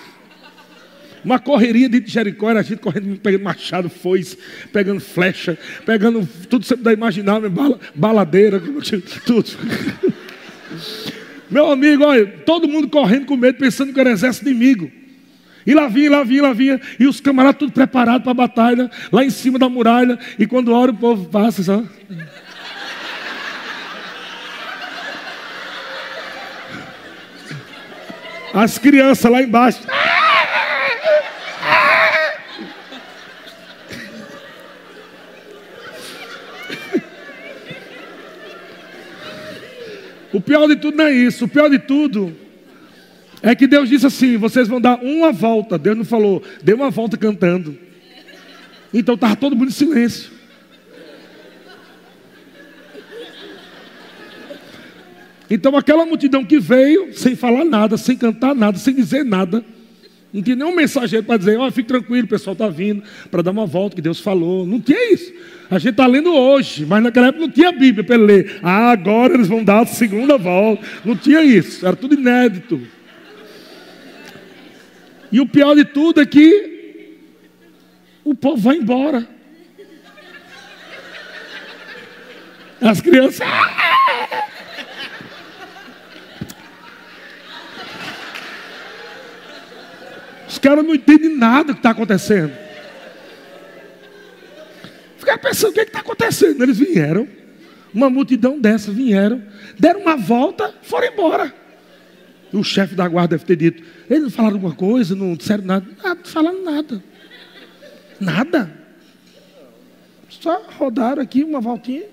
Uma 1.23 1.39
correria 1.39 1.87
de 1.87 2.03
Jericó, 2.05 2.49
era 2.49 2.59
a 2.59 2.63
gente 2.63 2.79
correndo, 2.79 3.17
pegando 3.19 3.43
machado, 3.43 3.89
foice, 3.89 4.37
pegando 4.73 4.99
flecha, 4.99 5.57
pegando 5.85 6.27
tudo 6.49 6.65
sempre 6.65 6.83
da 6.83 6.91
imaginável, 6.91 7.49
bala, 7.49 7.79
baladeira, 7.95 8.61
tudo. 9.25 9.49
Meu 11.53 11.71
amigo, 11.71 12.03
olha, 12.03 12.25
todo 12.25 12.67
mundo 12.67 12.89
correndo 12.89 13.27
com 13.27 13.37
medo, 13.37 13.59
pensando 13.59 13.93
que 13.93 13.99
era 13.99 14.09
exército 14.09 14.49
inimigo. 14.49 14.91
E 15.67 15.75
lá 15.75 15.87
vinha, 15.87 16.09
lá 16.09 16.23
vinha, 16.23 16.41
lá 16.41 16.51
vinha, 16.51 16.81
e 16.99 17.05
os 17.05 17.21
camaradas 17.21 17.59
tudo 17.59 17.71
preparados 17.71 18.23
para 18.23 18.31
a 18.31 18.33
batalha, 18.33 18.89
lá 19.11 19.23
em 19.23 19.29
cima 19.29 19.59
da 19.59 19.69
muralha, 19.69 20.17
e 20.39 20.47
quando 20.47 20.73
hora 20.73 20.89
o 20.89 20.95
povo 20.95 21.29
passa, 21.29 21.61
só. 21.61 21.83
As 28.51 28.79
crianças 28.79 29.31
lá 29.31 29.43
embaixo. 29.43 29.79
O 40.33 40.41
pior 40.41 40.67
de 40.67 40.75
tudo 40.75 40.97
não 40.97 41.05
é 41.05 41.13
isso. 41.13 41.45
O 41.45 41.47
pior 41.47 41.69
de 41.69 41.77
tudo 41.79 42.35
é 43.41 43.53
que 43.55 43.67
Deus 43.67 43.87
disse 43.87 44.07
assim: 44.07 44.35
vocês 44.35 44.67
vão 44.67 44.81
dar 44.81 44.95
uma 45.01 45.31
volta. 45.31 45.77
Deus 45.77 45.95
não 45.95 46.03
falou, 46.03 46.41
dê 46.63 46.73
uma 46.73 46.89
volta 46.89 47.15
cantando. 47.15 47.77
Então 48.91 49.15
estava 49.15 49.35
todo 49.35 49.55
mundo 49.55 49.69
em 49.69 49.71
silêncio. 49.71 50.31
Então 55.49 55.77
aquela 55.77 56.05
multidão 56.05 56.43
que 56.43 56.59
veio, 56.59 57.13
sem 57.13 57.35
falar 57.35 57.63
nada, 57.63 57.95
sem 57.95 58.17
cantar 58.17 58.55
nada, 58.55 58.79
sem 58.79 58.95
dizer 58.95 59.23
nada, 59.23 59.63
não 60.33 60.41
tinha 60.41 60.55
nenhum 60.55 60.75
mensageiro 60.75 61.23
para 61.23 61.37
dizer, 61.37 61.59
ó, 61.59 61.67
oh, 61.67 61.71
fique 61.71 61.87
tranquilo, 61.87 62.25
o 62.25 62.29
pessoal 62.29 62.53
está 62.53 62.67
vindo 62.67 63.03
para 63.29 63.43
dar 63.43 63.51
uma 63.51 63.67
volta 63.67 63.95
que 63.95 64.01
Deus 64.01 64.19
falou. 64.19 64.65
Não 64.65 64.81
tinha 64.81 65.13
isso. 65.13 65.31
A 65.69 65.77
gente 65.77 65.91
está 65.91 66.07
lendo 66.07 66.33
hoje, 66.33 66.87
mas 66.87 67.03
naquela 67.03 67.27
época 67.27 67.45
não 67.45 67.51
tinha 67.51 67.71
Bíblia 67.71 68.03
para 68.03 68.17
ler. 68.17 68.59
Ah, 68.63 68.89
agora 68.89 69.35
eles 69.35 69.47
vão 69.47 69.63
dar 69.63 69.81
a 69.81 69.85
segunda 69.85 70.35
volta. 70.35 70.83
Não 71.05 71.15
tinha 71.15 71.43
isso, 71.43 71.85
era 71.85 71.95
tudo 71.95 72.15
inédito. 72.15 72.81
E 75.31 75.39
o 75.39 75.45
pior 75.45 75.75
de 75.75 75.85
tudo 75.85 76.19
é 76.19 76.25
que 76.25 77.19
o 78.23 78.33
povo 78.33 78.57
vai 78.57 78.77
embora. 78.77 79.27
As 82.81 82.99
crianças. 83.01 83.47
Os 90.53 90.59
caras 90.59 90.85
não 90.85 90.93
entendem 90.93 91.35
nada 91.35 91.69
do 91.69 91.73
que 91.73 91.79
está 91.79 91.89
acontecendo. 91.89 92.53
Ficaram 95.17 95.39
pensando 95.41 95.71
o 95.71 95.73
que 95.73 95.79
é 95.79 95.83
está 95.83 95.99
acontecendo. 96.01 96.61
Eles 96.61 96.77
vieram, 96.77 97.27
uma 97.91 98.07
multidão 98.07 98.59
dessa 98.59 98.91
vieram, 98.91 99.41
deram 99.79 100.01
uma 100.01 100.15
volta, 100.15 100.71
foram 100.83 101.07
embora. 101.07 101.51
O 102.53 102.63
chefe 102.63 102.93
da 102.93 103.07
guarda 103.07 103.35
deve 103.35 103.47
ter 103.47 103.55
dito: 103.55 103.83
eles 104.07 104.21
não 104.21 104.29
falaram 104.29 104.57
alguma 104.57 104.75
coisa, 104.75 105.15
não 105.15 105.33
disseram 105.33 105.63
nada. 105.65 105.87
Não 106.03 106.17
falaram 106.23 106.63
nada. 106.63 107.03
Nada. 108.19 108.71
Só 110.29 110.67
rodaram 110.77 111.23
aqui 111.23 111.43
uma 111.43 111.59
voltinha. 111.61 112.05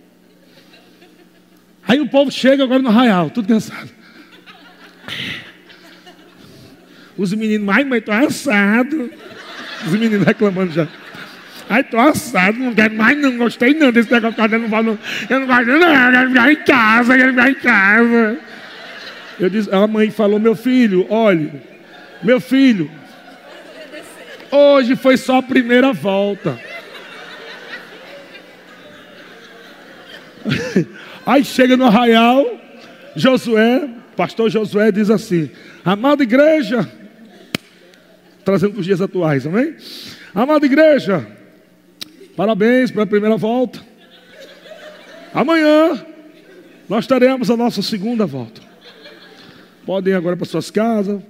Aí 1.87 2.01
o 2.01 2.09
povo 2.09 2.31
chega 2.31 2.65
agora 2.65 2.81
no 2.81 2.89
arraial, 2.89 3.29
tudo 3.29 3.49
cansado. 3.49 3.91
Os 7.21 7.35
meninos, 7.35 7.69
ai, 7.69 7.85
mãe, 7.85 8.01
tô 8.01 8.13
assado. 8.13 9.11
Os 9.85 9.93
meninos 9.93 10.27
reclamando 10.27 10.73
já. 10.73 10.89
Ai, 11.69 11.85
tô 11.85 11.99
assado, 11.99 12.59
não 12.59 12.75
quero 12.75 12.95
mais, 12.95 13.19
não 13.19 13.37
gostei 13.37 13.75
não 13.75 13.93
desse 13.93 14.11
negócio 14.11 14.35
que 14.35 14.41
tá 14.41 14.47
dando 14.47 14.69
valor. 14.69 14.99
Eu 15.29 15.41
não 15.41 15.47
gosto 15.47 15.67
não, 15.67 16.07
eu 16.07 16.13
quero 16.13 16.29
ficar 16.31 16.53
em 16.53 16.57
casa, 16.65 17.13
eu 17.13 17.19
quero 17.19 17.33
ficar 17.33 17.51
em 17.51 17.55
casa. 17.57 18.39
Eu 19.39 19.51
disse, 19.51 19.71
a 19.71 19.87
mãe 19.87 20.11
falou, 20.11 20.41
meu 20.41 20.57
filho, 20.57 21.07
olhe, 21.11 21.53
meu 22.23 22.41
filho, 22.41 22.91
hoje 24.51 24.97
foi 24.97 25.19
só 25.19 25.37
a 25.41 25.43
primeira 25.43 25.93
volta. 25.93 26.59
Aí 31.27 31.45
chega 31.45 31.77
no 31.77 31.85
arraial, 31.85 32.59
Josué, 33.15 33.91
pastor 34.17 34.49
Josué 34.49 34.91
diz 34.91 35.11
assim: 35.11 35.51
Amada 35.85 36.23
igreja, 36.23 36.89
trazendo 38.45 38.73
para 38.73 38.81
os 38.81 38.87
dias 38.87 39.01
atuais, 39.01 39.47
amém? 39.47 39.75
Amada 40.35 40.65
igreja, 40.67 41.27
Parabéns 42.41 42.91
pela 42.91 43.07
primeira 43.07 43.37
volta. 43.37 43.81
Amanhã 45.35 46.07
nós 46.89 47.07
teremos 47.07 47.51
a 47.51 47.57
nossa 47.57 47.83
segunda 47.83 48.25
volta. 48.25 48.63
Podem 49.85 50.15
ir 50.15 50.17
agora 50.17 50.39
para 50.39 50.47
suas 50.47 50.71
casas, 50.71 51.21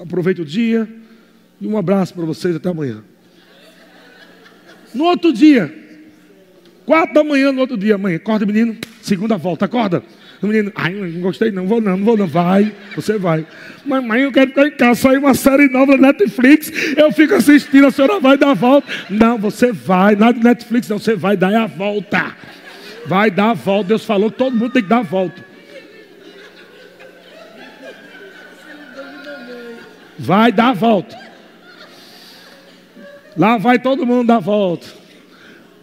aproveite 0.00 0.42
o 0.42 0.44
dia 0.44 0.88
e 1.60 1.66
um 1.68 1.78
abraço 1.78 2.12
para 2.12 2.24
vocês 2.24 2.56
até 2.56 2.68
amanhã. 2.68 3.04
No 4.92 5.04
outro 5.04 5.32
dia, 5.32 5.72
quatro 6.84 7.14
da 7.14 7.22
manhã, 7.22 7.52
no 7.52 7.60
outro 7.60 7.76
dia, 7.76 7.96
mãe, 7.96 8.16
acorda 8.16 8.44
menino, 8.44 8.76
segunda 9.00 9.36
volta, 9.36 9.66
acorda. 9.66 10.02
O 10.42 10.46
menino, 10.48 10.72
ai, 10.74 10.92
não 10.92 11.20
gostei 11.20 11.52
não, 11.52 11.68
vou 11.68 11.80
não, 11.80 11.96
não 11.96 12.04
vou 12.04 12.16
não, 12.16 12.26
vai, 12.26 12.74
você 12.96 13.16
vai. 13.16 13.46
Mamãe, 13.84 14.22
eu 14.22 14.32
quero 14.32 14.48
ficar 14.48 14.66
em 14.66 14.72
casa, 14.72 15.00
saiu 15.00 15.20
uma 15.20 15.34
série 15.34 15.68
nova 15.68 15.96
Netflix, 15.96 16.72
eu 16.96 17.12
fico 17.12 17.34
assistindo, 17.34 17.86
a 17.86 17.92
senhora 17.92 18.18
vai 18.18 18.36
dar 18.36 18.50
a 18.50 18.54
volta. 18.54 18.92
Não, 19.08 19.38
você 19.38 19.70
vai, 19.70 20.16
nada 20.16 20.36
de 20.36 20.44
Netflix 20.44 20.88
não, 20.88 20.98
você 20.98 21.14
vai 21.14 21.36
dar 21.36 21.54
a 21.54 21.66
volta. 21.66 22.34
Vai 23.06 23.30
dar 23.30 23.50
a 23.50 23.54
volta, 23.54 23.88
Deus 23.88 24.04
falou 24.04 24.32
que 24.32 24.38
todo 24.38 24.56
mundo 24.56 24.72
tem 24.72 24.82
que 24.82 24.88
dar 24.88 24.98
a 24.98 25.02
volta. 25.02 25.44
Vai 30.18 30.50
dar 30.50 30.70
a 30.70 30.72
volta. 30.72 31.16
Lá 33.36 33.58
vai 33.58 33.78
todo 33.78 34.04
mundo 34.04 34.26
dar 34.26 34.36
a 34.36 34.40
volta. 34.40 34.88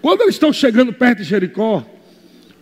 Quando 0.02 0.22
eles 0.22 0.36
estão 0.36 0.52
chegando 0.52 0.92
perto 0.92 1.20
de 1.20 1.24
Jericó, 1.24 1.86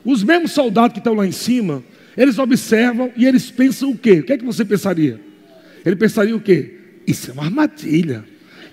os 0.08 0.24
mesmos 0.24 0.54
soldados 0.54 0.94
que 0.94 1.00
estão 1.00 1.14
lá 1.14 1.28
em 1.28 1.34
cima, 1.34 1.84
eles 2.16 2.40
observam 2.40 3.12
e 3.18 3.26
eles 3.26 3.52
pensam 3.52 3.92
o 3.92 3.98
quê? 3.98 4.22
O 4.22 4.24
que 4.24 4.32
é 4.32 4.38
que 4.38 4.46
você 4.46 4.64
pensaria? 4.64 5.20
Ele 5.86 5.98
pensaria 5.98 6.34
o 6.34 6.40
quê? 6.40 6.76
Isso 7.06 7.30
é 7.30 7.34
uma 7.34 7.44
armadilha. 7.44 8.24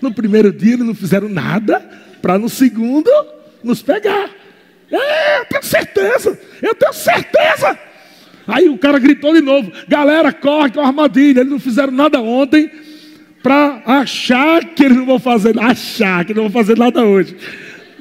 No 0.01 0.13
primeiro 0.13 0.49
dia 0.49 0.75
eles 0.75 0.85
não 0.85 0.95
fizeram 0.95 1.27
nada 1.27 1.81
para 2.21 2.39
no 2.39 2.47
segundo 2.47 3.11
nos 3.61 3.81
pegar. 3.81 4.29
É, 4.89 5.41
eu 5.41 5.45
tenho 5.45 5.63
certeza, 5.63 6.39
eu 6.61 6.73
tenho 6.73 6.93
certeza. 6.93 7.77
Aí 8.47 8.69
o 8.69 8.77
cara 8.77 8.97
gritou 8.97 9.33
de 9.33 9.41
novo: 9.41 9.69
galera, 9.89 10.31
corre 10.31 10.71
com 10.71 10.79
a 10.79 10.87
armadilha. 10.87 11.41
Eles 11.41 11.51
não 11.51 11.59
fizeram 11.59 11.91
nada 11.91 12.21
ontem 12.21 12.71
para 13.43 13.83
achar 13.85 14.63
que 14.63 14.85
eles 14.85 14.95
não 14.95 15.05
vão 15.05 15.19
fazer, 15.19 15.59
achar 15.59 16.23
que 16.23 16.33
não 16.33 16.43
vão 16.43 16.51
fazer 16.51 16.77
nada 16.77 17.03
hoje. 17.03 17.35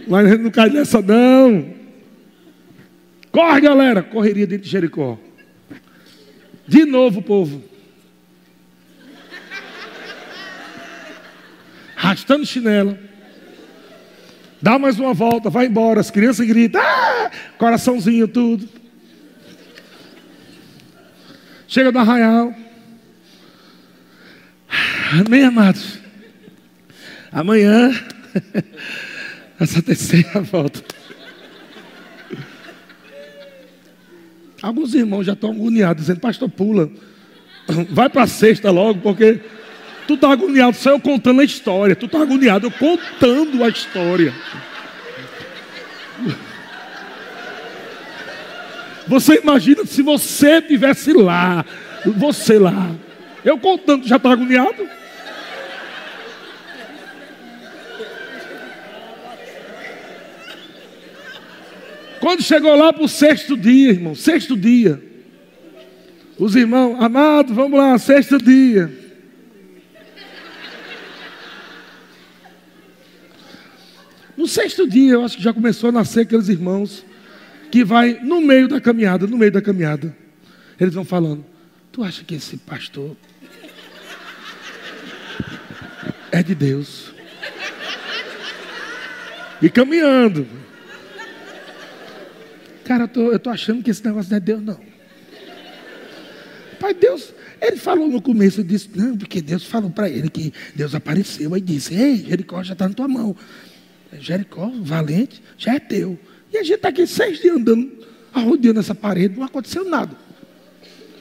Mas 0.07 0.38
não 0.38 0.53
cai 0.53 0.70
nessa, 0.70 1.03
não. 1.03 1.84
Corre, 3.35 3.62
galera! 3.62 4.01
Correria 4.01 4.47
dentro 4.47 4.64
de 4.64 4.70
Jericó. 4.70 5.18
De 6.68 6.85
novo, 6.85 7.20
povo. 7.20 7.64
Arrastando 11.97 12.47
chinelo. 12.47 12.97
Dá 14.62 14.79
mais 14.79 15.01
uma 15.01 15.12
volta, 15.12 15.51
vai 15.51 15.66
embora. 15.66 15.99
As 15.99 16.12
crianças 16.12 16.47
gritam. 16.47 16.81
Ah! 16.81 17.29
Coraçãozinho, 17.59 18.29
tudo. 18.29 18.68
Chega 21.66 21.90
do 21.90 21.99
arraial. 21.99 22.55
Amém, 25.27 25.42
amados? 25.42 25.99
Amanhã, 27.33 27.90
essa 29.59 29.83
terceira 29.83 30.40
volta. 30.40 30.85
Alguns 34.64 34.94
irmãos 34.94 35.27
já 35.27 35.35
estão 35.35 35.50
agoniados, 35.50 36.05
dizendo, 36.05 36.20
pastor, 36.20 36.48
pula. 36.48 36.90
Vai 37.90 38.09
para 38.09 38.22
a 38.22 38.27
sexta 38.27 38.70
logo, 38.70 38.98
porque 39.00 39.38
tu 40.09 40.14
está 40.14 40.33
agoniado, 40.33 40.74
só 40.74 40.92
eu 40.92 40.98
contando 40.98 41.42
a 41.42 41.44
história. 41.44 41.94
Tu 41.94 42.07
está 42.07 42.22
agoniado, 42.22 42.68
eu 42.68 42.70
contando 42.70 43.62
a 43.62 43.68
história. 43.68 44.33
Você 49.07 49.35
imagina 49.35 49.85
se 49.85 50.00
você 50.00 50.62
tivesse 50.62 51.12
lá, 51.12 51.62
você 52.16 52.59
lá. 52.59 52.90
Eu 53.44 53.59
contando, 53.59 54.09
já 54.09 54.16
está 54.16 54.33
agoniado? 54.33 54.88
Quando 62.25 62.43
chegou 62.43 62.75
lá 62.75 62.91
para 62.91 63.05
o 63.05 63.09
sexto 63.09 63.55
dia, 63.55 63.91
irmão, 63.91 64.15
sexto 64.15 64.57
dia, 64.57 64.99
os 66.39 66.57
irmãos, 66.57 66.97
amados, 66.99 67.55
vamos 67.55 67.79
lá, 67.79 67.99
sexto 67.99 68.39
dia. 68.39 68.91
No 74.35 74.49
sexto 74.49 74.89
dia, 74.89 75.13
eu 75.13 75.23
acho 75.23 75.37
que 75.37 75.43
já 75.43 75.53
começou 75.53 75.91
a 75.91 75.93
nascer 75.93 76.21
aqueles 76.21 76.49
irmãos 76.49 77.05
que 77.71 77.85
vai 77.85 78.19
no 78.23 78.41
meio 78.41 78.69
da 78.69 78.81
caminhada, 78.81 79.27
no 79.27 79.37
meio 79.37 79.53
da 79.53 79.61
caminhada. 79.61 80.17
Eles 80.81 80.95
vão 80.95 81.05
falando: 81.05 81.45
Tu 81.93 82.03
acha 82.03 82.25
que 82.25 82.37
esse 82.37 82.57
pastor 82.57 83.15
é 86.33 86.43
de 86.43 86.55
Deus? 86.55 87.13
E 89.61 89.69
caminhando. 89.69 90.63
Cara, 92.85 93.05
eu 93.05 93.09
tô, 93.09 93.33
eu 93.33 93.38
tô 93.38 93.51
achando 93.51 93.83
que 93.83 93.90
esse 93.90 94.05
negócio 94.05 94.31
não 94.31 94.37
é 94.37 94.40
Deus, 94.40 94.62
não. 94.62 94.79
Pai, 96.79 96.92
Deus, 96.92 97.33
ele 97.61 97.77
falou 97.77 98.09
no 98.09 98.20
começo, 98.20 98.61
ele 98.61 98.68
disse, 98.68 98.90
não, 98.94 99.16
porque 99.16 99.40
Deus 99.40 99.64
falou 99.64 99.90
para 99.90 100.09
ele 100.09 100.29
que 100.29 100.53
Deus 100.75 100.94
apareceu, 100.94 101.55
aí 101.55 101.61
disse, 101.61 101.94
ei, 101.94 102.16
Jericó 102.29 102.62
já 102.62 102.75
está 102.75 102.87
na 102.87 102.94
tua 102.94 103.09
mão. 103.09 103.35
Jericó, 104.20 104.70
valente, 104.83 105.42
já 105.57 105.75
é 105.75 105.81
teu. 105.81 106.18
E 106.53 106.59
a 106.59 106.62
gente 106.62 106.75
está 106.75 106.90
aqui 106.90 107.07
seis 107.07 107.40
dias 107.40 107.57
andando, 107.57 107.90
arrodeando 108.33 108.81
essa 108.81 108.94
parede, 108.94 109.37
não 109.37 109.44
aconteceu 109.44 109.88
nada. 109.88 110.14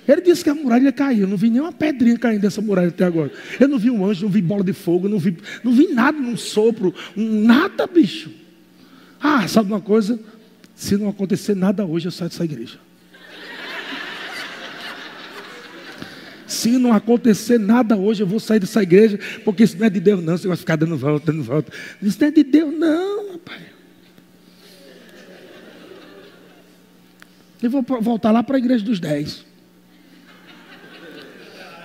Ele 0.06 0.21
disse 0.21 0.43
que 0.43 0.49
a 0.49 0.56
muralha 0.56 0.91
caiu, 0.91 1.21
eu 1.21 1.28
não 1.28 1.38
vi 1.38 1.49
nenhuma 1.49 1.71
pedrinha 1.71 2.17
caindo 2.17 2.41
dessa 2.41 2.62
muralha 2.62 2.89
até 2.89 3.06
agora. 3.06 3.32
Eu 3.58 3.69
não 3.69 3.80
vi 3.80 3.89
um 3.89 4.06
anjo, 4.06 4.26
não 4.26 4.32
vi 4.32 4.41
bola 4.41 4.63
de 4.63 4.73
fogo, 4.73 5.08
não 5.08 5.17
vi, 5.17 5.38
não 5.63 5.71
vi 5.71 5.93
nada, 5.93 6.17
num 6.19 6.36
sopro, 6.36 6.93
nada, 7.15 7.88
bicho. 7.88 8.30
Ah, 9.21 9.47
sabe 9.47 9.71
uma 9.71 9.80
coisa? 9.80 10.19
Se 10.76 10.98
não 10.98 11.10
acontecer 11.10 11.56
nada 11.56 11.86
hoje, 11.86 12.08
eu 12.08 12.12
saio 12.12 12.30
dessa 12.30 12.44
igreja. 12.44 12.80
Se 16.48 16.78
não 16.78 16.94
acontecer 16.94 17.58
nada 17.58 17.98
hoje, 17.98 18.22
eu 18.22 18.28
vou 18.28 18.40
sair 18.40 18.60
dessa 18.60 18.84
igreja, 18.84 19.20
porque 19.44 19.64
isso 19.64 19.78
não 19.78 19.88
é 19.88 19.90
de 19.90 20.00
Deus, 20.00 20.24
não. 20.24 20.38
Você 20.38 20.48
vai 20.48 20.56
ficar 20.56 20.76
dando 20.76 20.96
volta, 20.96 21.32
dando 21.32 21.44
volta. 21.44 21.72
Isso 22.02 22.18
não 22.22 22.28
é 22.28 22.32
de 22.32 22.44
Deus, 22.44 22.74
não, 22.74 23.32
rapaz. 23.34 23.62
Eu 27.62 27.70
vou 27.70 27.82
voltar 27.82 28.32
lá 28.32 28.44
para 28.44 28.58
a 28.58 28.60
igreja 28.60 28.84
dos 28.84 29.00
dez. 29.00 29.46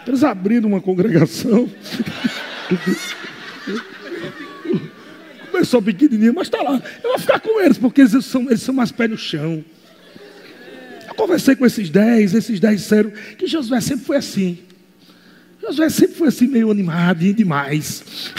Eles 0.06 0.22
abriram 0.24 0.68
uma 0.68 0.80
congregação. 0.80 1.68
Começou 5.58 5.82
pequenininho, 5.82 6.32
mas 6.32 6.46
está 6.46 6.62
lá. 6.62 6.80
Eu 7.02 7.10
vou 7.10 7.18
ficar 7.18 7.40
com 7.40 7.60
eles, 7.60 7.76
porque 7.76 8.02
eles 8.02 8.24
são, 8.24 8.42
eles 8.42 8.62
são 8.62 8.72
mais 8.72 8.92
pé 8.92 9.08
no 9.08 9.18
chão. 9.18 9.64
Eu 11.08 11.14
conversei 11.16 11.56
com 11.56 11.66
esses 11.66 11.90
dez, 11.90 12.32
esses 12.32 12.60
dez 12.60 12.82
disseram 12.82 13.10
que 13.36 13.44
Josué 13.48 13.80
sempre 13.80 14.04
foi 14.04 14.18
assim. 14.18 14.60
Josué 15.60 15.88
sempre 15.88 16.14
foi 16.14 16.28
assim, 16.28 16.46
meio 16.46 16.70
animado 16.70 17.24
e 17.24 17.32
demais. 17.32 18.32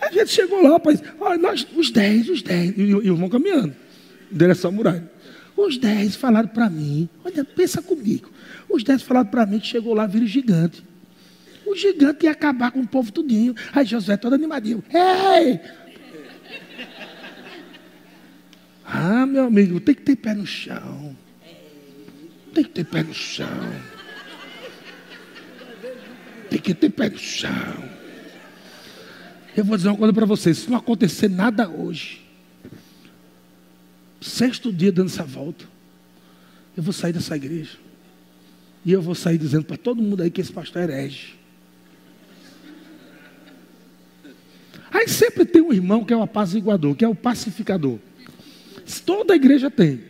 A 0.00 0.10
gente 0.10 0.30
chegou 0.30 0.62
lá, 0.62 0.70
rapaz, 0.70 1.02
olha, 1.20 1.36
nós, 1.36 1.66
os 1.76 1.90
dez, 1.90 2.30
os 2.30 2.40
dez, 2.40 2.72
e, 2.74 2.82
e 2.84 3.10
vão 3.10 3.28
caminhando, 3.28 3.76
em 4.32 4.38
direção 4.38 4.70
à 4.70 4.72
muralha. 4.72 5.10
Os 5.54 5.76
dez 5.76 6.16
falaram 6.16 6.48
para 6.48 6.70
mim, 6.70 7.10
olha, 7.22 7.44
pensa 7.44 7.82
comigo. 7.82 8.30
Os 8.70 8.82
dez 8.82 9.02
falaram 9.02 9.28
para 9.28 9.44
mim 9.44 9.58
que 9.58 9.66
chegou 9.66 9.92
lá, 9.92 10.06
vira 10.06 10.24
gigante. 10.24 10.82
O 11.68 11.76
gigante 11.76 12.24
ia 12.24 12.32
acabar 12.32 12.70
com 12.70 12.80
o 12.80 12.88
povo 12.88 13.12
tudinho. 13.12 13.54
Aí 13.74 13.84
Josué 13.84 14.16
todo 14.16 14.34
animadinho. 14.34 14.82
Ei! 14.88 15.60
Ah, 18.84 19.26
meu 19.26 19.44
amigo, 19.44 19.78
tem 19.78 19.94
que 19.94 20.00
ter 20.00 20.16
pé 20.16 20.32
no 20.32 20.46
chão. 20.46 21.14
Tem 22.54 22.64
que 22.64 22.70
ter 22.70 22.84
pé 22.84 23.02
no 23.02 23.12
chão. 23.12 23.46
Tem 26.48 26.58
que 26.58 26.72
ter 26.72 26.88
pé 26.88 27.10
no 27.10 27.18
chão. 27.18 27.84
Eu 29.54 29.62
vou 29.62 29.76
dizer 29.76 29.88
uma 29.88 29.98
coisa 29.98 30.14
para 30.14 30.24
vocês: 30.24 30.56
se 30.56 30.70
não 30.70 30.78
acontecer 30.78 31.28
nada 31.28 31.68
hoje, 31.68 32.26
sexto 34.22 34.72
dia 34.72 34.90
dando 34.90 35.08
essa 35.08 35.24
volta, 35.24 35.66
eu 36.74 36.82
vou 36.82 36.94
sair 36.94 37.12
dessa 37.12 37.36
igreja. 37.36 37.76
E 38.86 38.92
eu 38.92 39.02
vou 39.02 39.14
sair 39.14 39.36
dizendo 39.36 39.64
para 39.64 39.76
todo 39.76 40.00
mundo 40.00 40.22
aí 40.22 40.30
que 40.30 40.40
esse 40.40 40.52
pastor 40.52 40.80
é 40.80 40.84
herege. 40.84 41.37
Aí 44.90 45.08
sempre 45.08 45.44
tem 45.44 45.62
um 45.62 45.72
irmão 45.72 46.04
que 46.04 46.12
é 46.12 46.16
o 46.16 46.22
apaziguador, 46.22 46.94
que 46.94 47.04
é 47.04 47.08
o 47.08 47.14
pacificador. 47.14 47.98
Toda 49.04 49.34
a 49.34 49.36
igreja 49.36 49.70
tem. 49.70 50.00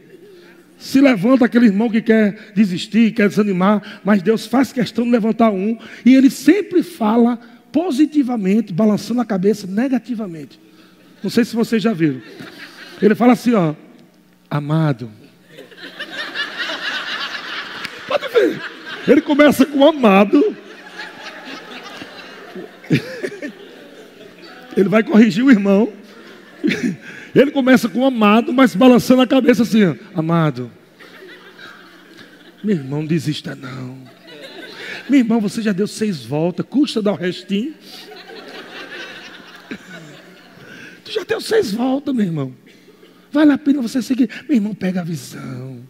Se 0.79 1.01
levanta 1.01 1.45
aquele 1.45 1.67
irmão 1.67 1.91
que 1.91 2.01
quer 2.01 2.53
desistir, 2.55 3.13
quer 3.13 3.29
desanimar, 3.29 4.01
mas 4.05 4.23
Deus 4.23 4.47
faz 4.47 4.73
questão 4.73 5.05
de 5.05 5.11
levantar 5.11 5.51
um, 5.51 5.77
e 6.05 6.15
ele 6.15 6.31
sempre 6.31 6.85
fala 6.85 7.37
positivamente, 7.73 8.73
balançando 8.73 9.21
a 9.21 9.25
cabeça 9.25 9.67
negativamente. 9.67 10.61
Não 11.23 11.31
sei 11.31 11.45
se 11.45 11.57
vocês 11.57 11.83
já 11.83 11.93
viram. 11.93 12.23
Ele 13.03 13.15
fala 13.15 13.33
assim, 13.33 13.55
ó. 13.55 13.75
Amado. 14.49 15.11
Pode 18.07 18.29
ver. 18.29 18.61
Ele 19.07 19.21
começa 19.21 19.67
com 19.67 19.85
amado. 19.85 20.57
Ele 24.79 24.89
vai 24.89 25.03
corrigir 25.03 25.45
o 25.45 25.51
irmão. 25.51 25.93
Ele 27.35 27.51
começa 27.51 27.89
com 27.89 28.07
amado, 28.07 28.53
mas 28.53 28.77
balançando 28.77 29.23
a 29.23 29.27
cabeça 29.27 29.65
assim, 29.65 29.99
amado. 30.15 30.71
Meu 32.63 32.77
irmão, 32.77 33.05
desista 33.05 33.57
não. 33.57 33.99
Meu 35.11 35.19
irmão, 35.19 35.41
você 35.41 35.61
já 35.61 35.73
deu 35.73 35.89
seis 35.89 36.25
voltas, 36.25 36.65
custa 36.65 37.03
dar 37.03 37.13
o 37.13 37.17
restinho. 37.17 37.75
Tu 41.05 41.13
já 41.13 41.25
deu 41.25 41.41
seis 41.41 41.73
voltas, 41.73 42.15
meu 42.15 42.25
irmão. 42.25 42.55
Vale 43.33 43.53
a 43.53 43.59
pena 43.59 43.83
você 43.83 44.01
seguir. 44.01 44.31
Meu 44.49 44.59
irmão, 44.59 44.75
pega 44.75 45.01
a 45.01 45.05
visão. 45.05 45.81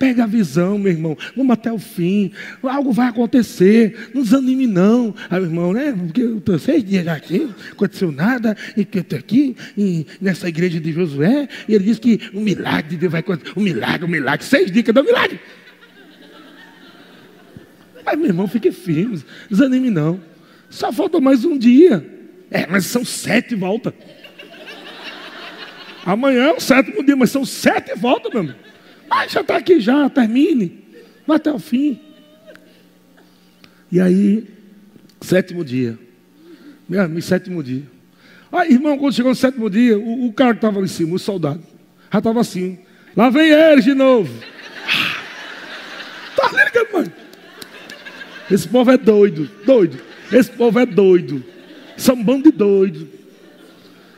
Pega 0.00 0.24
a 0.24 0.26
visão, 0.26 0.78
meu 0.78 0.90
irmão. 0.90 1.14
Vamos 1.36 1.52
até 1.52 1.70
o 1.70 1.78
fim. 1.78 2.32
Algo 2.62 2.90
vai 2.90 3.08
acontecer. 3.08 4.08
Não 4.14 4.22
desanime, 4.22 4.66
não. 4.66 5.14
Aí, 5.28 5.38
meu 5.38 5.50
irmão, 5.50 5.72
né? 5.74 5.92
Porque 5.92 6.22
eu 6.22 6.38
estou 6.38 6.58
seis 6.58 6.82
dias 6.82 7.06
aqui, 7.06 7.40
não 7.40 7.54
aconteceu 7.72 8.10
nada. 8.10 8.56
E 8.74 8.82
que 8.82 8.96
eu 8.96 9.02
estou 9.02 9.18
aqui, 9.18 9.54
e 9.76 10.06
nessa 10.18 10.48
igreja 10.48 10.80
de 10.80 10.90
Josué. 10.90 11.46
E 11.68 11.74
ele 11.74 11.84
disse 11.84 12.00
que 12.00 12.18
o 12.32 12.40
milagre 12.40 12.88
de 12.92 12.96
Deus 12.96 13.12
vai 13.12 13.20
acontecer. 13.20 13.52
O 13.54 13.60
milagre, 13.60 14.06
o 14.06 14.08
milagre. 14.08 14.46
Seis 14.46 14.72
dias, 14.72 14.86
cadê 14.86 15.00
o 15.00 15.04
milagre? 15.04 15.38
Mas, 18.02 18.18
meu 18.18 18.28
irmão, 18.28 18.48
fique 18.48 18.72
firme. 18.72 19.22
Desanime, 19.50 19.90
não. 19.90 20.18
Só 20.70 20.90
falta 20.90 21.20
mais 21.20 21.44
um 21.44 21.58
dia. 21.58 22.08
É, 22.50 22.66
mas 22.66 22.86
são 22.86 23.04
sete 23.04 23.54
voltas. 23.54 23.92
Amanhã 26.06 26.44
é 26.44 26.52
o 26.54 26.60
sétimo 26.60 27.04
dia, 27.04 27.16
mas 27.16 27.30
são 27.30 27.44
sete 27.44 27.94
voltas, 27.94 28.32
meu 28.32 28.44
irmão. 28.44 28.69
Mas 29.10 29.32
já 29.32 29.40
está 29.40 29.56
aqui 29.56 29.80
já, 29.80 30.08
termine. 30.08 30.84
Vai 31.26 31.36
até 31.36 31.52
o 31.52 31.58
fim. 31.58 32.00
E 33.90 34.00
aí, 34.00 34.48
sétimo 35.20 35.64
dia. 35.64 35.98
Meu 36.88 37.02
amigo, 37.02 37.20
sétimo 37.20 37.62
dia. 37.62 37.82
Aí, 38.52 38.72
irmão, 38.72 38.96
quando 38.96 39.12
chegou 39.12 39.32
no 39.32 39.36
sétimo 39.36 39.68
dia, 39.68 39.98
o, 39.98 40.26
o 40.26 40.32
cara 40.32 40.52
que 40.52 40.58
estava 40.58 40.78
ali 40.78 40.86
em 40.86 40.88
cima, 40.88 41.16
o 41.16 41.18
soldado, 41.18 41.62
já 42.12 42.18
estava 42.18 42.40
assim. 42.40 42.78
Lá 43.16 43.28
vem 43.30 43.50
eles 43.50 43.84
de 43.84 43.94
novo. 43.94 44.32
Tá 46.36 46.48
ligado, 46.52 46.92
mano? 46.92 47.12
Esse 48.50 48.68
povo 48.68 48.90
é 48.90 48.96
doido, 48.96 49.50
doido. 49.66 50.00
Esse 50.32 50.50
povo 50.50 50.78
é 50.78 50.86
doido. 50.86 51.44
São 51.96 52.14
um 52.14 52.24
bando 52.24 52.50
de 52.50 52.56
doido. 52.56 53.08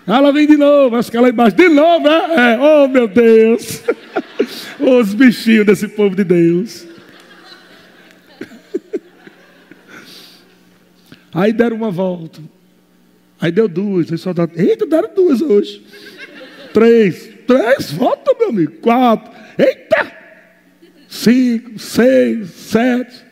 Ela 0.06 0.32
vem 0.32 0.46
de 0.46 0.56
novo, 0.56 0.90
vai 0.90 1.02
ficar 1.02 1.20
lá 1.20 1.28
embaixo. 1.28 1.56
De 1.56 1.68
novo, 1.68 2.08
é? 2.08 2.54
é. 2.54 2.58
Oh, 2.58 2.88
meu 2.88 3.06
Deus. 3.06 3.82
Os 4.80 5.14
bichinhos 5.14 5.66
desse 5.66 5.88
povo 5.88 6.16
de 6.16 6.24
Deus. 6.24 6.86
Aí 11.32 11.52
deram 11.52 11.76
uma 11.76 11.90
volta. 11.90 12.40
Aí 13.40 13.52
deu 13.52 13.68
duas. 13.68 14.10
Aí 14.10 14.18
só 14.18 14.32
dá... 14.32 14.48
Eita, 14.54 14.86
deram 14.86 15.14
duas 15.14 15.40
hoje. 15.40 15.84
Três. 16.72 17.30
Três 17.46 17.92
voltas, 17.92 18.36
meu 18.38 18.48
amigo. 18.48 18.72
Quatro. 18.80 19.32
Eita! 19.58 20.12
Cinco, 21.08 21.78
seis, 21.78 22.50
sete. 22.50 23.24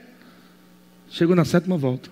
Chegou 1.09 1.35
na 1.35 1.45
sétima 1.45 1.77
volta. 1.77 2.11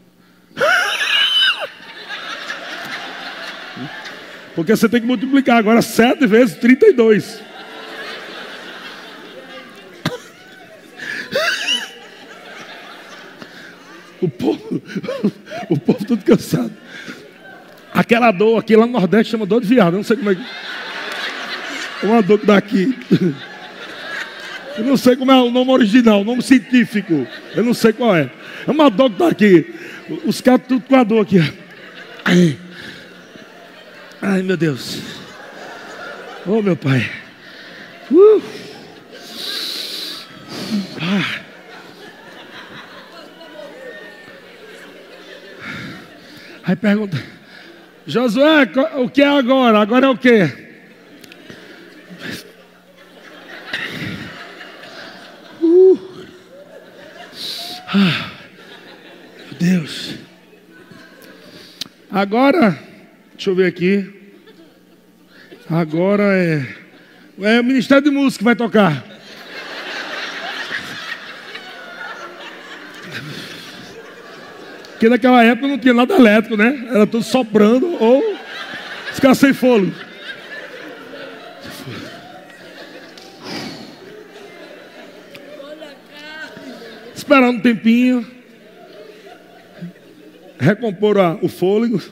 Porque 4.58 4.74
você 4.74 4.88
tem 4.88 5.00
que 5.00 5.06
multiplicar 5.06 5.56
agora 5.56 5.80
sete 5.80 6.26
vezes 6.26 6.56
32. 6.56 7.40
O 14.20 14.28
povo, 14.28 14.82
o 15.70 15.78
povo 15.78 16.04
tudo 16.04 16.24
cansado. 16.24 16.72
Aquela 17.94 18.32
dor 18.32 18.58
aqui 18.58 18.74
lá 18.74 18.84
no 18.84 18.94
Nordeste 18.94 19.30
chama 19.30 19.46
dor 19.46 19.60
de 19.60 19.68
viado. 19.68 19.94
Eu 19.94 19.98
não 19.98 20.02
sei 20.02 20.16
como 20.16 20.30
é 20.30 20.34
que. 20.34 20.44
Uma 22.02 22.20
dor 22.20 22.44
daqui. 22.44 22.98
Eu 24.76 24.84
não 24.84 24.96
sei 24.96 25.14
como 25.14 25.30
é 25.30 25.40
o 25.40 25.52
nome 25.52 25.70
original, 25.70 26.22
o 26.22 26.24
nome 26.24 26.42
científico. 26.42 27.28
Eu 27.54 27.62
não 27.62 27.74
sei 27.74 27.92
qual 27.92 28.16
é. 28.16 28.28
É 28.66 28.70
uma 28.72 28.90
dor 28.90 29.08
que 29.10 29.18
tá 29.18 29.28
aqui. 29.28 29.72
Os 30.24 30.40
caras 30.40 30.62
tudo 30.66 30.80
com 30.80 30.96
a 30.96 31.04
dor 31.04 31.22
aqui. 31.22 31.38
Ai 34.20 34.42
meu 34.42 34.56
Deus. 34.56 35.00
Oh 36.46 36.60
meu 36.60 36.76
pai. 36.76 37.08
Uh. 38.10 38.42
Ah. 41.00 41.40
Aí 46.64 46.76
pergunta, 46.76 47.22
Josué, 48.06 48.68
o 48.96 49.08
que 49.08 49.22
é 49.22 49.28
agora? 49.28 49.80
Agora 49.80 50.06
é 50.06 50.10
o 50.10 50.18
que? 50.18 50.42
Uh. 55.62 55.98
Ah, 57.86 58.30
Deus. 59.58 60.14
Agora, 62.10 62.87
deixa 63.38 63.50
eu 63.50 63.54
ver 63.54 63.66
aqui. 63.66 64.04
Agora 65.70 66.24
é, 66.24 66.66
é 67.40 67.60
o 67.60 67.64
Ministério 67.64 68.02
de 68.02 68.10
Música 68.10 68.38
que 68.38 68.44
vai 68.44 68.56
tocar. 68.56 69.04
Porque 74.90 75.08
naquela 75.08 75.44
época 75.44 75.68
não 75.68 75.78
tinha 75.78 75.94
nada 75.94 76.14
elétrico, 76.14 76.56
né? 76.56 76.88
Era 76.90 77.06
tudo 77.06 77.22
soprando 77.22 77.86
ou 78.02 78.20
ficar 79.12 79.36
sem 79.36 79.54
fôlego. 79.54 79.94
Esperando 87.14 87.58
um 87.58 87.60
tempinho. 87.60 88.26
Recompor 90.58 91.18
o 91.40 91.48
fôlego. 91.48 92.02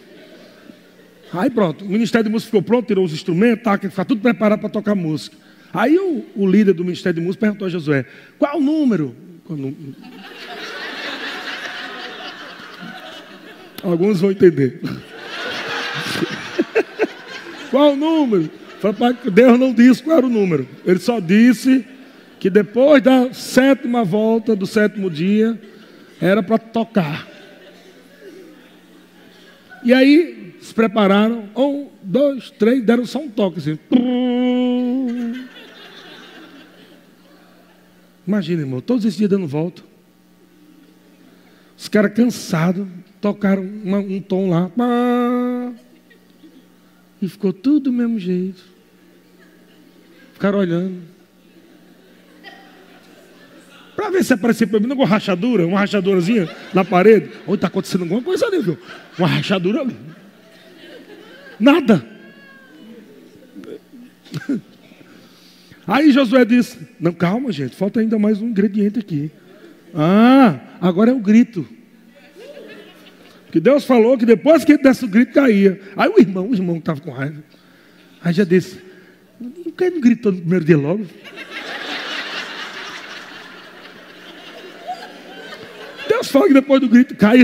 Aí 1.32 1.50
pronto, 1.50 1.84
o 1.84 1.88
Ministério 1.88 2.24
de 2.24 2.30
Música 2.30 2.46
ficou 2.46 2.62
pronto, 2.62 2.86
tirou 2.86 3.04
os 3.04 3.12
instrumentos, 3.12 3.64
tá, 3.64 3.78
ficar 3.78 4.04
tudo 4.04 4.20
preparado 4.20 4.60
para 4.60 4.68
tocar 4.68 4.94
música. 4.94 5.36
Aí 5.72 5.98
o, 5.98 6.24
o, 6.34 6.46
líder 6.46 6.72
do 6.72 6.84
Ministério 6.84 7.20
de 7.20 7.26
Música 7.26 7.46
perguntou 7.46 7.66
a 7.66 7.70
Josué: 7.70 8.06
qual 8.38 8.58
o 8.58 8.60
número? 8.60 9.14
Alguns 13.82 14.20
vão 14.20 14.30
entender. 14.30 14.80
qual 17.70 17.92
o 17.92 17.96
número? 17.96 18.50
Deus 19.32 19.58
não 19.58 19.72
disse 19.72 20.02
qual 20.02 20.18
era 20.18 20.26
o 20.26 20.30
número. 20.30 20.68
Ele 20.84 20.98
só 20.98 21.20
disse 21.20 21.84
que 22.38 22.48
depois 22.48 23.02
da 23.02 23.32
sétima 23.32 24.04
volta 24.04 24.54
do 24.54 24.66
sétimo 24.66 25.10
dia 25.10 25.60
era 26.20 26.42
para 26.42 26.58
tocar. 26.58 27.35
E 29.86 29.94
aí 29.94 30.56
se 30.60 30.74
prepararam, 30.74 31.48
um, 31.56 31.88
dois, 32.02 32.50
três, 32.50 32.82
deram 32.82 33.06
só 33.06 33.20
um 33.20 33.30
toque 33.30 33.60
assim. 33.60 33.78
Imagina, 38.26 38.62
irmão, 38.62 38.80
todos 38.80 39.04
esses 39.04 39.16
dias 39.16 39.30
dando 39.30 39.46
volta. 39.46 39.84
Os 41.78 41.86
caras 41.86 42.12
cansados, 42.14 42.88
tocaram 43.20 43.62
uma, 43.62 43.98
um 43.98 44.20
tom 44.20 44.50
lá. 44.50 44.68
E 47.22 47.28
ficou 47.28 47.52
tudo 47.52 47.84
do 47.84 47.92
mesmo 47.92 48.18
jeito. 48.18 48.64
Ficaram 50.32 50.58
olhando. 50.58 51.00
Para 53.96 54.10
ver 54.10 54.22
se 54.22 54.34
aparecia 54.34 54.66
para 54.66 54.78
mim 54.78 54.92
uma 54.92 55.06
rachadura, 55.06 55.66
uma 55.66 55.80
rachadurazinha 55.80 56.48
na 56.74 56.84
parede. 56.84 57.30
Ou 57.46 57.54
está 57.54 57.66
acontecendo 57.66 58.02
alguma 58.02 58.22
coisa 58.22 58.46
ali, 58.46 58.60
viu? 58.60 58.78
Uma 59.18 59.26
rachadura 59.26 59.80
ali. 59.80 59.96
Nada. 61.58 62.04
Aí 65.86 66.12
Josué 66.12 66.44
disse: 66.44 66.78
Não, 67.00 67.12
calma, 67.12 67.50
gente, 67.50 67.74
falta 67.74 68.00
ainda 68.00 68.18
mais 68.18 68.40
um 68.42 68.48
ingrediente 68.48 68.98
aqui. 68.98 69.30
Ah, 69.94 70.60
agora 70.80 71.10
é 71.10 71.14
o 71.14 71.20
grito. 71.20 71.66
Que 73.50 73.60
Deus 73.60 73.84
falou 73.84 74.18
que 74.18 74.26
depois 74.26 74.64
que 74.64 74.72
ele 74.72 74.82
desse 74.82 75.04
o 75.04 75.08
grito, 75.08 75.32
caía. 75.32 75.80
Aí 75.96 76.10
o 76.10 76.20
irmão, 76.20 76.50
o 76.50 76.54
irmão 76.54 76.74
que 76.74 76.80
estava 76.80 77.00
com 77.00 77.10
raiva. 77.10 77.42
Aí 78.22 78.34
já 78.34 78.44
disse: 78.44 78.78
Não 79.40 79.72
quer 79.72 79.90
gritou 79.92 80.32
no 80.32 80.38
primeiro 80.38 80.64
dia 80.64 80.76
logo? 80.76 81.06
Deus 86.16 86.28
fala 86.28 86.46
que 86.48 86.54
depois 86.54 86.80
do 86.80 86.88
grito 86.88 87.14
cai 87.14 87.38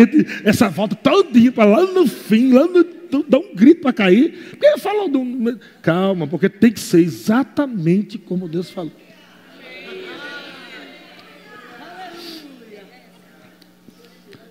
essa 0.44 0.68
volta 0.68 0.96
todinha 0.96 1.52
para 1.52 1.64
lá 1.64 1.86
no 1.92 2.06
fim, 2.06 2.52
lá 2.52 2.66
no 2.66 2.82
dá 3.28 3.38
um 3.38 3.54
grito 3.54 3.82
para 3.82 3.92
cair. 3.92 4.32
Porque 4.50 4.66
ele 4.66 4.78
falou. 4.78 5.08
Do... 5.08 5.60
Calma, 5.82 6.26
porque 6.26 6.48
tem 6.48 6.72
que 6.72 6.80
ser 6.80 7.00
exatamente 7.00 8.16
como 8.16 8.48
Deus 8.48 8.70
falou. 8.70 8.92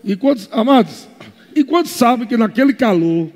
E 0.03 0.15
quantos, 0.15 0.49
amados, 0.51 1.07
e 1.55 1.63
quantos 1.63 1.91
sabem 1.91 2.27
que 2.27 2.35
naquele 2.35 2.73
calor, 2.73 3.31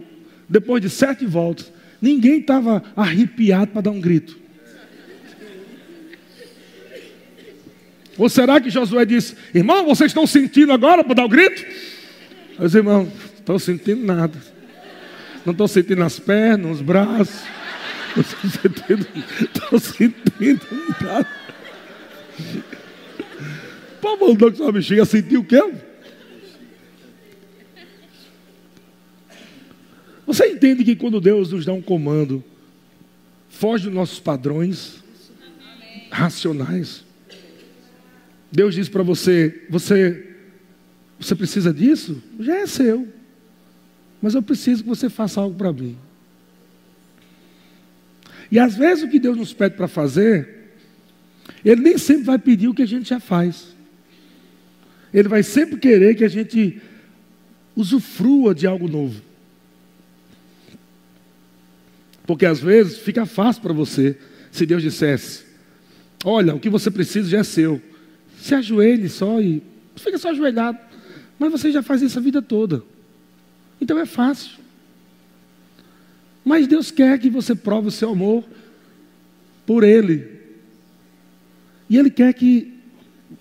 depois 0.49 0.81
de 0.81 0.89
sete 0.89 1.25
voltas, 1.25 1.71
ninguém 2.01 2.39
estava 2.39 2.83
arrepiado 2.95 3.67
para 3.71 3.81
dar 3.81 3.91
um 3.91 4.01
grito? 4.01 4.44
Ou 8.17 8.29
será 8.29 8.61
que 8.61 8.69
Josué 8.69 9.05
disse, 9.05 9.35
irmão, 9.53 9.85
vocês 9.85 10.11
estão 10.11 10.25
sentindo 10.25 10.71
agora 10.71 11.03
para 11.03 11.15
dar 11.15 11.25
o 11.25 11.29
grito? 11.29 11.65
Os 12.57 12.73
irmãos, 12.73 13.09
estão 13.37 13.59
sentindo 13.59 14.05
nada. 14.05 14.41
Não 15.45 15.51
estão 15.51 15.67
sentindo 15.67 16.01
as 16.03 16.19
pernas, 16.19 16.77
os 16.77 16.81
braços. 16.81 17.41
Não 18.15 18.21
estão 18.21 18.49
sentindo, 18.49 19.07
estão 19.41 19.79
sentindo 19.79 20.61
nada. 21.01 21.27
Pô, 24.01 24.17
mandou 24.17 24.51
que 24.51 24.57
sua 24.57 24.71
bexiga 24.71 25.05
sentiu 25.05 25.41
o 25.41 25.45
quê? 25.45 25.61
Você 30.25 30.47
entende 30.47 30.83
que 30.83 30.95
quando 30.95 31.21
Deus 31.21 31.51
nos 31.51 31.65
dá 31.65 31.73
um 31.73 31.81
comando, 31.81 32.43
foge 33.47 33.85
dos 33.85 33.93
nossos 33.93 34.19
padrões 34.19 35.03
racionais. 36.09 37.04
Deus 38.51 38.75
diz 38.75 38.89
para 38.89 39.03
você: 39.03 39.65
você, 39.69 40.35
você 41.19 41.35
precisa 41.35 41.73
disso? 41.73 42.21
Já 42.39 42.55
é 42.57 42.67
seu. 42.67 43.07
Mas 44.21 44.33
eu 44.33 44.41
preciso 44.41 44.83
que 44.83 44.89
você 44.89 45.09
faça 45.09 45.41
algo 45.41 45.55
para 45.55 45.71
mim. 45.71 45.97
E 48.51 48.59
às 48.59 48.75
vezes 48.75 49.03
o 49.03 49.09
que 49.09 49.19
Deus 49.19 49.37
nos 49.37 49.53
pede 49.53 49.75
para 49.75 49.87
fazer, 49.87 50.73
Ele 51.63 51.81
nem 51.81 51.97
sempre 51.97 52.23
vai 52.23 52.39
pedir 52.39 52.67
o 52.67 52.73
que 52.73 52.83
a 52.83 52.87
gente 52.87 53.09
já 53.09 53.19
faz. 53.19 53.75
Ele 55.13 55.27
vai 55.27 55.43
sempre 55.43 55.77
querer 55.77 56.15
que 56.15 56.23
a 56.23 56.29
gente 56.29 56.81
usufrua 57.75 58.53
de 58.53 58.67
algo 58.67 58.87
novo. 58.87 59.21
Porque 62.25 62.45
às 62.45 62.59
vezes 62.59 62.97
fica 62.97 63.25
fácil 63.25 63.61
para 63.61 63.73
você 63.73 64.17
se 64.51 64.65
Deus 64.65 64.81
dissesse: 64.81 65.43
Olha, 66.23 66.55
o 66.55 66.59
que 66.59 66.69
você 66.69 66.89
precisa 66.89 67.29
já 67.29 67.39
é 67.39 67.43
seu. 67.43 67.81
Se 68.45 68.53
ajoelhe 68.53 69.09
só 69.09 69.41
e 69.41 69.59
fica 69.95 70.19
só 70.19 70.29
ajoelhado. 70.29 70.77
Mas 71.39 71.51
você 71.51 71.71
já 71.71 71.81
faz 71.81 72.03
isso 72.03 72.19
a 72.19 72.21
vida 72.21 72.43
toda. 72.43 72.83
Então 73.81 73.97
é 73.97 74.05
fácil. 74.05 74.59
Mas 76.43 76.67
Deus 76.67 76.91
quer 76.91 77.17
que 77.17 77.27
você 77.27 77.55
prove 77.55 77.87
o 77.87 77.91
seu 77.91 78.11
amor 78.11 78.43
por 79.65 79.83
Ele. 79.83 80.29
E 81.89 81.97
Ele 81.97 82.11
quer 82.11 82.31
que 82.35 82.71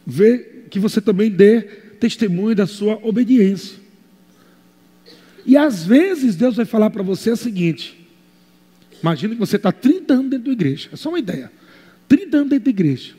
vê 0.06 0.38
que 0.70 0.78
você 0.78 1.02
também 1.02 1.30
dê 1.30 1.60
testemunho 2.00 2.56
da 2.56 2.66
sua 2.66 2.98
obediência. 3.06 3.76
E 5.44 5.54
às 5.54 5.84
vezes 5.84 6.34
Deus 6.34 6.56
vai 6.56 6.64
falar 6.64 6.88
para 6.88 7.02
você 7.02 7.30
o 7.30 7.36
seguinte: 7.36 8.08
Imagina 9.02 9.34
que 9.34 9.40
você 9.40 9.56
está 9.56 9.70
30 9.70 10.14
anos 10.14 10.30
dentro 10.30 10.46
da 10.46 10.52
igreja. 10.52 10.88
É 10.94 10.96
só 10.96 11.10
uma 11.10 11.18
ideia. 11.18 11.52
30 12.08 12.38
anos 12.38 12.48
dentro 12.48 12.64
da 12.64 12.70
igreja. 12.70 13.12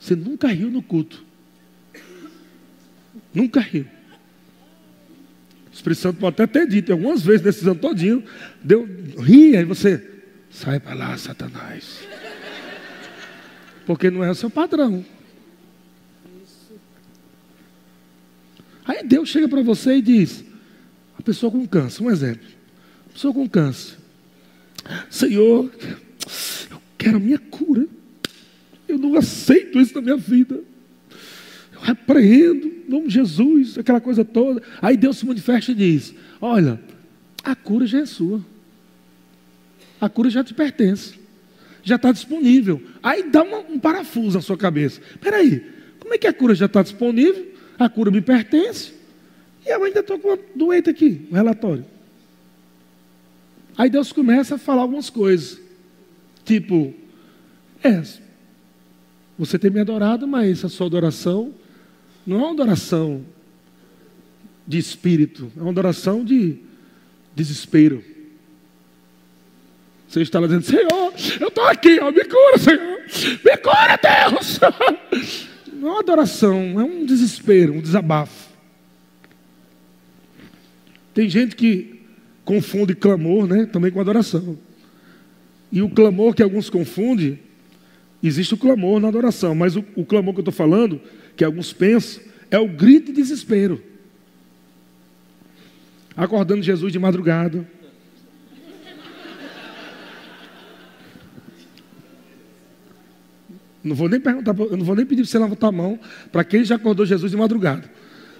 Você 0.00 0.16
nunca 0.16 0.48
riu 0.48 0.68
no 0.68 0.82
culto. 0.82 1.27
Nunca 3.38 3.60
riu. 3.60 3.86
O 5.70 5.72
Espírito 5.72 6.00
Santo 6.00 6.18
pode 6.18 6.34
até 6.34 6.46
ter 6.48 6.66
dito 6.66 6.90
algumas 6.90 7.22
vezes 7.22 7.46
nesses 7.46 7.64
anos 7.64 7.80
todinho. 7.80 8.24
Deu, 8.60 8.84
ria, 9.20 9.60
e 9.60 9.64
você 9.64 10.04
sai 10.50 10.80
para 10.80 10.94
lá, 10.94 11.16
Satanás. 11.16 12.00
Porque 13.86 14.10
não 14.10 14.24
é 14.24 14.30
o 14.30 14.34
seu 14.34 14.50
padrão. 14.50 15.06
Aí 18.84 19.04
Deus 19.04 19.28
chega 19.28 19.48
para 19.48 19.62
você 19.62 19.98
e 19.98 20.02
diz: 20.02 20.44
a 21.16 21.22
pessoa 21.22 21.52
com 21.52 21.64
câncer, 21.64 22.02
um 22.02 22.10
exemplo. 22.10 22.48
A 23.08 23.12
pessoa 23.12 23.32
com 23.32 23.48
câncer. 23.48 23.98
Senhor, 25.08 25.70
eu 26.72 26.82
quero 26.98 27.18
a 27.18 27.20
minha 27.20 27.38
cura. 27.38 27.86
Eu 28.88 28.98
não 28.98 29.16
aceito 29.16 29.78
isso 29.78 29.94
na 29.94 30.00
minha 30.00 30.16
vida. 30.16 30.60
Eu 31.72 31.80
repreendo, 31.80 32.77
nome 32.88 33.08
de 33.08 33.14
Jesus, 33.14 33.78
aquela 33.78 34.00
coisa 34.00 34.24
toda. 34.24 34.62
Aí 34.80 34.96
Deus 34.96 35.18
se 35.18 35.26
manifesta 35.26 35.72
e 35.72 35.74
diz: 35.74 36.14
Olha, 36.40 36.80
a 37.44 37.54
cura 37.54 37.86
já 37.86 38.00
é 38.00 38.06
sua. 38.06 38.44
A 40.00 40.08
cura 40.08 40.30
já 40.30 40.42
te 40.42 40.54
pertence. 40.54 41.14
Já 41.82 41.96
está 41.96 42.12
disponível. 42.12 42.82
Aí 43.02 43.30
dá 43.30 43.42
uma, 43.42 43.58
um 43.58 43.78
parafuso 43.78 44.36
na 44.36 44.42
sua 44.42 44.56
cabeça. 44.56 45.00
Espera 45.10 45.36
aí, 45.36 45.64
como 45.98 46.14
é 46.14 46.18
que 46.18 46.26
a 46.26 46.32
cura 46.32 46.54
já 46.54 46.66
está 46.66 46.82
disponível? 46.82 47.46
A 47.78 47.88
cura 47.88 48.10
me 48.10 48.20
pertence. 48.20 48.92
E 49.64 49.70
eu 49.70 49.82
ainda 49.84 50.00
estou 50.00 50.18
com 50.18 50.28
uma 50.28 50.38
doente 50.54 50.90
aqui, 50.90 51.26
um 51.30 51.34
relatório. 51.34 51.84
Aí 53.76 53.88
Deus 53.88 54.12
começa 54.12 54.56
a 54.56 54.58
falar 54.58 54.82
algumas 54.82 55.10
coisas. 55.10 55.60
Tipo, 56.44 56.94
é, 57.82 58.02
você 59.38 59.58
tem 59.58 59.70
me 59.70 59.80
adorado, 59.80 60.26
mas 60.26 60.64
a 60.64 60.68
sua 60.68 60.86
adoração 60.86 61.54
não 62.28 62.36
é 62.36 62.42
uma 62.42 62.50
adoração 62.50 63.24
de 64.66 64.76
espírito, 64.76 65.50
é 65.56 65.60
uma 65.62 65.70
adoração 65.70 66.22
de 66.22 66.58
desespero. 67.34 68.04
Você 70.06 70.20
está 70.20 70.38
lá 70.38 70.46
dizendo, 70.46 70.64
Senhor, 70.64 71.14
eu 71.40 71.48
estou 71.48 71.64
aqui, 71.64 71.98
ó, 72.00 72.10
me 72.10 72.22
cura, 72.24 72.58
Senhor, 72.58 73.00
me 73.42 73.56
cura, 73.56 73.98
Deus. 74.30 74.60
Não 75.72 75.88
é 75.88 75.92
uma 75.92 76.00
adoração, 76.00 76.78
é 76.78 76.84
um 76.84 77.06
desespero, 77.06 77.72
um 77.72 77.80
desabafo. 77.80 78.48
Tem 81.14 81.30
gente 81.30 81.56
que 81.56 82.02
confunde 82.44 82.94
clamor 82.94 83.46
né, 83.46 83.64
também 83.64 83.90
com 83.90 84.00
adoração. 84.00 84.58
E 85.72 85.80
o 85.80 85.88
clamor 85.88 86.34
que 86.34 86.42
alguns 86.42 86.68
confundem, 86.68 87.38
existe 88.22 88.52
o 88.54 88.58
clamor 88.58 89.00
na 89.00 89.08
adoração, 89.08 89.54
mas 89.54 89.76
o, 89.76 89.84
o 89.94 90.04
clamor 90.04 90.34
que 90.34 90.40
eu 90.40 90.42
estou 90.42 90.54
falando, 90.54 91.00
que 91.38 91.44
alguns 91.44 91.72
pensam, 91.72 92.20
é 92.50 92.58
o 92.58 92.66
grito 92.66 93.12
de 93.12 93.22
desespero. 93.22 93.80
Acordando 96.16 96.64
Jesus 96.64 96.92
de 96.92 96.98
madrugada. 96.98 97.64
Não 103.84 103.94
vou 103.94 104.08
nem 104.08 104.18
perguntar, 104.18 104.52
não 104.52 104.84
vou 104.84 104.96
nem 104.96 105.06
pedir 105.06 105.22
para 105.22 105.30
você 105.30 105.38
levantar 105.38 105.68
a 105.68 105.72
mão 105.72 106.00
para 106.32 106.42
quem 106.42 106.64
já 106.64 106.74
acordou 106.74 107.06
Jesus 107.06 107.30
de 107.30 107.36
madrugada. 107.36 107.88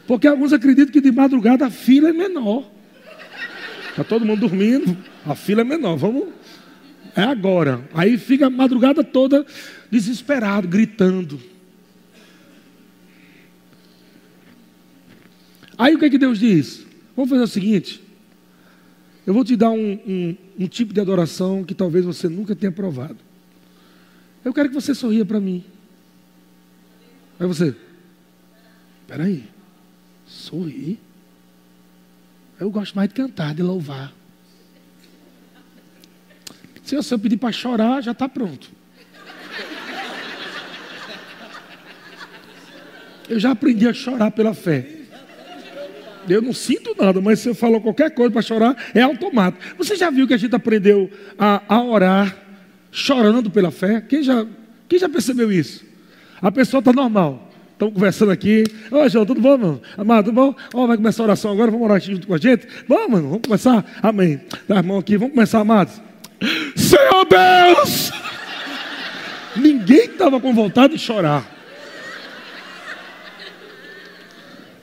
Porque 0.05 0.27
alguns 0.27 0.53
acreditam 0.53 0.93
que 0.93 1.01
de 1.01 1.13
madrugada 1.13 1.67
a 1.67 1.71
fila 1.71 2.09
é 2.09 2.13
menor. 2.13 2.69
Está 3.91 4.03
todo 4.03 4.27
mundo 4.27 4.41
dormindo, 4.41 4.97
a 5.25 5.37
fila 5.37 5.61
é 5.61 5.65
menor, 5.65 5.97
vamos. 5.97 6.31
É 7.15 7.23
agora. 7.23 7.81
Aí 7.95 8.19
fica 8.19 8.49
a 8.49 8.51
madrugada 8.51 9.05
toda 9.05 9.47
desesperado, 9.89 10.67
gritando. 10.67 11.41
Aí 15.79 15.95
o 15.95 15.99
que, 15.99 16.07
é 16.07 16.11
que 16.11 16.19
Deus 16.19 16.41
diz? 16.41 16.85
Vamos 17.15 17.31
fazer 17.31 17.45
o 17.45 17.47
seguinte: 17.47 18.03
eu 19.25 19.33
vou 19.33 19.45
te 19.45 19.55
dar 19.55 19.71
um, 19.71 19.93
um, 20.07 20.37
um 20.59 20.67
tipo 20.67 20.93
de 20.93 21.01
adoração 21.01 21.63
que 21.63 21.75
talvez 21.75 22.05
você 22.05 22.29
nunca 22.29 22.57
tenha 22.57 22.73
provado. 22.73 23.19
Eu 24.45 24.53
quero 24.53 24.69
que 24.69 24.75
você 24.75 24.95
sorria 24.95 25.25
para 25.25 25.39
mim. 25.39 25.65
Aí 27.39 27.47
você, 27.47 27.77
espera 29.03 29.25
aí, 29.25 29.45
sorrir? 30.27 30.99
Eu 32.59 32.71
gosto 32.71 32.97
mais 32.97 33.09
de 33.09 33.15
cantar, 33.15 33.55
de 33.55 33.63
louvar. 33.63 34.13
Se 36.83 36.97
eu 36.97 37.19
pedir 37.19 37.37
para 37.37 37.53
chorar, 37.53 38.03
já 38.03 38.13
está 38.13 38.29
pronto. 38.29 38.71
Eu 43.29 43.39
já 43.39 43.51
aprendi 43.51 43.87
a 43.87 43.93
chorar 43.93 44.31
pela 44.31 44.55
fé. 44.55 44.98
Eu 46.35 46.43
não 46.43 46.53
sinto 46.53 46.95
nada, 46.99 47.21
mas 47.21 47.41
se 47.41 47.49
eu 47.49 47.55
falar 47.55 47.81
qualquer 47.81 48.11
coisa 48.11 48.31
para 48.31 48.43
chorar, 48.43 48.77
é 48.95 49.01
automático. 49.03 49.63
Você 49.77 49.97
já 49.97 50.11
viu 50.11 50.27
que 50.27 50.35
a 50.35 50.37
gente 50.39 50.55
aprendeu 50.55 51.11
a, 51.39 51.63
a 51.69 51.83
orar 51.83 52.37
chorando 52.91 53.51
pela 53.51 53.71
fé? 53.71 54.01
Quem 54.01 54.23
já, 54.23 54.47
quem 54.89 54.99
já 54.99 55.09
percebeu 55.09 55.51
isso? 55.53 55.85
A 56.41 56.51
pessoa 56.51 56.79
está 56.81 56.93
normal. 56.93 57.51
Estamos 57.73 57.95
conversando 57.95 58.33
aqui. 58.33 58.65
Ô, 58.91 59.09
João, 59.09 59.25
tudo 59.25 59.41
bom, 59.41 59.57
mano? 59.57 59.83
Amado, 59.97 60.27
tudo 60.27 60.35
bom? 60.35 60.55
Ó, 60.75 60.87
vai 60.87 60.97
começar 60.97 61.23
a 61.23 61.27
oração 61.27 61.53
agora, 61.53 61.71
vamos 61.71 61.87
orar 61.87 62.01
junto 62.01 62.27
com 62.27 62.35
a 62.35 62.39
gente? 62.39 62.67
Vamos, 62.89 63.11
mano, 63.11 63.29
vamos 63.29 63.43
começar? 63.45 63.85
Amém. 64.03 64.41
Dá 64.67 64.81
a 64.81 64.83
mão 64.83 64.99
aqui, 64.99 65.17
vamos 65.17 65.35
começar, 65.35 65.61
amados. 65.61 66.01
Senhor 66.75 67.25
Deus! 67.25 68.11
Ninguém 69.57 70.07
estava 70.07 70.41
com 70.41 70.53
vontade 70.53 70.95
de 70.95 70.99
chorar. 70.99 71.58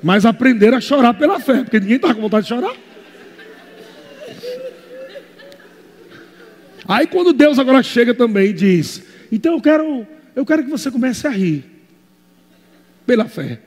Mas 0.05 0.23
aprenderam 0.23 0.77
a 0.77 0.81
chorar 0.81 1.15
pela 1.15 1.39
fé, 1.39 1.63
porque 1.63 1.79
ninguém 1.79 1.95
estava 1.95 2.13
com 2.13 2.21
vontade 2.21 2.43
de 2.43 2.49
chorar. 2.49 2.75
Aí 6.87 7.07
quando 7.07 7.33
Deus 7.33 7.57
agora 7.57 7.81
chega 7.81 8.13
também 8.13 8.51
e 8.51 8.53
diz: 8.53 9.01
Então 9.31 9.53
eu 9.53 9.61
quero, 9.63 10.05
eu 10.35 10.45
quero 10.45 10.63
que 10.63 10.69
você 10.69 10.91
comece 10.91 11.25
a 11.25 11.31
rir. 11.31 11.65
Pela 13.03 13.25
fé. 13.25 13.59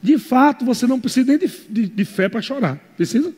De 0.00 0.16
fato, 0.16 0.64
você 0.64 0.86
não 0.86 1.00
precisa 1.00 1.26
nem 1.26 1.38
de, 1.38 1.48
de, 1.68 1.86
de 1.88 2.04
fé 2.04 2.28
para 2.28 2.40
chorar. 2.40 2.76
Precisa? 2.96 3.34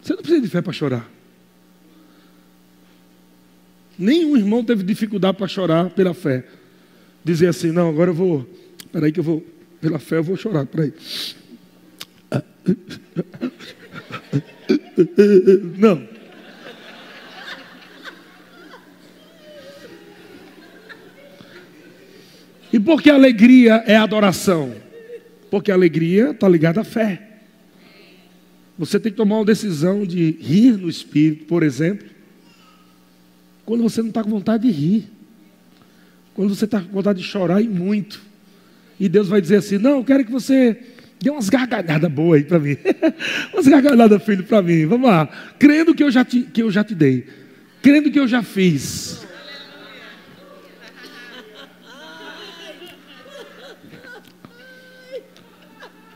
Você 0.00 0.14
não 0.14 0.22
precisa 0.22 0.40
de 0.40 0.48
fé 0.48 0.62
para 0.62 0.72
chorar. 0.72 1.10
Nenhum 3.98 4.34
irmão 4.34 4.64
teve 4.64 4.82
dificuldade 4.82 5.36
para 5.36 5.46
chorar 5.46 5.90
pela 5.90 6.14
fé. 6.14 6.42
Dizer 7.24 7.48
assim, 7.48 7.70
não, 7.70 7.88
agora 7.88 8.10
eu 8.10 8.14
vou. 8.14 8.46
Peraí 8.92 9.12
que 9.12 9.20
eu 9.20 9.24
vou. 9.24 9.44
Pela 9.80 9.98
fé 9.98 10.18
eu 10.18 10.22
vou 10.22 10.36
chorar. 10.36 10.66
Peraí. 10.66 10.92
Não. 15.78 16.08
E 22.72 22.78
por 22.78 23.02
que 23.02 23.10
alegria 23.10 23.82
é 23.86 23.96
adoração? 23.96 24.74
Porque 25.50 25.72
a 25.72 25.74
alegria 25.74 26.30
está 26.30 26.48
ligada 26.48 26.80
à 26.80 26.84
fé. 26.84 27.28
Você 28.78 28.98
tem 28.98 29.10
que 29.10 29.16
tomar 29.16 29.36
uma 29.36 29.44
decisão 29.44 30.06
de 30.06 30.38
rir 30.40 30.78
no 30.78 30.88
espírito, 30.88 31.44
por 31.44 31.62
exemplo, 31.62 32.08
quando 33.66 33.82
você 33.82 34.00
não 34.00 34.08
está 34.08 34.24
com 34.24 34.30
vontade 34.30 34.66
de 34.66 34.72
rir, 34.72 35.10
quando 36.34 36.54
você 36.54 36.64
está 36.64 36.80
com 36.80 36.92
vontade 36.92 37.20
de 37.20 37.24
chorar 37.24 37.60
e 37.60 37.68
muito. 37.68 38.20
E 38.98 39.08
Deus 39.08 39.28
vai 39.28 39.40
dizer 39.40 39.56
assim: 39.56 39.78
Não, 39.78 39.98
eu 39.98 40.04
quero 40.04 40.24
que 40.24 40.30
você 40.30 40.78
dê 41.20 41.30
umas 41.30 41.48
gargalhadas 41.48 42.10
boas 42.10 42.38
aí 42.38 42.44
para 42.44 42.58
mim. 42.58 42.76
umas 43.52 43.66
gargalhadas, 43.66 44.22
filho, 44.22 44.44
para 44.44 44.62
mim. 44.62 44.86
Vamos 44.86 45.08
lá. 45.08 45.26
Crendo 45.58 45.94
que 45.94 46.02
eu, 46.02 46.10
já 46.10 46.24
te, 46.24 46.42
que 46.42 46.62
eu 46.62 46.70
já 46.70 46.84
te 46.84 46.94
dei. 46.94 47.26
Crendo 47.82 48.10
que 48.10 48.18
eu 48.18 48.28
já 48.28 48.42
fiz. 48.42 49.26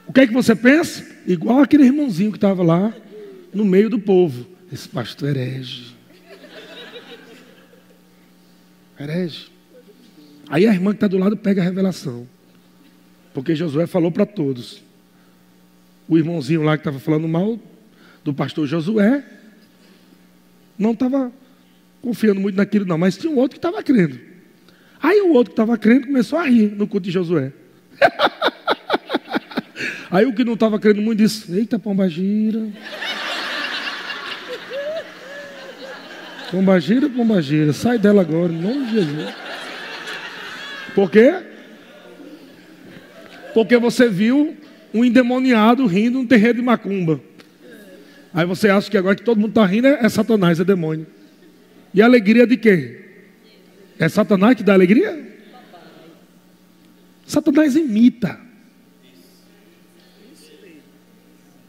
O 0.06 0.12
que 0.12 0.20
é 0.20 0.26
que 0.26 0.32
você 0.32 0.54
pensa? 0.54 1.04
Igual 1.26 1.60
aquele 1.60 1.84
irmãozinho 1.84 2.30
que 2.30 2.36
estava 2.36 2.62
lá 2.62 2.94
no 3.52 3.64
meio 3.64 3.88
do 3.88 3.98
povo. 3.98 4.46
Esse 4.70 4.88
pastor 4.88 5.30
herege. 5.30 5.94
Herege. 8.98 9.53
Aí 10.49 10.66
a 10.66 10.72
irmã 10.72 10.90
que 10.90 10.97
está 10.97 11.07
do 11.07 11.18
lado 11.18 11.36
pega 11.36 11.62
a 11.62 11.64
revelação. 11.64 12.26
Porque 13.32 13.55
Josué 13.55 13.86
falou 13.86 14.12
para 14.12 14.26
todos. 14.26 14.82
O 16.09 16.16
irmãozinho 16.18 16.62
lá 16.62 16.76
que 16.76 16.82
estava 16.82 16.99
falando 16.99 17.26
mal 17.26 17.59
do 18.22 18.32
pastor 18.32 18.66
Josué 18.66 19.24
não 20.78 20.92
estava 20.92 21.32
confiando 22.01 22.40
muito 22.40 22.57
naquilo, 22.57 22.84
não, 22.84 22.99
mas 22.99 23.16
tinha 23.16 23.32
um 23.32 23.36
outro 23.36 23.59
que 23.59 23.66
estava 23.66 23.82
crendo. 23.82 24.18
Aí 25.03 25.20
o 25.22 25.32
outro 25.32 25.53
que 25.55 25.61
estava 25.61 25.76
crendo 25.78 26.07
começou 26.07 26.38
a 26.38 26.45
rir 26.45 26.72
no 26.72 26.86
culto 26.86 27.05
de 27.07 27.11
Josué. 27.11 27.53
Aí 30.11 30.24
o 30.26 30.32
que 30.32 30.45
não 30.45 30.55
estava 30.55 30.78
crendo 30.78 31.03
muito 31.03 31.18
disse: 31.18 31.53
Eita, 31.53 31.78
pomba 31.78 32.09
gira. 32.09 32.68
Pomba 36.51 36.78
gira, 36.78 37.11
pomba 37.11 37.42
gira. 37.42 37.72
Sai 37.72 37.99
dela 37.99 38.22
agora, 38.22 38.53
em 38.53 38.61
nome 38.61 38.86
de 38.86 38.92
Jesus. 38.92 39.34
Por 40.95 41.11
quê? 41.11 41.34
Porque 43.53 43.76
você 43.78 44.09
viu 44.09 44.57
um 44.92 45.05
endemoniado 45.05 45.86
rindo 45.86 46.18
num 46.18 46.26
terreiro 46.26 46.59
de 46.59 46.64
macumba. 46.64 47.20
Aí 48.32 48.47
você 48.47 48.68
acha 48.68 48.90
que 48.90 48.97
agora 48.99 49.14
que 49.14 49.22
todo 49.22 49.38
mundo 49.38 49.51
está 49.51 49.66
rindo 49.66 49.86
é, 49.86 50.09
Satanás, 50.09 50.59
é 50.59 50.64
demônio. 50.64 51.07
E 51.92 52.03
a 52.03 52.05
alegria 52.05 52.47
de 52.47 52.57
quem? 52.57 52.97
É 53.99 54.09
Satanás 54.09 54.57
que 54.57 54.62
dá 54.62 54.72
alegria? 54.72 55.34
Satanás 57.26 57.76
imita. 57.76 58.38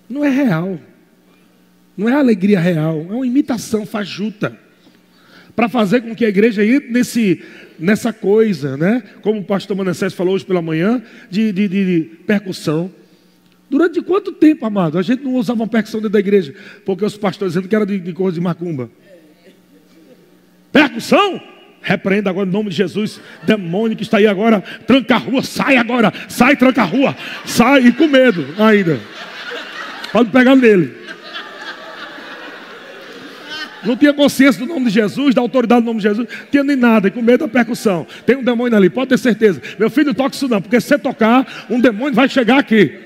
Não 0.09 0.23
é 0.23 0.29
real. 0.29 0.79
Não 1.97 2.09
é 2.09 2.13
alegria 2.13 2.59
real. 2.59 3.05
É 3.09 3.13
uma 3.13 3.27
imitação 3.27 3.85
fajuta. 3.85 4.57
Para 5.55 5.69
fazer 5.69 6.01
com 6.01 6.15
que 6.15 6.25
a 6.25 6.29
igreja 6.29 6.65
entre 6.65 6.91
nesse, 6.91 7.43
nessa 7.79 8.11
coisa, 8.13 8.77
né? 8.77 9.03
Como 9.21 9.39
o 9.39 9.43
pastor 9.43 9.75
Manassés 9.75 10.13
falou 10.13 10.35
hoje 10.35 10.45
pela 10.45 10.61
manhã, 10.61 11.01
de, 11.29 11.51
de, 11.51 11.67
de 11.67 12.01
percussão. 12.25 12.91
Durante 13.69 14.01
quanto 14.01 14.31
tempo, 14.31 14.65
amado? 14.65 14.97
A 14.97 15.01
gente 15.01 15.23
não 15.23 15.35
usava 15.35 15.61
uma 15.61 15.67
percussão 15.67 15.99
dentro 15.99 16.13
da 16.13 16.19
igreja, 16.19 16.53
porque 16.85 17.03
os 17.03 17.17
pastores 17.17 17.53
dizendo 17.53 17.67
que 17.67 17.75
era 17.75 17.85
de, 17.85 17.99
de 17.99 18.13
coisa 18.13 18.35
de 18.35 18.41
macumba. 18.41 18.89
Percussão? 20.71 21.41
Repreenda 21.81 22.31
agora 22.31 22.47
em 22.49 22.51
nome 22.51 22.69
de 22.69 22.75
Jesus, 22.75 23.21
demônio 23.43 23.95
que 23.95 24.03
está 24.03 24.17
aí 24.17 24.25
agora, 24.25 24.59
tranca 24.87 25.15
a 25.15 25.19
rua, 25.19 25.43
sai 25.43 25.77
agora, 25.77 26.11
sai, 26.27 26.55
tranca 26.55 26.81
a 26.81 26.85
rua, 26.85 27.15
sai 27.45 27.87
e 27.87 27.91
com 27.91 28.07
medo 28.07 28.43
ainda. 28.57 28.99
Pode 30.11 30.31
pegar 30.31 30.55
nele. 30.55 31.04
Não 33.85 33.95
tinha 33.95 34.13
consciência 34.13 34.65
do 34.65 34.73
nome 34.73 34.85
de 34.85 34.91
Jesus, 34.91 35.35
da 35.35 35.41
autoridade 35.41 35.81
do 35.81 35.85
nome 35.85 35.99
de 35.99 36.07
Jesus, 36.07 36.27
não 36.27 36.47
tinha 36.49 36.63
nem 36.63 36.75
nada, 36.75 37.07
e 37.07 37.11
com 37.11 37.21
medo 37.21 37.45
da 37.45 37.47
percussão. 37.47 38.07
Tem 38.25 38.35
um 38.35 38.43
demônio 38.43 38.75
ali, 38.75 38.89
pode 38.89 39.09
ter 39.09 39.17
certeza. 39.17 39.61
Meu 39.77 39.89
filho, 39.89 40.07
não 40.07 40.13
toque 40.13 40.35
isso 40.35 40.47
não, 40.47 40.61
porque 40.61 40.79
se 40.81 40.87
você 40.87 40.97
tocar, 40.97 41.65
um 41.69 41.79
demônio 41.79 42.13
vai 42.13 42.27
chegar 42.27 42.57
aqui. 42.57 43.05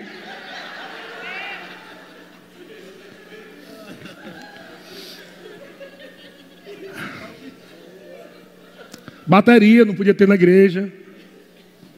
Bateria 9.29 9.85
não 9.85 9.93
podia 9.93 10.15
ter 10.15 10.27
na 10.27 10.33
igreja. 10.33 10.91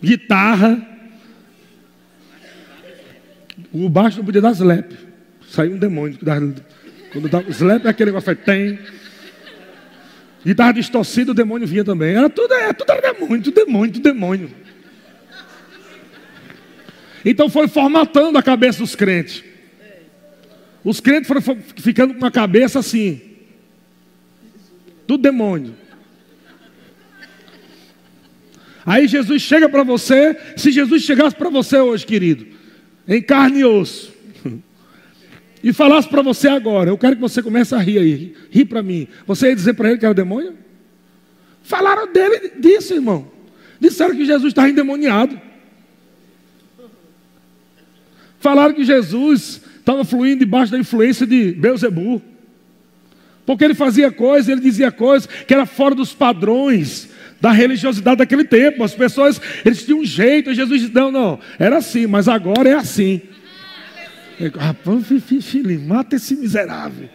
Guitarra. 0.03 0.85
O 3.71 3.87
baixo 3.87 4.17
não 4.17 4.25
podia 4.25 4.41
dar 4.41 4.51
slap. 4.51 4.91
Saiu 5.47 5.75
um 5.75 5.77
demônio. 5.77 6.17
Quando 7.11 7.27
dava 7.27 7.49
slap, 7.49 7.85
aquele 7.85 8.11
negócio 8.11 8.35
tem. 8.35 8.79
Guitarra 10.45 10.71
distorcida, 10.73 11.31
o 11.31 11.35
demônio 11.35 11.67
vinha 11.67 11.83
também. 11.83 12.15
Era 12.15 12.29
tudo, 12.29 12.53
é, 12.53 12.73
tudo 12.73 12.91
era 12.91 13.13
demônio, 13.13 13.43
tudo 13.43 13.53
demônio, 13.53 13.93
tudo 13.93 14.03
demônio. 14.03 14.51
Então 17.23 17.49
foi 17.49 17.67
formatando 17.67 18.37
a 18.37 18.43
cabeça 18.43 18.79
dos 18.79 18.95
crentes. 18.95 19.43
Os 20.83 20.99
crentes 20.99 21.27
foram 21.27 21.41
ficando 21.77 22.15
com 22.15 22.25
a 22.25 22.31
cabeça 22.31 22.79
assim. 22.79 23.21
Tudo 25.05 25.21
demônio. 25.21 25.75
Aí 28.83 29.07
Jesus 29.07 29.43
chega 29.43 29.69
para 29.69 29.83
você, 29.83 30.35
se 30.57 30.71
Jesus 30.71 31.03
chegasse 31.03 31.35
para 31.35 31.49
você 31.49 31.77
hoje, 31.77 32.03
querido, 32.03 32.47
em 33.07 33.21
carne 33.21 33.59
e 33.59 33.65
osso, 33.65 34.11
e 35.63 35.71
falasse 35.71 36.07
para 36.07 36.21
você 36.21 36.47
agora, 36.47 36.89
eu 36.89 36.97
quero 36.97 37.15
que 37.15 37.21
você 37.21 37.41
comece 37.41 37.75
a 37.75 37.77
rir 37.77 37.99
aí, 37.99 38.35
rir 38.49 38.65
para 38.65 38.81
mim, 38.81 39.07
você 39.27 39.49
ia 39.49 39.55
dizer 39.55 39.73
para 39.73 39.89
ele 39.89 39.99
que 39.99 40.05
era 40.05 40.13
demônio? 40.13 40.55
Falaram 41.63 42.11
dele 42.11 42.53
disso, 42.59 42.93
irmão. 42.93 43.31
Disseram 43.79 44.15
que 44.15 44.25
Jesus 44.25 44.51
estava 44.51 44.69
endemoniado. 44.69 45.39
Falaram 48.39 48.73
que 48.73 48.83
Jesus 48.83 49.61
estava 49.79 50.03
fluindo 50.03 50.39
debaixo 50.39 50.71
da 50.71 50.79
influência 50.79 51.25
de 51.27 51.51
Beuzebu. 51.51 52.21
Porque 53.45 53.63
ele 53.63 53.73
fazia 53.73 54.11
coisas, 54.11 54.49
ele 54.49 54.61
dizia 54.61 54.91
coisas 54.91 55.27
que 55.27 55.53
era 55.53 55.65
fora 55.65 55.93
dos 55.93 56.13
padrões 56.13 57.09
da 57.39 57.51
religiosidade 57.51 58.17
daquele 58.17 58.43
tempo. 58.43 58.83
As 58.83 58.93
pessoas, 58.93 59.41
eles 59.65 59.83
tinham 59.83 59.99
um 59.99 60.05
jeito, 60.05 60.53
Jesus 60.53 60.81
disse: 60.81 60.93
não, 60.93 61.11
não, 61.11 61.39
era 61.57 61.77
assim, 61.77 62.07
mas 62.07 62.27
agora 62.27 62.69
é 62.69 62.73
assim. 62.75 63.21
Rapaz, 64.49 65.05
filho, 65.43 65.79
mata 65.81 66.15
esse 66.15 66.35
miserável. 66.35 67.09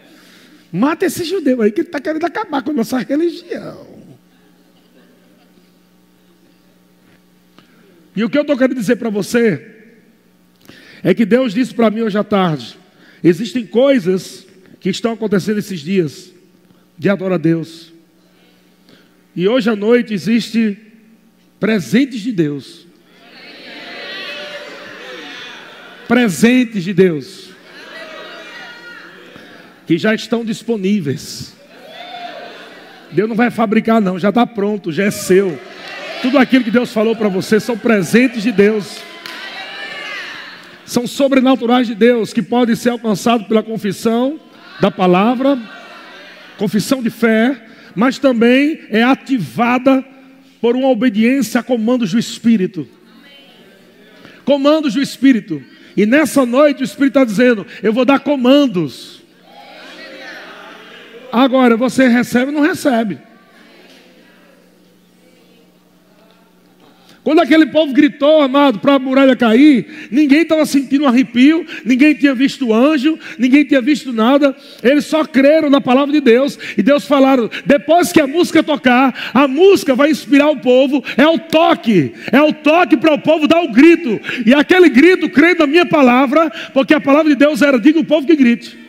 Mata 0.71 1.05
esse 1.05 1.23
judeu 1.23 1.61
aí 1.61 1.71
que 1.71 1.81
está 1.81 1.99
querendo 1.99 2.25
acabar 2.25 2.61
com 2.61 2.71
a 2.71 2.73
nossa 2.73 2.99
religião. 2.99 3.97
E 8.15 8.23
o 8.23 8.29
que 8.29 8.37
eu 8.37 8.41
estou 8.41 8.57
querendo 8.57 8.77
dizer 8.77 8.95
para 8.95 9.09
você 9.09 9.75
é 11.03 11.13
que 11.13 11.25
Deus 11.25 11.53
disse 11.53 11.73
para 11.73 11.91
mim 11.91 12.01
hoje 12.01 12.17
à 12.17 12.23
tarde: 12.23 12.77
existem 13.23 13.65
coisas 13.65 14.45
que 14.79 14.89
estão 14.89 15.13
acontecendo 15.13 15.59
esses 15.59 15.79
dias 15.79 16.31
de 16.97 17.09
adorar 17.09 17.35
a 17.35 17.37
Deus. 17.37 17.93
E 19.35 19.47
hoje 19.47 19.69
à 19.69 19.75
noite 19.75 20.13
existe 20.13 20.77
presentes 21.59 22.21
de 22.21 22.31
Deus. 22.31 22.86
Presentes 26.07 26.83
de 26.83 26.93
Deus. 26.93 27.49
Que 29.85 29.97
já 29.97 30.13
estão 30.13 30.43
disponíveis. 30.43 31.55
Deus 33.11 33.29
não 33.29 33.35
vai 33.35 33.49
fabricar, 33.49 34.01
não, 34.01 34.19
já 34.19 34.29
está 34.29 34.45
pronto, 34.45 34.91
já 34.91 35.05
é 35.05 35.11
seu. 35.11 35.59
Tudo 36.21 36.37
aquilo 36.37 36.63
que 36.63 36.71
Deus 36.71 36.91
falou 36.91 37.15
para 37.15 37.29
você 37.29 37.59
são 37.59 37.77
presentes 37.77 38.43
de 38.43 38.51
Deus. 38.51 38.97
são 40.85 41.05
sobrenaturais 41.05 41.85
de 41.85 41.93
Deus 41.93 42.31
que 42.31 42.41
podem 42.41 42.75
ser 42.75 42.89
alcançados 42.89 43.45
pela 43.45 43.61
confissão 43.61 44.39
da 44.79 44.89
palavra, 44.89 45.59
confissão 46.57 47.03
de 47.03 47.09
fé, 47.09 47.61
mas 47.93 48.17
também 48.17 48.79
é 48.89 49.03
ativada 49.03 50.03
por 50.61 50.75
uma 50.75 50.87
obediência 50.87 51.59
a 51.59 51.63
comandos 51.63 52.11
do 52.11 52.19
Espírito. 52.19 52.87
Comandos 54.45 54.93
do 54.93 55.01
Espírito. 55.01 55.61
E 55.97 56.05
nessa 56.05 56.45
noite 56.45 56.83
o 56.83 56.85
Espírito 56.85 57.17
está 57.17 57.25
dizendo: 57.25 57.65
Eu 57.81 57.91
vou 57.91 58.05
dar 58.05 58.19
comandos. 58.19 59.23
Agora, 61.31 61.75
você 61.75 62.07
recebe 62.07 62.47
ou 62.47 62.51
não 62.51 62.61
recebe? 62.61 63.19
Quando 67.27 67.41
aquele 67.41 67.65
povo 67.65 67.91
gritou, 67.91 68.41
amado, 68.41 68.79
para 68.79 68.93
a 68.93 68.99
muralha 68.99 69.35
cair, 69.35 70.07
ninguém 70.09 70.43
estava 70.43 70.65
sentindo 70.65 71.03
um 71.03 71.07
arrepio, 71.09 71.65
ninguém 71.83 72.13
tinha 72.13 72.33
visto 72.33 72.73
anjo, 72.73 73.19
ninguém 73.37 73.65
tinha 73.65 73.81
visto 73.81 74.13
nada, 74.13 74.55
eles 74.81 75.07
só 75.07 75.25
creram 75.25 75.69
na 75.69 75.81
palavra 75.81 76.13
de 76.13 76.21
Deus, 76.21 76.57
e 76.77 76.81
Deus 76.81 77.05
falaram: 77.05 77.49
depois 77.65 78.13
que 78.13 78.21
a 78.21 78.27
música 78.27 78.63
tocar, 78.63 79.31
a 79.33 79.45
música 79.45 79.93
vai 79.93 80.09
inspirar 80.09 80.47
o 80.47 80.61
povo, 80.61 81.03
é 81.17 81.27
o 81.27 81.37
toque, 81.37 82.13
é 82.31 82.41
o 82.41 82.53
toque 82.53 82.95
para 82.95 83.15
o 83.15 83.19
povo 83.19 83.45
dar 83.45 83.61
o 83.61 83.73
grito, 83.73 84.21
e 84.45 84.53
aquele 84.53 84.87
grito, 84.87 85.27
creio 85.27 85.59
na 85.59 85.67
minha 85.67 85.85
palavra, 85.85 86.49
porque 86.73 86.93
a 86.93 87.01
palavra 87.01 87.29
de 87.29 87.35
Deus 87.35 87.61
era: 87.61 87.77
diga 87.77 87.99
o 87.99 88.05
povo 88.05 88.25
que 88.25 88.37
grite. 88.37 88.86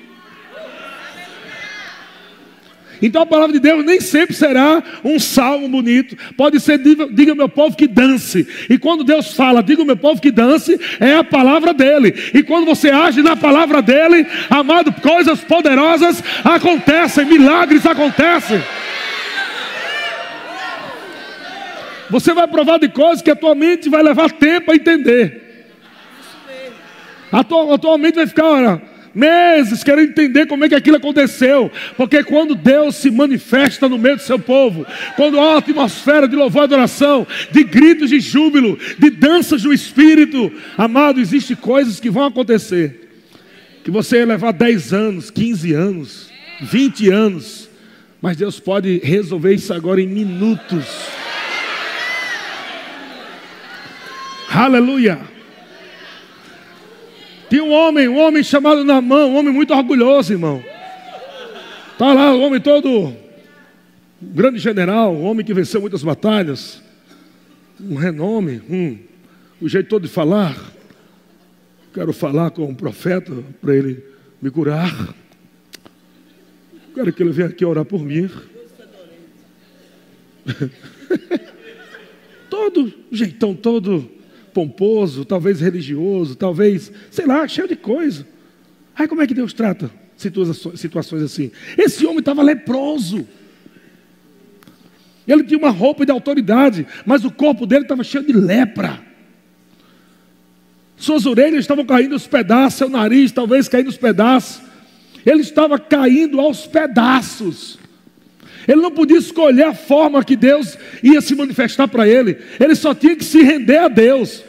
Então 3.00 3.22
a 3.22 3.26
palavra 3.26 3.52
de 3.52 3.60
Deus 3.60 3.84
nem 3.84 4.00
sempre 4.00 4.34
será 4.34 4.82
um 5.04 5.18
salmo 5.18 5.68
bonito. 5.68 6.16
Pode 6.36 6.60
ser, 6.60 6.78
diga 6.78 7.34
meu 7.34 7.48
povo 7.48 7.76
que 7.76 7.86
dance. 7.86 8.46
E 8.68 8.78
quando 8.78 9.04
Deus 9.04 9.34
fala, 9.34 9.62
diga 9.62 9.84
meu 9.84 9.96
povo 9.96 10.20
que 10.20 10.30
dance, 10.30 10.78
é 10.98 11.14
a 11.14 11.24
palavra 11.24 11.72
dele. 11.72 12.14
E 12.34 12.42
quando 12.42 12.66
você 12.66 12.90
age 12.90 13.22
na 13.22 13.36
palavra 13.36 13.80
dele, 13.80 14.26
amado, 14.50 14.92
coisas 14.92 15.40
poderosas 15.40 16.22
acontecem, 16.44 17.24
milagres 17.24 17.86
acontecem. 17.86 18.62
Você 22.10 22.32
vai 22.32 22.48
provar 22.48 22.78
de 22.78 22.88
coisas 22.88 23.22
que 23.22 23.30
a 23.30 23.36
tua 23.36 23.54
mente 23.54 23.88
vai 23.88 24.02
levar 24.02 24.30
tempo 24.32 24.72
a 24.72 24.74
entender. 24.74 25.48
A 27.30 27.44
tua, 27.44 27.98
mente 27.98 28.14
vai 28.14 28.26
ficar, 28.26 28.46
olha, 28.46 28.82
meses 29.14 29.82
querendo 29.82 30.10
entender 30.10 30.46
como 30.46 30.64
é 30.64 30.68
que 30.68 30.74
aquilo 30.74 30.96
aconteceu, 30.96 31.70
porque 31.96 32.22
quando 32.22 32.54
Deus 32.54 32.96
se 32.96 33.10
manifesta 33.10 33.88
no 33.88 33.98
meio 33.98 34.16
do 34.16 34.22
seu 34.22 34.38
povo, 34.38 34.86
quando 35.16 35.38
há 35.38 35.50
uma 35.50 35.58
atmosfera 35.58 36.28
de 36.28 36.36
louvor 36.36 36.62
e 36.62 36.64
adoração, 36.64 37.26
de 37.50 37.64
gritos 37.64 38.10
de 38.10 38.20
júbilo, 38.20 38.78
de 38.98 39.10
danças 39.10 39.62
do 39.62 39.72
Espírito, 39.72 40.52
amado, 40.76 41.20
existem 41.20 41.56
coisas 41.56 42.00
que 42.00 42.10
vão 42.10 42.26
acontecer, 42.26 43.08
que 43.84 43.90
você 43.90 44.18
ia 44.18 44.26
levar 44.26 44.52
10 44.52 44.92
anos, 44.92 45.30
15 45.30 45.72
anos, 45.72 46.30
20 46.60 47.10
anos, 47.10 47.68
mas 48.20 48.36
Deus 48.36 48.58
pode 48.58 49.00
resolver 49.04 49.54
isso 49.54 49.72
agora 49.72 50.00
em 50.00 50.06
minutos. 50.06 50.86
Aleluia. 54.50 55.37
Tinha 57.48 57.64
um 57.64 57.72
homem, 57.72 58.08
um 58.08 58.18
homem 58.18 58.42
chamado 58.42 58.84
Namã, 58.84 59.24
um 59.24 59.36
homem 59.36 59.52
muito 59.52 59.72
orgulhoso, 59.72 60.32
irmão. 60.34 60.62
Está 61.92 62.12
lá, 62.12 62.34
o 62.34 62.40
homem 62.40 62.60
todo, 62.60 63.08
um 63.08 63.14
grande 64.22 64.58
general, 64.58 65.14
um 65.14 65.24
homem 65.24 65.44
que 65.44 65.54
venceu 65.54 65.80
muitas 65.80 66.02
batalhas, 66.02 66.82
um 67.80 67.94
renome, 67.94 68.60
um, 68.68 68.98
o 69.60 69.68
jeito 69.68 69.88
todo 69.88 70.02
de 70.02 70.08
falar. 70.08 70.56
Quero 71.94 72.12
falar 72.12 72.50
com 72.50 72.66
um 72.66 72.74
profeta 72.74 73.32
para 73.60 73.74
ele 73.74 74.04
me 74.42 74.50
curar. 74.50 75.14
Quero 76.94 77.12
que 77.12 77.22
ele 77.22 77.32
venha 77.32 77.48
aqui 77.48 77.64
orar 77.64 77.84
por 77.84 78.04
mim. 78.04 78.30
todo 82.50 82.92
jeitão 83.10 83.54
todo 83.54 84.17
pomposo, 84.58 85.24
talvez 85.24 85.60
religioso, 85.60 86.34
talvez, 86.34 86.90
sei 87.12 87.26
lá, 87.26 87.46
cheio 87.46 87.68
de 87.68 87.76
coisa. 87.76 88.26
Aí 88.96 89.06
como 89.06 89.22
é 89.22 89.26
que 89.26 89.32
Deus 89.32 89.52
trata 89.52 89.88
situações 90.16 91.22
assim? 91.22 91.52
Esse 91.76 92.04
homem 92.04 92.18
estava 92.18 92.42
leproso. 92.42 93.24
Ele 95.28 95.44
tinha 95.44 95.58
uma 95.58 95.70
roupa 95.70 96.04
de 96.04 96.10
autoridade, 96.10 96.84
mas 97.06 97.24
o 97.24 97.30
corpo 97.30 97.66
dele 97.66 97.82
estava 97.82 98.02
cheio 98.02 98.24
de 98.24 98.32
lepra. 98.32 98.98
Suas 100.96 101.24
orelhas 101.24 101.60
estavam 101.60 101.86
caindo 101.86 102.14
aos 102.14 102.26
pedaços, 102.26 102.78
seu 102.78 102.88
nariz 102.88 103.30
talvez 103.30 103.68
caindo 103.68 103.86
aos 103.86 103.96
pedaços. 103.96 104.60
Ele 105.24 105.42
estava 105.42 105.78
caindo 105.78 106.40
aos 106.40 106.66
pedaços. 106.66 107.78
Ele 108.66 108.80
não 108.80 108.90
podia 108.90 109.18
escolher 109.18 109.66
a 109.66 109.74
forma 109.74 110.24
que 110.24 110.34
Deus 110.34 110.76
ia 111.00 111.20
se 111.20 111.36
manifestar 111.36 111.86
para 111.86 112.08
ele. 112.08 112.38
Ele 112.58 112.74
só 112.74 112.92
tinha 112.92 113.14
que 113.14 113.24
se 113.24 113.40
render 113.40 113.78
a 113.78 113.86
Deus. 113.86 114.47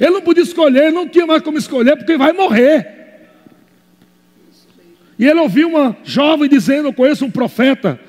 Ele 0.00 0.10
não 0.10 0.22
podia 0.22 0.42
escolher, 0.42 0.84
ele 0.84 0.94
não 0.94 1.08
tinha 1.08 1.26
mais 1.26 1.42
como 1.42 1.58
escolher, 1.58 1.96
porque 1.96 2.16
vai 2.16 2.32
morrer. 2.32 3.02
E 5.18 5.26
ele 5.26 5.40
ouviu 5.40 5.68
uma 5.68 5.96
jovem 6.04 6.48
dizendo: 6.48 6.88
Eu 6.88 6.92
conheço 6.92 7.24
um 7.24 7.30
profeta, 7.30 8.00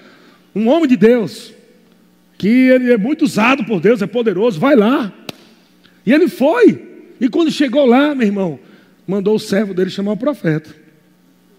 um 0.55 0.67
homem 0.67 0.87
de 0.87 0.97
Deus, 0.97 1.53
que 2.37 2.47
ele 2.47 2.91
é 2.91 2.97
muito 2.97 3.23
usado 3.23 3.63
por 3.65 3.79
Deus, 3.79 4.01
é 4.01 4.07
poderoso, 4.07 4.59
vai 4.59 4.75
lá. 4.75 5.13
E 6.05 6.11
ele 6.11 6.27
foi. 6.27 7.13
E 7.19 7.29
quando 7.29 7.51
chegou 7.51 7.85
lá, 7.85 8.15
meu 8.15 8.27
irmão, 8.27 8.59
mandou 9.07 9.35
o 9.35 9.39
servo 9.39 9.73
dele 9.73 9.89
chamar 9.89 10.13
o 10.13 10.17
profeta. 10.17 10.73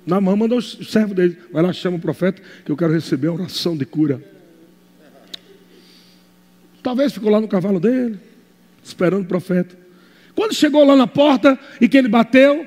Na 0.07 0.21
mão 0.21 0.37
mandou 0.37 0.59
o 0.59 0.63
servo 0.63 1.15
dele, 1.15 1.39
vai 1.51 1.63
lá, 1.63 1.73
chama 1.73 1.97
o 1.97 2.01
profeta, 2.01 2.43
que 2.65 2.71
eu 2.71 2.77
quero 2.77 2.93
receber 2.93 3.29
a 3.29 3.33
oração 3.33 3.77
de 3.77 3.87
cura. 3.87 4.23
Talvez 6.83 7.13
ficou 7.13 7.31
lá 7.31 7.41
no 7.41 7.49
cavalo 7.49 7.81
dele, 7.81 8.19
esperando 8.83 9.23
o 9.23 9.29
profeta. 9.29 9.84
Quando 10.35 10.55
chegou 10.55 10.85
lá 10.85 10.97
na 10.97 11.07
porta 11.07 11.59
e 11.81 11.89
que 11.89 11.97
ele 11.97 12.09
bateu, 12.09 12.67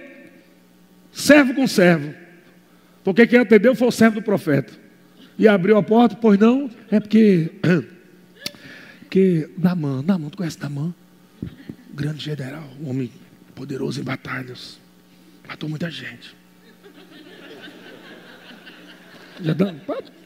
servo 1.11 1.53
com 1.53 1.68
servo. 1.68 2.13
Porque 3.03 3.28
quem 3.28 3.39
atendeu 3.39 3.76
foi 3.76 3.88
o 3.88 3.91
servo 3.91 4.15
do 4.15 4.22
profeta. 4.22 4.74
E 5.38 5.47
abriu 5.47 5.78
a 5.78 5.84
porta, 5.84 6.15
pois 6.15 6.39
não, 6.39 6.70
é 6.89 6.99
porque. 6.99 7.51
Porque 9.07 9.49
Namã, 9.57 10.03
Namã, 10.05 10.30
tu 10.30 10.36
conhece 10.36 10.61
Namã? 10.61 10.93
Grande 11.93 12.22
general, 12.22 12.70
um 12.84 12.89
homem 12.89 13.09
poderoso 13.55 14.01
em 14.01 14.03
batalhas. 14.03 14.78
Matou 15.47 15.70
muita 15.70 15.89
gente. 15.89 16.36
Já 19.41 19.53
dá, 19.53 19.74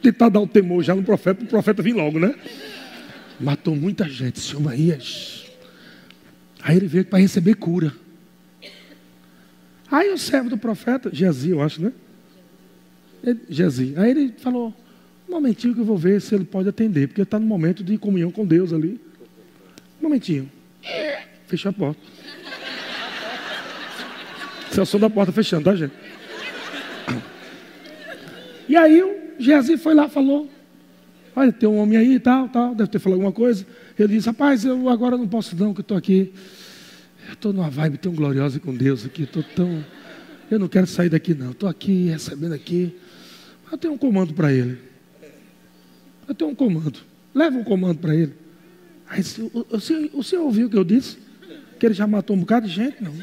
tentar 0.02 0.30
dar 0.30 0.40
o 0.40 0.48
temor 0.48 0.84
já 0.84 0.96
no 0.96 1.04
profeta, 1.04 1.44
o 1.44 1.48
profeta 1.48 1.84
vir 1.84 1.94
logo, 1.94 2.18
né? 2.18 2.34
Matou 3.40 3.76
muita 3.76 4.10
gente, 4.10 4.40
esse 4.40 4.56
homem 4.56 4.92
aí 6.62 6.78
ele 6.78 6.88
veio 6.88 7.06
para 7.06 7.20
receber 7.20 7.56
cura. 7.56 7.94
Aí 9.90 10.10
o 10.10 10.18
servo 10.18 10.50
do 10.50 10.58
profeta, 10.58 11.10
Gezi, 11.14 11.50
eu 11.50 11.62
acho, 11.62 11.82
né? 11.82 11.92
Gezi. 13.50 13.94
Aí 13.98 14.12
ele 14.12 14.34
falou: 14.38 14.74
um 15.28 15.32
momentinho 15.32 15.74
que 15.74 15.82
eu 15.82 15.86
vou 15.86 15.98
ver 15.98 16.22
se 16.22 16.34
ele 16.34 16.46
pode 16.46 16.70
atender, 16.70 17.08
porque 17.08 17.22
está 17.22 17.40
no 17.40 17.46
momento 17.46 17.84
de 17.84 17.98
comunhão 17.98 18.32
com 18.32 18.46
Deus 18.46 18.72
ali. 18.72 19.00
Um 20.00 20.04
momentinho. 20.04 20.50
Fechou 21.48 21.70
a 21.70 21.74
porta. 21.74 22.02
Esse 24.70 24.80
é 24.80 24.84
o 24.84 24.86
som 24.86 25.00
da 25.00 25.10
porta 25.10 25.34
fechando, 25.34 25.66
tá, 25.66 25.76
gente? 25.76 25.94
E 28.70 28.76
aí 28.78 29.04
o 29.04 29.34
Gezi 29.38 29.78
foi 29.78 29.94
lá 29.94 30.08
falou: 30.08 30.50
Olha, 31.36 31.52
tem 31.52 31.68
um 31.68 31.78
homem 31.78 31.98
aí 31.98 32.16
e 32.16 32.20
tal, 32.20 32.50
tal, 32.50 32.76
deve 32.76 32.90
ter 32.90 33.00
falado 33.00 33.16
alguma 33.18 33.32
coisa. 33.32 33.66
Ele 33.98 34.16
disse, 34.16 34.28
rapaz, 34.28 34.66
eu 34.66 34.90
agora 34.90 35.18
não 35.18 35.28
posso 35.28 35.56
não, 35.56 35.74
que 35.74 35.82
estou 35.82 35.96
aqui. 35.96 36.34
Eu 37.28 37.34
estou 37.34 37.54
numa 37.54 37.70
vibe 37.70 37.98
tão 37.98 38.14
gloriosa 38.14 38.60
com 38.60 38.76
Deus 38.76 39.06
aqui, 39.06 39.24
estou 39.24 39.44
tão. 39.44 39.84
Eu 40.50 40.60
não 40.60 40.68
quero 40.68 40.88
sair 40.88 41.10
daqui 41.10 41.34
não. 41.34 41.52
Estou 41.52 41.70
aqui, 41.70 42.08
recebendo 42.08 42.54
aqui. 42.54 42.94
Eu 43.72 43.78
tenho 43.78 43.94
um 43.94 43.98
comando 43.98 44.34
para 44.34 44.52
ele. 44.52 44.78
Eu 46.28 46.36
tenho 46.36 46.52
um 46.52 46.56
comando. 46.56 47.00
Leva 47.34 47.58
um 47.58 47.64
comando 47.64 48.00
para 48.00 48.14
ele. 48.14 48.34
Aí, 49.08 49.22
o, 49.54 49.66
o, 49.70 49.80
senhor, 49.80 50.10
o 50.14 50.24
senhor 50.24 50.44
ouviu 50.44 50.68
o 50.68 50.70
que 50.70 50.78
eu 50.78 50.84
disse? 50.84 51.18
Que 51.80 51.86
ele 51.86 51.94
já 51.94 52.06
matou 52.06 52.36
um 52.36 52.40
bocado 52.40 52.68
de 52.68 52.74
gente? 52.74 53.02
Não. 53.02 53.14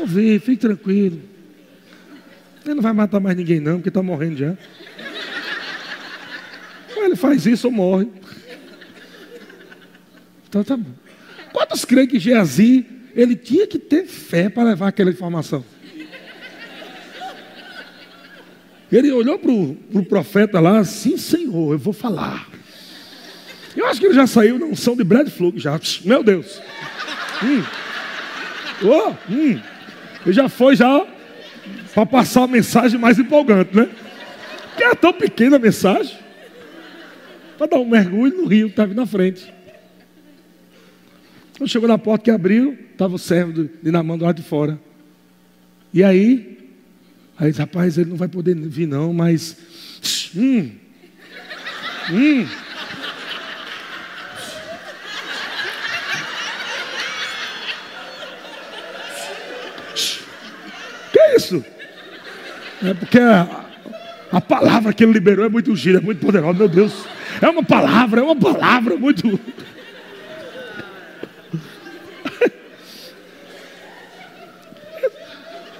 Ouvi, 0.00 0.38
fique 0.40 0.56
tranquilo. 0.56 1.20
Ele 2.64 2.74
não 2.74 2.82
vai 2.82 2.92
matar 2.92 3.20
mais 3.20 3.36
ninguém 3.36 3.60
não, 3.60 3.74
porque 3.74 3.88
está 3.88 4.02
morrendo 4.02 4.36
já. 4.36 4.56
Ele 7.22 7.34
faz 7.34 7.46
isso 7.46 7.68
ou 7.68 7.72
morre. 7.72 8.08
Então 10.48 10.64
tá 10.64 10.76
bom. 10.76 10.90
Quantos 11.52 11.84
creem 11.84 12.08
que 12.08 12.18
Geazi, 12.18 12.84
ele 13.14 13.36
tinha 13.36 13.66
que 13.66 13.78
ter 13.78 14.06
fé 14.06 14.48
para 14.48 14.64
levar 14.64 14.88
aquela 14.88 15.10
informação? 15.10 15.64
Ele 18.90 19.10
olhou 19.10 19.38
para 19.38 19.50
o 19.50 19.74
pro 19.74 20.04
profeta 20.04 20.60
lá, 20.60 20.84
sim 20.84 21.16
senhor, 21.16 21.72
eu 21.72 21.78
vou 21.78 21.94
falar. 21.94 22.48
Eu 23.74 23.86
acho 23.86 24.00
que 24.00 24.06
ele 24.06 24.14
já 24.14 24.26
saiu 24.26 24.58
na 24.58 24.66
unção 24.66 24.94
de 24.94 25.02
Brad 25.02 25.28
Flug 25.28 25.58
já. 25.58 25.80
Meu 26.04 26.22
Deus. 26.22 26.60
Hum. 27.42 27.62
Oh, 28.84 29.32
hum. 29.32 29.60
E 30.26 30.32
já 30.32 30.48
foi 30.48 30.76
já 30.76 31.06
para 31.94 32.04
passar 32.04 32.42
a 32.42 32.46
mensagem 32.46 33.00
mais 33.00 33.18
empolgante, 33.18 33.74
né? 33.74 33.88
Porque 34.68 34.84
era 34.84 34.94
tão 34.94 35.12
pequena 35.12 35.56
a 35.56 35.58
mensagem. 35.58 36.21
Para 37.58 37.66
dar 37.66 37.78
um 37.78 37.88
mergulho 37.88 38.42
no 38.42 38.46
rio 38.46 38.66
que 38.66 38.72
estava 38.72 38.94
na 38.94 39.06
frente. 39.06 39.52
Quando 41.56 41.70
chegou 41.70 41.88
na 41.88 41.98
porta 41.98 42.24
que 42.24 42.30
abriu, 42.30 42.76
estava 42.92 43.14
o 43.14 43.18
servo 43.18 43.68
de 43.82 43.90
Namã 43.90 44.18
do 44.18 44.24
lado 44.24 44.36
de 44.36 44.42
fora. 44.42 44.80
E 45.94 46.02
aí, 46.02 46.58
aí 47.38 47.50
disse, 47.50 47.60
rapaz, 47.60 47.98
ele 47.98 48.10
não 48.10 48.16
vai 48.16 48.28
poder 48.28 48.56
vir 48.56 48.86
não, 48.86 49.12
mas. 49.12 49.56
Hum, 50.34 50.70
hum. 52.10 52.46
Que 61.12 61.20
é 61.20 61.36
isso? 61.36 61.64
É 62.82 62.94
porque 62.94 63.18
a, 63.18 63.66
a 64.32 64.40
palavra 64.40 64.92
que 64.92 65.04
ele 65.04 65.12
liberou 65.12 65.44
é 65.44 65.48
muito 65.48 65.76
gira, 65.76 65.98
é 65.98 66.00
muito 66.00 66.20
poderosa, 66.20 66.58
meu 66.58 66.68
Deus. 66.68 67.06
É 67.42 67.50
uma 67.50 67.64
palavra, 67.64 68.20
é 68.20 68.22
uma 68.22 68.36
palavra 68.36 68.96
muito. 68.96 69.26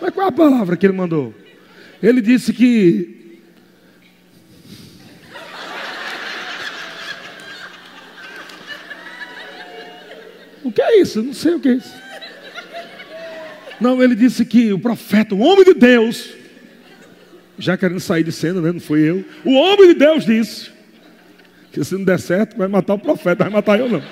Mas 0.01 0.11
qual 0.13 0.27
é 0.27 0.29
a 0.29 0.33
palavra 0.33 0.77
que 0.77 0.85
ele 0.85 0.93
mandou? 0.93 1.33
Ele 2.03 2.21
disse 2.21 2.53
que. 2.53 3.39
O 10.65 10.73
que 10.73 10.83
é 10.83 11.01
isso? 11.01 11.23
Não 11.23 11.33
sei 11.33 11.55
o 11.55 11.61
que 11.61 11.69
é 11.69 11.75
isso. 11.75 11.95
Não, 13.81 14.03
ele 14.03 14.17
disse 14.17 14.45
que 14.45 14.73
o 14.73 14.81
profeta, 14.81 15.33
o 15.33 15.41
homem 15.41 15.65
de 15.65 15.75
Deus, 15.75 16.31
já 17.57 17.77
querendo 17.77 18.01
sair 18.01 18.25
de 18.25 18.33
cena, 18.33 18.61
né? 18.61 18.73
não 18.73 18.81
foi 18.81 19.03
eu. 19.03 19.25
O 19.45 19.53
homem 19.53 19.87
de 19.89 19.95
Deus 19.95 20.25
disse 20.25 20.73
que 21.73 21.83
se 21.83 21.95
não 21.95 22.05
der 22.05 22.21
certo, 22.21 22.57
vai 22.57 22.69
matar 22.69 22.95
o 22.95 22.99
profeta, 22.99 23.45
vai 23.45 23.53
matar 23.53 23.79
eu 23.79 23.89
não. 23.89 24.03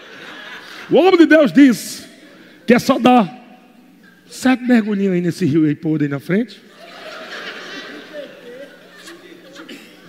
o 0.90 0.96
homem 0.96 1.18
de 1.18 1.26
Deus 1.26 1.52
disse 1.52 2.04
que 2.66 2.74
é 2.74 2.78
só 2.78 2.98
dar 2.98 3.44
Sete 4.34 4.64
mergulhinhos 4.64 5.14
aí 5.14 5.20
nesse 5.20 5.44
rio 5.44 5.64
aí 5.64 5.76
podre 5.76 6.06
aí 6.06 6.10
na 6.10 6.18
frente. 6.18 6.60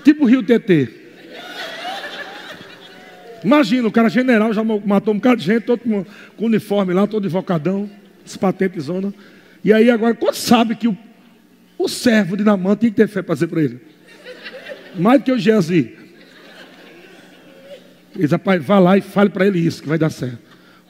Tipo 0.04 0.24
o 0.24 0.28
rio 0.28 0.42
TT. 0.42 0.90
Imagina, 3.44 3.88
o 3.88 3.92
cara 3.92 4.10
general 4.10 4.52
já 4.52 4.64
matou 4.64 5.14
um 5.14 5.18
bocado 5.18 5.38
de 5.38 5.46
gente, 5.46 5.64
todo 5.64 5.80
com, 5.80 6.04
com 6.36 6.46
uniforme 6.46 6.92
lá, 6.92 7.06
todo 7.06 7.28
invocadão, 7.28 7.88
patentes 8.40 8.86
zona. 8.86 9.14
E 9.64 9.72
aí 9.72 9.92
agora, 9.92 10.16
quando 10.16 10.34
sabe 10.34 10.76
que 10.76 10.88
o, 10.88 10.98
o 11.78 11.88
servo 11.88 12.36
de 12.36 12.44
Namã 12.44 12.76
tem 12.76 12.90
que 12.90 12.96
ter 12.96 13.08
fé 13.08 13.22
para 13.22 13.36
ser 13.36 13.46
para 13.48 13.62
ele? 13.62 13.80
Mais 14.98 15.22
do 15.22 15.26
que 15.26 15.32
o 15.32 15.38
Geazi. 15.38 15.96
Ele 18.16 18.24
diz, 18.24 18.32
rapaz, 18.32 18.63
vá 18.63 18.80
lá 18.80 18.97
e 18.97 19.01
fale 19.01 19.30
para 19.30 19.45
ele 19.45 19.59
isso, 19.59 19.82
que 19.82 19.89
vai 19.89 19.97
dar 19.97 20.09
certo. 20.09 20.39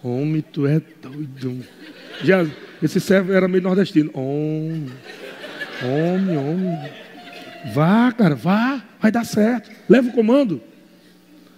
Homem, 0.04 0.42
tu 0.42 0.68
é 0.68 0.80
doido. 1.02 1.66
Geazi, 2.24 2.52
esse 2.82 3.00
servo 3.00 3.34
era 3.34 3.48
meio 3.48 3.64
nordestino. 3.64 4.12
Homem, 4.14 4.92
homem, 5.84 6.38
homem. 6.38 6.92
Vá, 7.74 8.12
cara, 8.12 8.36
vá, 8.36 8.84
vai 9.02 9.12
dar 9.12 9.26
certo. 9.26 9.72
Leva 9.90 10.10
o 10.10 10.12
comando. 10.12 10.62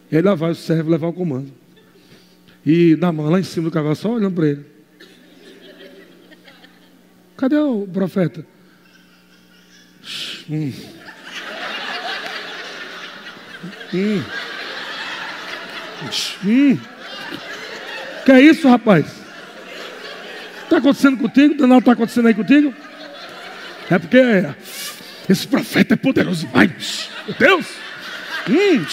E 0.10 0.16
aí 0.16 0.22
lá 0.22 0.36
vai 0.36 0.52
o 0.52 0.56
servo 0.56 0.90
levar 0.90 1.08
o 1.08 1.14
comando. 1.14 1.52
E 2.66 2.96
na 2.96 3.12
mão, 3.12 3.30
lá 3.30 3.40
em 3.40 3.44
cima 3.44 3.66
do 3.66 3.74
cavalo, 3.74 3.96
só 3.96 4.14
olhando 4.14 4.36
para 4.36 4.48
ele. 4.48 4.66
Cadê 7.36 7.58
o 7.58 7.86
profeta? 7.86 8.46
Hum. 10.50 10.72
Hum. 13.94 14.24
Hum. 16.46 16.78
Que 18.26 18.32
é 18.32 18.42
isso, 18.42 18.68
rapaz? 18.68 19.06
Está 20.64 20.78
acontecendo 20.78 21.18
contigo? 21.18 21.66
Não 21.66 21.80
está 21.80 21.94
acontecendo 21.94 22.28
aí 22.28 22.34
contigo? 22.34 22.74
É 23.90 23.98
porque 23.98 24.22
esse 25.30 25.48
profeta 25.48 25.94
é 25.94 25.98
poderoso 25.98 26.46
demais. 26.46 27.10
Meu 27.26 27.36
Deus! 27.38 27.66
Hum. 28.50 28.86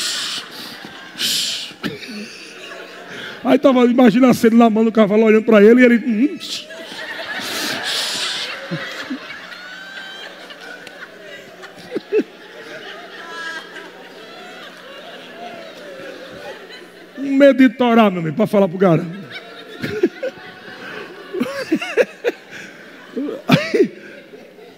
Aí 3.44 3.56
estava, 3.56 3.84
imagina 3.84 4.30
a 4.30 4.34
cena 4.34 4.56
na 4.56 4.70
mão 4.70 4.84
do 4.84 4.92
cavalo 4.92 5.24
olhando 5.24 5.44
para 5.44 5.62
ele 5.62 5.82
e 5.82 5.84
ele. 5.84 5.96
Hum. 5.98 6.38
Um 17.34 17.36
meditorar, 17.36 18.12
meu 18.12 18.20
amigo, 18.20 18.36
para 18.36 18.46
falar 18.46 18.68
para 18.68 18.76
o 18.76 18.78
cara. 18.78 19.04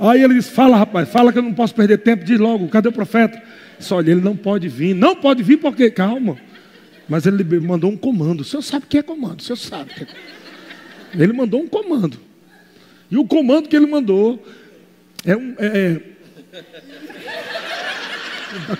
Aí 0.00 0.22
ele 0.22 0.34
disse: 0.34 0.50
Fala, 0.50 0.78
rapaz, 0.78 1.06
fala 1.08 1.30
que 1.32 1.38
eu 1.38 1.42
não 1.42 1.52
posso 1.52 1.74
perder 1.74 1.98
tempo. 1.98 2.24
Diz 2.24 2.40
logo, 2.40 2.66
cadê 2.68 2.88
o 2.88 2.92
profeta? 2.92 3.42
Disse, 3.78 3.92
olha, 3.92 4.10
ele 4.10 4.22
não 4.22 4.34
pode 4.34 4.68
vir. 4.68 4.94
Não 4.94 5.14
pode 5.14 5.42
vir 5.42 5.58
porque, 5.58 5.90
calma. 5.90 6.38
Mas 7.06 7.26
ele 7.26 7.60
mandou 7.60 7.90
um 7.90 7.96
comando. 7.96 8.40
O 8.40 8.44
senhor 8.44 8.62
sabe 8.62 8.86
o 8.86 8.88
que 8.88 8.96
é 8.98 9.02
comando, 9.02 9.40
o 9.40 9.42
senhor 9.42 9.56
sabe. 9.56 9.90
É... 10.00 11.22
Ele 11.22 11.34
mandou 11.34 11.60
um 11.60 11.68
comando. 11.68 12.18
E 13.10 13.18
o 13.18 13.26
comando 13.26 13.68
que 13.68 13.76
ele 13.76 13.86
mandou 13.86 14.42
é 15.26 15.36
um. 15.36 15.54
É, 15.58 15.66
é... 15.76 16.16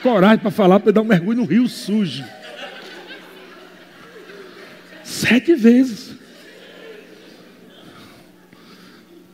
Coragem 0.02 0.38
para 0.38 0.50
falar, 0.50 0.80
para 0.80 0.92
dar 0.92 1.02
um 1.02 1.04
mergulho 1.04 1.40
no 1.40 1.44
rio 1.44 1.68
sujo. 1.68 2.24
Sete 5.06 5.54
vezes. 5.54 6.16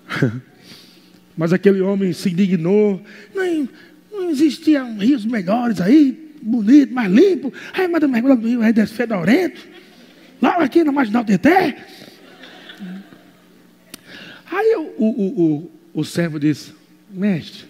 Mas 1.34 1.50
aquele 1.50 1.80
homem 1.80 2.12
se 2.12 2.28
indignou. 2.28 3.02
Não, 3.34 3.68
não 4.12 4.30
existiam 4.30 4.98
rios 4.98 5.24
melhores 5.24 5.80
aí, 5.80 6.36
bonito, 6.42 6.92
mais 6.92 7.10
limpo. 7.10 7.50
Aí 7.72 7.88
manda 7.88 8.06
mergulhar 8.06 8.36
no 8.36 8.46
rio 8.46 8.60
aí 8.60 8.70
desse 8.70 8.92
fedorento. 8.92 9.66
Lá 10.42 10.56
aqui 10.62 10.84
na 10.84 10.92
marginal 10.92 11.24
Teté. 11.24 11.86
Aí 14.50 14.76
o, 14.76 14.82
o, 14.98 15.42
o, 15.42 15.70
o, 15.94 16.04
servo 16.04 16.38
disse, 16.38 16.74
mestre, 17.10 17.64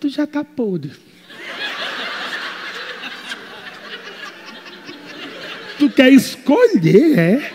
tu 0.00 0.08
já 0.08 0.24
está 0.24 0.42
podre. 0.42 0.92
Tu 5.78 5.90
quer 5.90 6.10
escolher, 6.12 7.18
é? 7.18 7.52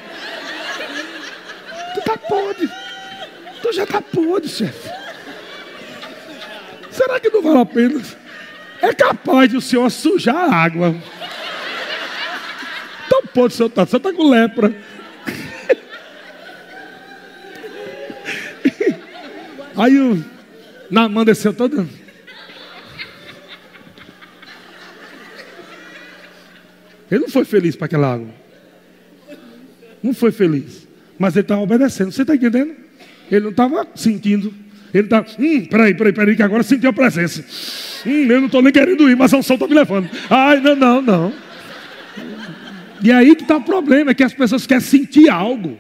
Tu 1.94 2.00
está 2.00 2.18
podre. 2.18 2.70
Tu 3.62 3.74
já 3.74 3.84
está 3.84 4.02
podre, 4.02 4.50
chefe. 4.50 4.90
Será 6.90 7.20
que 7.20 7.30
não 7.30 7.42
vale 7.42 7.60
a 7.60 7.66
pena? 7.66 8.02
É 8.82 8.94
capaz 8.94 9.50
de 9.50 9.58
o 9.58 9.62
senhor 9.62 9.90
sujar 9.90 10.36
a 10.36 10.56
água. 10.56 10.96
Tão 13.10 13.22
podre 13.28 13.54
o 13.54 13.58
senhor. 13.58 13.72
O 13.72 13.74
senhor 13.74 13.98
está 13.98 14.14
com 14.14 14.30
lepra. 14.30 14.74
Aí 19.78 19.98
o 19.98 20.24
Namã 20.90 21.24
desceu 21.24 21.54
todo. 21.54 22.01
Ele 27.12 27.20
não 27.20 27.30
foi 27.30 27.43
feliz 27.43 27.76
para 27.76 27.86
aquela 27.86 28.14
água. 28.14 28.30
Não 30.01 30.14
foi 30.14 30.32
feliz. 30.32 30.88
Mas 31.20 31.36
ele 31.36 31.43
estava 31.43 31.62
obedecendo. 31.62 32.12
Você 32.12 32.22
está 32.22 32.34
entendendo? 32.34 32.74
Ele 33.30 33.41
não 33.41 33.51
estava 33.51 33.86
sentindo. 33.93 34.53
Ele 34.93 35.03
estava, 35.03 35.28
hum, 35.38 35.66
peraí, 35.66 35.93
peraí, 35.93 36.14
peraí, 36.14 36.36
que 36.36 36.43
agora 36.43 36.64
sentiu 36.64 36.89
a 36.89 36.93
presença. 36.93 37.43
Hum, 38.05 38.26
eu 38.32 38.39
não 38.39 38.45
estou 38.45 38.62
nem 38.62 38.72
querendo 38.72 39.09
ir, 39.09 39.16
mas 39.16 39.34
a 39.34 39.38
unção 39.38 39.55
está 39.55 39.68
me 39.68 39.74
levando. 39.74 40.09
Ai, 40.30 40.59
não, 40.62 40.76
não, 40.76 41.01
não. 41.01 41.34
E 43.03 43.12
aí 43.12 43.36
que 43.36 43.43
está 43.43 43.57
o 43.57 43.64
problema, 43.64 44.12
é 44.12 44.14
que 44.14 44.24
as 44.24 44.34
pessoas 44.34 44.66
querem 44.66 44.82
sentir 44.82 45.30
algo. 45.30 45.78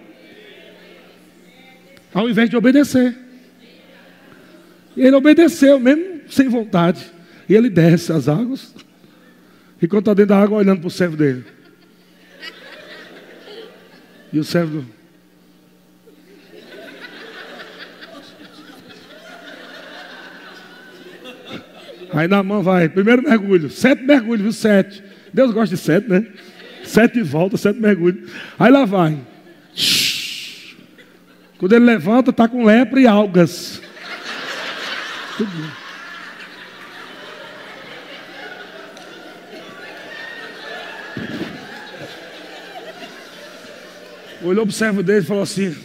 Ao 2.13 2.29
invés 2.29 2.49
de 2.49 2.57
obedecer. 2.57 3.15
Ele 4.97 5.15
obedeceu, 5.15 5.79
mesmo 5.79 6.21
sem 6.29 6.47
vontade. 6.49 7.05
E 7.47 7.55
ele 7.55 7.69
desce 7.69 8.11
as 8.11 8.27
águas. 8.27 8.73
Quando 9.87 10.01
está 10.01 10.13
dentro 10.13 10.29
da 10.29 10.41
água, 10.41 10.59
olhando 10.59 10.79
para 10.79 10.87
o 10.87 10.91
servo 10.91 11.17
dele. 11.17 11.43
E 14.31 14.39
o 14.39 14.43
servo 14.43 14.85
Aí 22.13 22.27
na 22.27 22.43
mão 22.43 22.61
vai, 22.61 22.89
primeiro 22.89 23.23
mergulho, 23.23 23.69
sete 23.69 24.03
mergulhos, 24.03 24.41
viu? 24.41 24.51
Sete. 24.51 25.01
Deus 25.33 25.51
gosta 25.51 25.75
de 25.75 25.81
sete, 25.81 26.09
né? 26.09 26.25
Sete 26.83 27.21
voltas, 27.21 27.61
sete 27.61 27.79
mergulhos. 27.79 28.29
Aí 28.59 28.71
lá 28.71 28.83
vai. 28.83 29.17
Quando 31.57 31.73
ele 31.73 31.85
levanta, 31.85 32.31
está 32.31 32.47
com 32.47 32.65
lepra 32.65 32.99
e 32.99 33.07
algas. 33.07 33.81
Tudo. 35.37 35.80
Olhou 44.43 44.65
para 44.65 44.71
o 44.71 44.75
servo 44.75 45.03
dele 45.03 45.19
e 45.19 45.25
falou 45.25 45.43
assim: 45.43 45.75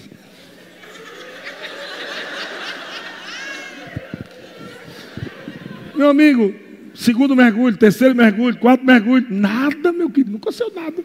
Meu 5.94 6.10
amigo, 6.10 6.54
segundo 6.94 7.34
mergulho, 7.34 7.76
terceiro 7.76 8.14
mergulho, 8.14 8.58
quarto 8.58 8.84
mergulho, 8.84 9.26
nada, 9.30 9.92
meu 9.92 10.10
querido, 10.10 10.30
não 10.30 10.38
aconteceu 10.38 10.70
nada. 10.74 11.02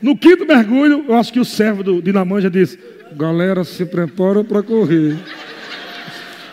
No 0.00 0.16
quinto 0.16 0.46
mergulho, 0.46 1.04
eu 1.08 1.14
acho 1.14 1.32
que 1.32 1.40
o 1.40 1.44
servo 1.44 1.82
do 1.82 2.00
Dinamã 2.00 2.40
já 2.40 2.48
disse: 2.48 2.78
Galera, 3.12 3.64
se 3.64 3.84
prepara 3.84 4.42
para 4.42 4.62
correr. 4.62 5.18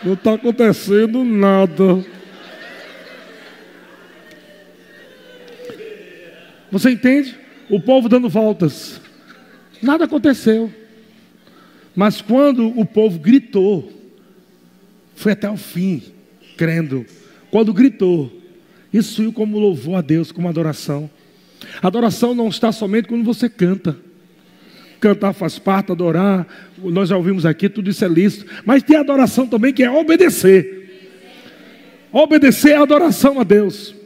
Não 0.04 0.12
está 0.12 0.34
acontecendo 0.34 1.24
nada. 1.24 2.04
Você 6.70 6.90
entende? 6.90 7.34
O 7.70 7.80
povo 7.80 8.08
dando 8.08 8.28
voltas. 8.28 9.00
Nada 9.82 10.04
aconteceu. 10.04 10.72
Mas 11.94 12.20
quando 12.20 12.68
o 12.78 12.84
povo 12.84 13.18
gritou, 13.18 13.92
foi 15.14 15.32
até 15.32 15.50
o 15.50 15.56
fim, 15.56 16.02
crendo. 16.56 17.04
Quando 17.50 17.72
gritou, 17.72 18.32
isso 18.92 19.14
suiu 19.14 19.32
como 19.32 19.58
louvor 19.58 19.96
a 19.96 20.00
Deus, 20.00 20.30
como 20.30 20.48
adoração. 20.48 21.10
Adoração 21.82 22.34
não 22.34 22.48
está 22.48 22.70
somente 22.70 23.08
quando 23.08 23.24
você 23.24 23.48
canta. 23.48 23.96
Cantar 25.00 25.32
faz 25.32 25.58
parte, 25.58 25.92
adorar, 25.92 26.46
nós 26.78 27.08
já 27.08 27.16
ouvimos 27.16 27.46
aqui, 27.46 27.68
tudo 27.68 27.90
isso 27.90 28.04
é 28.04 28.08
lícito. 28.08 28.46
Mas 28.64 28.82
tem 28.82 28.96
adoração 28.96 29.46
também 29.46 29.72
que 29.72 29.82
é 29.82 29.90
obedecer. 29.90 30.78
Obedecer 32.12 32.72
é 32.72 32.76
adoração 32.76 33.40
a 33.40 33.44
Deus. 33.44 33.97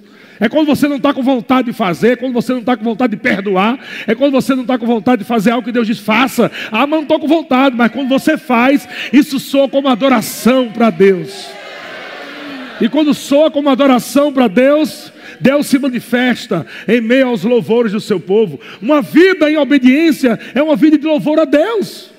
É 0.42 0.48
quando 0.48 0.66
você 0.66 0.88
não 0.88 0.96
está 0.96 1.14
com 1.14 1.22
vontade 1.22 1.70
de 1.70 1.72
fazer, 1.72 2.14
é 2.14 2.16
quando 2.16 2.32
você 2.32 2.52
não 2.52 2.58
está 2.58 2.76
com 2.76 2.82
vontade 2.82 3.12
de 3.12 3.22
perdoar, 3.22 3.78
é 4.08 4.12
quando 4.12 4.32
você 4.32 4.56
não 4.56 4.62
está 4.62 4.76
com 4.76 4.84
vontade 4.84 5.22
de 5.22 5.24
fazer 5.24 5.52
algo 5.52 5.64
que 5.64 5.70
Deus 5.70 5.86
diz, 5.86 6.00
faça. 6.00 6.50
Ah, 6.72 6.84
mas 6.84 6.90
não 6.90 7.02
estou 7.02 7.20
com 7.20 7.28
vontade, 7.28 7.76
mas 7.76 7.92
quando 7.92 8.08
você 8.08 8.36
faz, 8.36 8.88
isso 9.12 9.38
soa 9.38 9.68
como 9.68 9.86
adoração 9.86 10.68
para 10.68 10.90
Deus. 10.90 11.46
E 12.80 12.88
quando 12.88 13.14
soa 13.14 13.52
como 13.52 13.70
adoração 13.70 14.32
para 14.32 14.48
Deus, 14.48 15.12
Deus 15.40 15.68
se 15.68 15.78
manifesta 15.78 16.66
em 16.88 17.00
meio 17.00 17.28
aos 17.28 17.44
louvores 17.44 17.92
do 17.92 18.00
seu 18.00 18.18
povo. 18.18 18.58
Uma 18.80 19.00
vida 19.00 19.48
em 19.48 19.56
obediência 19.56 20.36
é 20.56 20.60
uma 20.60 20.74
vida 20.74 20.98
de 20.98 21.06
louvor 21.06 21.38
a 21.38 21.44
Deus. 21.44 22.10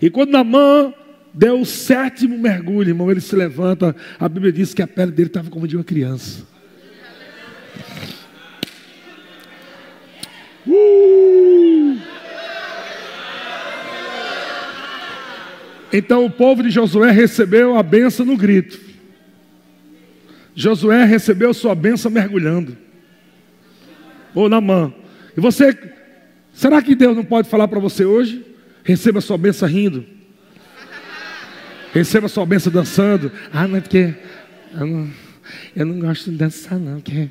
E 0.00 0.08
quando 0.08 0.30
Namã 0.30 0.94
deu 1.32 1.60
o 1.60 1.66
sétimo 1.66 2.36
mergulho, 2.38 2.90
irmão, 2.90 3.10
ele 3.10 3.20
se 3.20 3.34
levanta, 3.36 3.94
a 4.18 4.28
Bíblia 4.28 4.52
diz 4.52 4.74
que 4.74 4.82
a 4.82 4.86
pele 4.86 5.12
dele 5.12 5.28
estava 5.28 5.50
como 5.50 5.66
de 5.66 5.76
uma 5.76 5.84
criança. 5.84 6.44
Uh! 10.66 11.98
Então 15.92 16.24
o 16.24 16.30
povo 16.30 16.62
de 16.62 16.70
Josué 16.70 17.10
recebeu 17.10 17.76
a 17.76 17.82
benção 17.82 18.24
no 18.24 18.36
grito. 18.36 18.78
Josué 20.54 21.04
recebeu 21.04 21.52
sua 21.52 21.74
benção 21.74 22.10
mergulhando. 22.10 22.76
Ou 24.34 24.48
na 24.48 24.60
mão. 24.60 24.94
E 25.36 25.40
você, 25.40 25.76
será 26.52 26.80
que 26.80 26.94
Deus 26.94 27.16
não 27.16 27.24
pode 27.24 27.48
falar 27.48 27.66
para 27.66 27.80
você 27.80 28.04
hoje? 28.04 28.44
Receba 28.84 29.20
sua 29.20 29.36
benção 29.36 29.68
rindo. 29.68 30.19
Receba 31.92 32.28
sua 32.28 32.46
benção 32.46 32.72
dançando. 32.72 33.32
Ah, 33.52 33.66
não 33.66 33.76
é 33.76 33.80
porque 33.80 34.14
eu 34.78 34.86
não, 34.86 35.10
eu 35.74 35.86
não 35.86 35.98
gosto 35.98 36.30
de 36.30 36.36
dançar, 36.36 36.78
não, 36.78 37.00
porque 37.00 37.28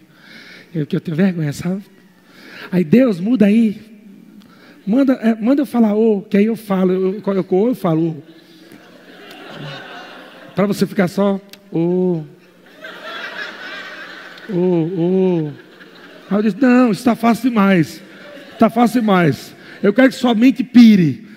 eu, 0.75 0.85
eu 0.91 0.99
tenho 0.99 1.15
vergonha, 1.15 1.53
sabe? 1.53 1.81
Aí 2.71 2.83
Deus 2.83 3.19
muda 3.19 3.45
aí. 3.45 3.79
Manda, 4.85 5.13
é, 5.13 5.35
manda 5.35 5.61
eu 5.61 5.65
falar 5.65 5.95
ô, 5.95 6.21
que 6.21 6.35
aí 6.35 6.45
eu 6.45 6.55
falo. 6.55 6.91
Eu, 6.91 7.23
eu, 7.25 7.33
eu, 7.33 7.67
eu 7.67 7.75
falo 7.75 8.23
Para 10.55 10.67
você 10.67 10.85
ficar 10.85 11.07
só 11.07 11.39
ô. 11.71 12.23
Ô, 14.49 14.57
ô. 14.57 15.51
Aí 16.29 16.37
eu 16.37 16.41
disse, 16.43 16.57
não, 16.59 16.91
está 16.91 17.15
fácil 17.15 17.49
demais. 17.49 18.01
Está 18.51 18.69
fácil 18.69 18.99
demais. 19.01 19.55
Eu 19.81 19.93
quero 19.93 20.09
que 20.09 20.15
sua 20.15 20.35
mente 20.35 20.63
pire. 20.63 21.28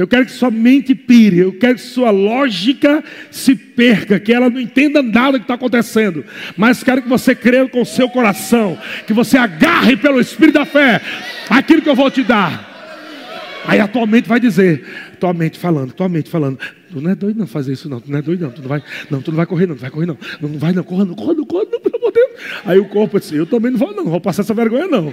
Eu 0.00 0.08
quero 0.08 0.24
que 0.24 0.32
sua 0.32 0.50
mente 0.50 0.94
pire, 0.94 1.40
eu 1.40 1.52
quero 1.52 1.74
que 1.74 1.82
sua 1.82 2.10
lógica 2.10 3.04
se 3.30 3.54
perca, 3.54 4.18
que 4.18 4.32
ela 4.32 4.48
não 4.48 4.58
entenda 4.58 5.02
nada 5.02 5.38
que 5.38 5.44
está 5.44 5.52
acontecendo, 5.52 6.24
mas 6.56 6.82
quero 6.82 7.02
que 7.02 7.08
você 7.08 7.34
creia 7.34 7.68
com 7.68 7.82
o 7.82 7.84
seu 7.84 8.08
coração, 8.08 8.78
que 9.06 9.12
você 9.12 9.36
agarre 9.36 9.98
pelo 9.98 10.18
Espírito 10.18 10.54
da 10.54 10.64
fé 10.64 11.02
aquilo 11.50 11.82
que 11.82 11.88
eu 11.90 11.94
vou 11.94 12.10
te 12.10 12.22
dar. 12.22 13.60
Aí 13.66 13.78
a 13.78 13.86
tua 13.86 14.06
mente 14.06 14.26
vai 14.26 14.40
dizer, 14.40 14.86
tua 15.20 15.34
mente 15.34 15.58
falando, 15.58 15.92
tua 15.92 16.08
mente 16.08 16.30
falando, 16.30 16.58
tu 16.90 16.98
não 16.98 17.10
é 17.10 17.14
doido 17.14 17.38
não 17.38 17.46
fazer 17.46 17.74
isso 17.74 17.86
não, 17.86 18.00
tu 18.00 18.10
não 18.10 18.20
é 18.20 18.22
doido 18.22 18.40
não, 18.40 18.50
tu 18.52 18.62
não 18.62 18.68
vai, 18.70 18.82
não, 19.10 19.20
tu 19.20 19.30
não 19.30 19.36
vai 19.36 19.44
correr 19.44 19.66
não, 19.66 19.74
tu 19.74 19.82
vai 19.82 19.90
correr 19.90 20.06
não, 20.06 20.16
não, 20.40 20.48
não 20.48 20.58
vai 20.58 20.72
não, 20.72 20.82
corra 20.82 21.04
não, 21.04 21.14
corra 21.14 21.34
não, 21.34 21.44
corra 21.44 21.66
não, 21.70 21.78
pelo 21.78 21.96
amor 21.96 22.10
de 22.10 22.20
Deus. 22.20 22.30
Aí 22.64 22.78
o 22.78 22.86
corpo 22.86 23.20
disse, 23.20 23.36
eu 23.36 23.44
também 23.44 23.70
não 23.70 23.78
vou 23.78 23.94
não, 23.94 24.04
não 24.04 24.10
vou 24.12 24.20
passar 24.20 24.40
essa 24.40 24.54
vergonha 24.54 24.86
não. 24.86 25.12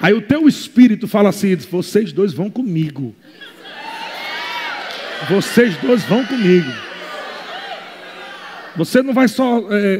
Aí 0.00 0.14
o 0.14 0.22
teu 0.22 0.46
espírito 0.46 1.08
fala 1.08 1.28
assim: 1.28 1.56
vocês 1.56 2.12
dois 2.12 2.32
vão 2.32 2.48
comigo. 2.48 3.14
Vocês 5.28 5.76
dois 5.78 6.04
vão 6.04 6.24
comigo. 6.24 6.70
Você 8.76 9.02
não 9.02 9.12
vai 9.12 9.26
só, 9.26 9.58
é, 9.72 9.98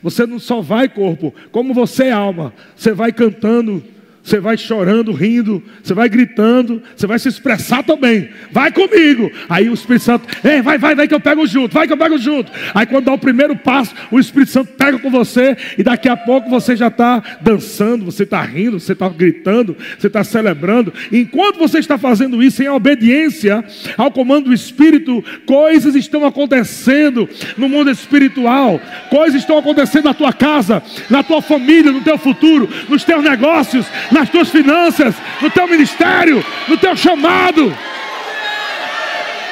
você 0.00 0.24
não 0.24 0.38
só 0.38 0.60
vai 0.60 0.88
corpo, 0.88 1.34
como 1.50 1.74
você 1.74 2.04
é 2.04 2.12
alma. 2.12 2.52
Você 2.76 2.92
vai 2.92 3.12
cantando 3.12 3.82
você 4.22 4.38
vai 4.38 4.56
chorando, 4.56 5.12
rindo, 5.12 5.62
você 5.82 5.94
vai 5.94 6.08
gritando, 6.08 6.82
você 6.94 7.06
vai 7.06 7.18
se 7.18 7.28
expressar 7.28 7.82
também. 7.82 8.28
Vai 8.52 8.70
comigo. 8.70 9.30
Aí 9.48 9.68
o 9.68 9.74
Espírito 9.74 10.04
Santo, 10.04 10.28
ei, 10.44 10.60
vai, 10.60 10.76
vai, 10.76 10.94
vai 10.94 11.08
que 11.08 11.14
eu 11.14 11.20
pego 11.20 11.46
junto, 11.46 11.72
vai 11.72 11.86
que 11.86 11.92
eu 11.92 11.96
pego 11.96 12.18
junto. 12.18 12.52
Aí 12.74 12.84
quando 12.86 13.06
dá 13.06 13.12
o 13.12 13.18
primeiro 13.18 13.56
passo, 13.56 13.94
o 14.10 14.20
Espírito 14.20 14.52
Santo 14.52 14.72
pega 14.72 14.98
com 14.98 15.10
você 15.10 15.56
e 15.78 15.82
daqui 15.82 16.08
a 16.08 16.16
pouco 16.16 16.50
você 16.50 16.76
já 16.76 16.88
está 16.88 17.22
dançando, 17.40 18.04
você 18.04 18.24
está 18.24 18.42
rindo, 18.42 18.78
você 18.78 18.92
está 18.92 19.08
gritando, 19.08 19.76
você 19.98 20.06
está 20.06 20.22
celebrando. 20.22 20.92
Enquanto 21.10 21.58
você 21.58 21.78
está 21.78 21.96
fazendo 21.96 22.42
isso 22.42 22.62
em 22.62 22.68
obediência 22.68 23.64
ao 23.96 24.10
comando 24.10 24.46
do 24.46 24.54
Espírito, 24.54 25.24
coisas 25.46 25.94
estão 25.94 26.26
acontecendo 26.26 27.28
no 27.56 27.68
mundo 27.68 27.90
espiritual, 27.90 28.78
coisas 29.08 29.40
estão 29.40 29.56
acontecendo 29.56 30.04
na 30.04 30.14
tua 30.14 30.32
casa, 30.32 30.82
na 31.08 31.22
tua 31.22 31.40
família, 31.40 31.90
no 31.90 32.02
teu 32.02 32.18
futuro, 32.18 32.68
nos 32.88 33.02
teus 33.02 33.24
negócios 33.24 33.86
nas 34.10 34.28
tuas 34.28 34.48
finanças, 34.50 35.14
no 35.40 35.50
teu 35.50 35.66
ministério, 35.68 36.44
no 36.68 36.76
teu 36.76 36.96
chamado. 36.96 37.76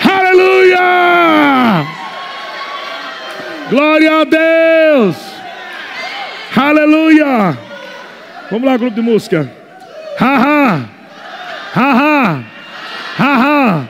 Aleluia! 0.03 1.87
Glória 3.71 4.21
a 4.21 4.25
Deus! 4.25 5.17
Aleluia! 6.57 7.59
Vamos 8.51 8.67
lá, 8.67 8.77
grupo 8.77 8.95
de 8.95 9.03
música. 9.03 9.51
Ha 10.21 10.37
ha! 10.37 10.81
Ha 11.75 11.93
ha! 11.93 12.45
Ha! 13.19 13.85
Ha! 13.85 13.89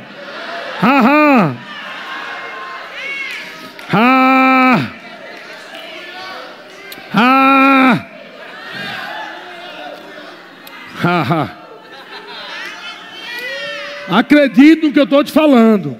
Acredite 14.18 14.84
no 14.84 14.92
que 14.92 14.98
eu 14.98 15.04
estou 15.04 15.22
te 15.22 15.30
falando. 15.30 15.96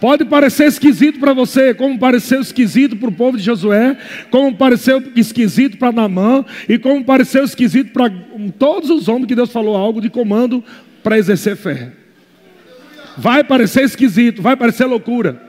Pode 0.00 0.24
parecer 0.24 0.66
esquisito 0.66 1.20
para 1.20 1.32
você, 1.32 1.72
como 1.72 1.96
pareceu 1.96 2.40
esquisito 2.40 2.96
para 2.96 3.08
o 3.08 3.12
povo 3.12 3.38
de 3.38 3.44
Josué, 3.44 3.96
como 4.28 4.56
pareceu 4.56 5.00
esquisito 5.14 5.78
para 5.78 5.92
Namã, 5.92 6.44
e 6.68 6.76
como 6.80 7.04
pareceu 7.04 7.44
esquisito 7.44 7.92
para 7.92 8.12
todos 8.58 8.90
os 8.90 9.06
homens 9.06 9.26
que 9.28 9.36
Deus 9.36 9.52
falou 9.52 9.76
algo 9.76 10.00
de 10.00 10.10
comando 10.10 10.64
para 11.00 11.16
exercer 11.16 11.56
fé. 11.56 11.92
Vai 13.16 13.44
parecer 13.44 13.84
esquisito, 13.84 14.42
vai 14.42 14.56
parecer 14.56 14.84
loucura. 14.86 15.40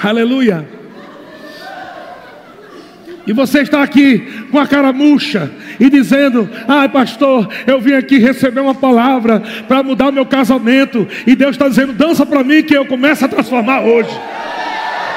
Aleluia. 0.00 0.77
E 3.28 3.32
você 3.34 3.60
está 3.60 3.82
aqui 3.82 4.46
com 4.50 4.58
a 4.58 4.66
cara 4.66 4.90
murcha 4.90 5.50
e 5.78 5.90
dizendo: 5.90 6.48
Ai, 6.66 6.88
pastor, 6.88 7.46
eu 7.66 7.78
vim 7.78 7.92
aqui 7.92 8.18
receber 8.18 8.60
uma 8.60 8.74
palavra 8.74 9.42
para 9.68 9.82
mudar 9.82 10.08
o 10.08 10.12
meu 10.12 10.24
casamento. 10.24 11.06
E 11.26 11.36
Deus 11.36 11.50
está 11.50 11.68
dizendo: 11.68 11.92
dança 11.92 12.24
para 12.24 12.42
mim 12.42 12.62
que 12.62 12.74
eu 12.74 12.86
começo 12.86 13.26
a 13.26 13.28
transformar 13.28 13.82
hoje. 13.82 14.08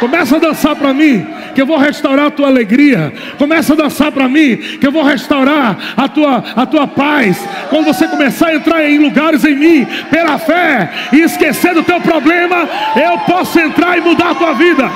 Começa 0.02 0.36
a 0.36 0.40
dançar 0.40 0.76
para 0.76 0.94
mim. 0.94 1.26
que 1.54 1.62
eu 1.62 1.66
vou 1.66 1.78
restaurar 1.78 2.28
a 2.28 2.32
tua 2.32 2.48
alegria. 2.48 3.14
Começa 3.38 3.74
a 3.74 3.76
dançar 3.76 4.12
para 4.12 4.28
mim, 4.28 4.58
que 4.58 4.88
eu 4.88 4.92
vou 4.92 5.04
restaurar 5.04 5.78
a 5.96 6.08
tua, 6.08 6.44
a 6.56 6.66
tua 6.66 6.88
paz. 6.88 7.38
Quando 7.70 7.86
você 7.86 8.08
começar 8.08 8.48
a 8.48 8.56
entrar 8.56 8.90
em 8.90 9.00
lugares 9.00 9.44
em 9.44 9.56
mim, 9.56 9.88
pela 10.10 10.38
fé, 10.38 10.90
e 11.12 11.20
esquecer 11.20 11.74
do 11.74 11.84
teu 11.84 12.00
problema, 12.00 12.68
eu 12.96 13.18
posso 13.20 13.60
entrar 13.60 13.98
e 13.98 14.02
mudar 14.02 14.32
a 14.32 14.36
tua 14.36 14.54
vida. 14.54 14.90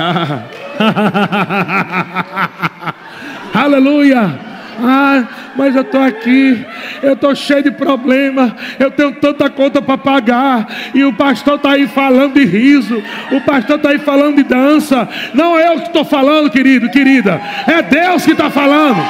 Aleluia. 3.54 4.50
Ah, 4.82 5.24
mas 5.56 5.76
eu 5.76 5.82
estou 5.82 6.02
aqui, 6.02 6.64
eu 7.02 7.12
estou 7.12 7.34
cheio 7.34 7.62
de 7.62 7.70
problema, 7.70 8.56
eu 8.78 8.90
tenho 8.90 9.12
tanta 9.12 9.50
conta 9.50 9.82
para 9.82 9.98
pagar, 9.98 10.66
e 10.94 11.04
o 11.04 11.12
pastor 11.12 11.56
está 11.56 11.72
aí 11.72 11.86
falando 11.86 12.34
de 12.34 12.46
riso, 12.46 13.02
o 13.30 13.40
pastor 13.42 13.76
está 13.76 13.90
aí 13.90 13.98
falando 13.98 14.36
de 14.36 14.42
dança. 14.42 15.06
Não 15.34 15.58
é 15.58 15.68
eu 15.68 15.80
que 15.80 15.88
estou 15.88 16.04
falando, 16.04 16.50
querido, 16.50 16.90
querida, 16.90 17.38
é 17.66 17.82
Deus 17.82 18.24
que 18.24 18.32
está 18.32 18.48
falando. 18.48 19.04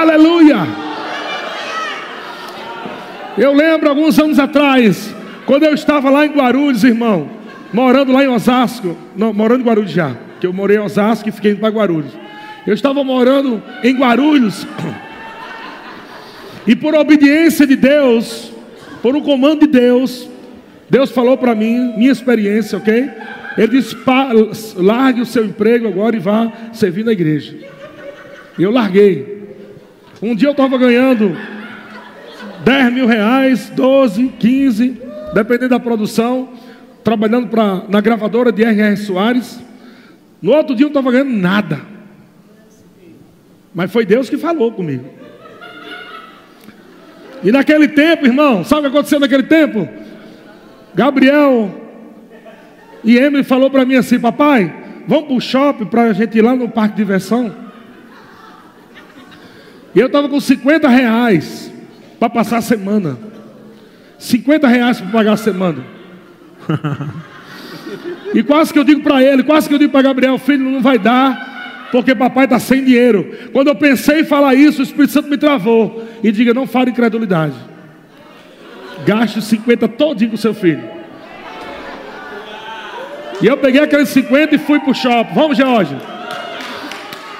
Aleluia. 0.00 0.66
Eu 3.36 3.52
lembro 3.52 3.88
alguns 3.88 4.16
anos 4.18 4.38
atrás, 4.38 5.14
quando 5.48 5.64
eu 5.64 5.72
estava 5.72 6.10
lá 6.10 6.26
em 6.26 6.30
Guarulhos, 6.30 6.84
irmão, 6.84 7.30
morando 7.72 8.12
lá 8.12 8.22
em 8.22 8.28
Osasco, 8.28 8.94
não, 9.16 9.32
morando 9.32 9.62
em 9.62 9.64
Guarulhos 9.64 9.90
já 9.90 10.14
que 10.38 10.46
eu 10.46 10.52
morei 10.52 10.76
em 10.76 10.80
Osasco 10.80 11.26
e 11.26 11.32
fiquei 11.32 11.54
para 11.54 11.70
Guarulhos. 11.70 12.12
Eu 12.66 12.74
estava 12.74 13.02
morando 13.02 13.62
em 13.82 13.96
Guarulhos 13.96 14.66
e 16.66 16.76
por 16.76 16.94
obediência 16.94 17.66
de 17.66 17.76
Deus, 17.76 18.52
por 19.02 19.16
um 19.16 19.22
comando 19.22 19.60
de 19.60 19.68
Deus, 19.68 20.28
Deus 20.90 21.10
falou 21.10 21.38
para 21.38 21.54
mim, 21.54 21.94
minha 21.96 22.12
experiência, 22.12 22.76
ok? 22.76 23.10
Ele 23.56 23.68
disse: 23.68 23.96
largue 24.76 25.22
o 25.22 25.26
seu 25.26 25.46
emprego 25.46 25.88
agora 25.88 26.14
e 26.14 26.20
vá 26.20 26.52
servir 26.74 27.06
na 27.06 27.12
igreja. 27.12 27.56
E 28.58 28.62
eu 28.62 28.70
larguei. 28.70 29.38
Um 30.20 30.34
dia 30.34 30.48
eu 30.48 30.52
estava 30.52 30.76
ganhando 30.76 31.34
10 32.64 32.92
mil 32.92 33.06
reais, 33.06 33.70
12, 33.70 34.32
15, 34.38 35.07
dependendo 35.32 35.70
da 35.70 35.80
produção, 35.80 36.50
trabalhando 37.04 37.48
pra, 37.48 37.82
na 37.88 38.00
gravadora 38.00 38.52
de 38.52 38.62
R.R. 38.64 38.96
Soares. 38.96 39.60
No 40.40 40.52
outro 40.52 40.74
dia 40.74 40.86
eu 40.86 40.90
não 40.90 41.00
estava 41.00 41.12
ganhando 41.12 41.36
nada. 41.36 41.80
Mas 43.74 43.92
foi 43.92 44.04
Deus 44.04 44.28
que 44.28 44.36
falou 44.36 44.72
comigo. 44.72 45.04
E 47.42 47.52
naquele 47.52 47.88
tempo, 47.88 48.26
irmão, 48.26 48.64
sabe 48.64 48.80
o 48.80 48.90
que 48.90 48.96
aconteceu 48.96 49.20
naquele 49.20 49.44
tempo? 49.44 49.88
Gabriel 50.94 51.70
e 53.04 53.16
Emily 53.16 53.44
falou 53.44 53.70
para 53.70 53.84
mim 53.84 53.94
assim, 53.94 54.18
papai, 54.18 54.74
vamos 55.06 55.26
para 55.26 55.36
o 55.36 55.40
shopping 55.40 55.84
para 55.84 56.02
a 56.04 56.12
gente 56.12 56.36
ir 56.36 56.42
lá 56.42 56.56
no 56.56 56.68
parque 56.68 56.96
de 56.96 57.02
diversão. 57.02 57.54
E 59.94 60.00
eu 60.00 60.06
estava 60.06 60.28
com 60.28 60.40
50 60.40 60.88
reais 60.88 61.72
para 62.18 62.28
passar 62.28 62.58
a 62.58 62.62
semana. 62.62 63.16
50 64.18 64.68
reais 64.68 65.00
para 65.00 65.10
pagar 65.10 65.32
a 65.32 65.36
semana. 65.36 65.84
E 68.34 68.42
quase 68.42 68.72
que 68.72 68.78
eu 68.78 68.84
digo 68.84 69.02
para 69.02 69.22
ele, 69.22 69.42
quase 69.42 69.68
que 69.68 69.74
eu 69.74 69.78
digo 69.78 69.90
para 69.90 70.02
Gabriel, 70.02 70.38
filho, 70.38 70.62
não 70.62 70.82
vai 70.82 70.98
dar, 70.98 71.88
porque 71.90 72.14
papai 72.14 72.44
está 72.44 72.58
sem 72.58 72.84
dinheiro. 72.84 73.32
Quando 73.52 73.68
eu 73.68 73.74
pensei 73.74 74.20
em 74.20 74.24
falar 74.24 74.54
isso, 74.54 74.80
o 74.80 74.84
Espírito 74.84 75.12
Santo 75.12 75.28
me 75.28 75.38
travou. 75.38 76.06
E 76.22 76.30
diga, 76.30 76.52
não 76.52 76.66
fale 76.66 76.90
incredulidade. 76.90 77.54
Gaste 79.06 79.40
50 79.40 79.88
todinho 79.88 80.30
com 80.30 80.36
seu 80.36 80.52
filho. 80.52 80.82
E 83.40 83.46
eu 83.46 83.56
peguei 83.56 83.80
aqueles 83.80 84.08
50 84.10 84.56
e 84.56 84.58
fui 84.58 84.80
para 84.80 84.90
o 84.90 84.94
shopping. 84.94 85.34
Vamos, 85.34 85.56
George. 85.56 85.96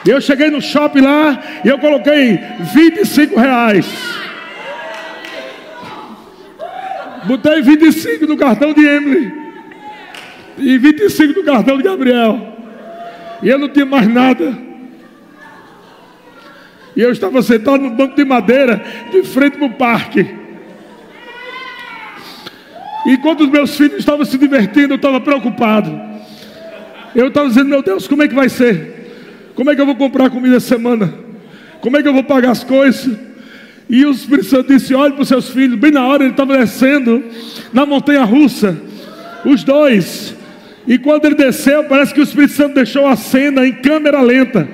E 0.07 0.11
eu 0.11 0.21
cheguei 0.21 0.49
no 0.49 0.63
shopping 0.63 1.01
lá 1.01 1.39
e 1.65 1.69
eu 1.69 1.79
coloquei 1.79 2.41
25 2.61 3.39
reais. 3.39 3.87
Botei 7.25 7.63
25 7.63 8.27
no 8.27 8.37
cartão 8.37 8.73
de 8.73 8.85
Emily 8.85 9.33
e 10.59 10.79
25 10.79 11.33
do 11.35 11.45
cartão 11.45 11.77
de 11.77 11.83
Gabriel. 11.83 12.57
E 13.43 13.49
eu 13.49 13.59
não 13.59 13.69
tinha 13.69 13.87
mais 13.87 14.09
nada. 14.09 14.57
E 16.97 17.01
eu 17.01 17.13
estava 17.13 17.41
sentado 17.43 17.79
no 17.83 17.91
banco 17.91 18.17
de 18.17 18.25
madeira, 18.25 18.83
de 19.13 19.23
frente 19.23 19.57
para 19.57 19.67
o 19.67 19.75
parque. 19.75 20.27
E 23.07 23.15
os 23.15 23.49
meus 23.49 23.77
filhos 23.77 24.01
estavam 24.01 24.25
se 24.25 24.37
divertindo, 24.37 24.95
eu 24.95 24.97
estava 24.97 25.21
preocupado. 25.21 26.09
Eu 27.15 27.29
estava 27.29 27.49
dizendo, 27.49 27.69
meu 27.69 27.83
Deus, 27.83 28.07
como 28.07 28.23
é 28.23 28.29
que 28.29 28.35
vai 28.35 28.49
ser? 28.49 29.53
Como 29.55 29.71
é 29.71 29.75
que 29.75 29.81
eu 29.81 29.87
vou 29.87 29.97
comprar 29.97 30.29
comida 30.31 30.61
semana? 30.61 31.13
Como 31.81 31.97
é 31.97 32.03
que 32.03 32.09
eu 32.09 32.13
vou 32.13 32.25
pagar 32.25 32.51
as 32.51 32.65
coisas? 32.65 33.28
E 33.89 34.05
o 34.05 34.11
Espírito 34.11 34.49
Santo 34.49 34.69
disse: 34.69 34.95
olhe 34.95 35.15
para 35.15 35.23
os 35.23 35.29
seus 35.29 35.49
filhos. 35.49 35.79
Bem 35.79 35.91
na 35.91 36.07
hora 36.07 36.25
ele 36.25 36.33
estava 36.33 36.59
descendo 36.59 37.25
na 37.73 37.87
montanha 37.87 38.25
russa. 38.25 38.77
Os 39.45 39.65
dois. 39.65 40.35
E 40.87 40.99
quando 40.99 41.27
ele 41.27 41.35
desceu, 41.35 41.85
parece 41.85 42.13
que 42.15 42.21
o 42.21 42.23
Espírito 42.23 42.55
Santo 42.55 42.75
deixou 42.75 43.07
a 43.07 43.17
cena 43.17 43.67
em 43.67 43.73
câmera 43.73 44.21
lenta. 44.21 44.69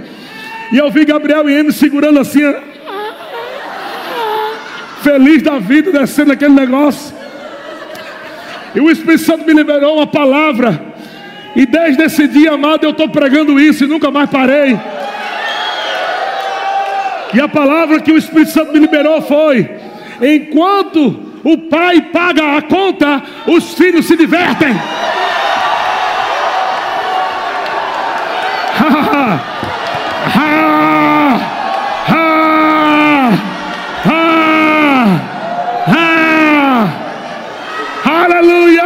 E 0.72 0.78
eu 0.78 0.90
vi 0.90 1.04
Gabriel 1.04 1.48
e 1.48 1.58
Amy 1.58 1.72
segurando 1.72 2.18
assim, 2.18 2.40
feliz 5.02 5.42
da 5.42 5.58
vida, 5.58 5.92
descendo 5.92 6.32
aquele 6.32 6.54
negócio. 6.54 7.14
E 8.74 8.80
o 8.80 8.90
Espírito 8.90 9.24
Santo 9.24 9.44
me 9.44 9.52
liberou 9.52 9.96
uma 9.96 10.06
palavra. 10.06 10.80
E 11.54 11.66
desde 11.66 12.02
esse 12.02 12.26
dia, 12.26 12.52
amado, 12.52 12.84
eu 12.84 12.90
estou 12.90 13.08
pregando 13.08 13.60
isso 13.60 13.84
e 13.84 13.86
nunca 13.86 14.10
mais 14.10 14.28
parei. 14.28 14.78
E 17.34 17.40
a 17.40 17.48
palavra 17.48 18.00
que 18.00 18.12
o 18.12 18.16
Espírito 18.16 18.52
Santo 18.52 18.72
me 18.72 18.78
liberou 18.78 19.20
foi: 19.20 19.68
enquanto 20.22 21.20
o 21.42 21.58
pai 21.68 22.00
paga 22.00 22.56
a 22.56 22.62
conta, 22.62 23.20
os 23.46 23.74
filhos 23.74 24.06
se 24.06 24.16
divertem. 24.16 24.74
Aleluia! 38.04 38.84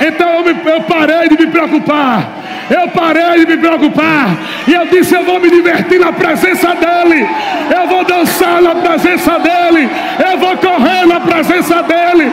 Então 0.00 0.28
eu, 0.34 0.44
me, 0.44 0.70
eu 0.70 0.80
parei 0.82 1.28
de 1.28 1.36
me 1.36 1.46
preocupar. 1.48 2.37
Eu 2.70 2.88
parei 2.88 3.44
de 3.44 3.46
me 3.46 3.56
preocupar. 3.56 4.36
E 4.66 4.74
eu 4.74 4.86
disse: 4.86 5.14
Eu 5.14 5.24
vou 5.24 5.40
me 5.40 5.50
divertir 5.50 5.98
na 5.98 6.12
presença 6.12 6.74
dEle. 6.74 7.26
Eu 7.74 7.88
vou 7.88 8.04
dançar 8.04 8.60
na 8.60 8.74
presença 8.74 9.38
dEle. 9.38 9.88
Eu 10.30 10.38
vou 10.38 10.56
correr 10.56 11.06
na 11.06 11.20
presença 11.20 11.82
dEle. 11.82 12.30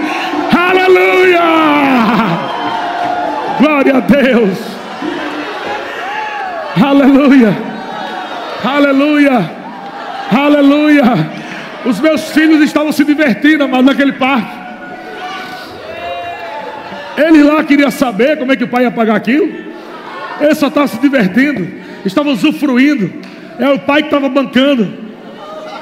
Aleluia! 0.55 1.41
Glória 3.59 3.97
a 3.97 3.99
Deus. 3.99 4.57
Aleluia. 6.83 7.55
Aleluia. 8.63 9.51
Aleluia. 10.31 11.03
Os 11.85 11.99
meus 11.99 12.31
filhos 12.31 12.61
estavam 12.61 12.91
se 12.91 13.05
divertindo, 13.05 13.63
amado, 13.63 13.85
naquele 13.85 14.13
parque. 14.13 14.65
Ele 17.17 17.43
lá 17.43 17.63
queria 17.63 17.91
saber 17.91 18.37
como 18.37 18.51
é 18.51 18.55
que 18.55 18.63
o 18.63 18.67
pai 18.67 18.83
ia 18.83 18.91
pagar 18.91 19.15
aquilo. 19.15 19.74
Ele 20.39 20.55
só 20.55 20.67
estava 20.67 20.87
se 20.87 20.99
divertindo. 20.99 21.67
Estava 22.05 22.29
usufruindo. 22.29 23.11
É 23.59 23.69
o 23.69 23.79
pai 23.79 24.01
que 24.01 24.07
estava 24.07 24.29
bancando. 24.29 24.93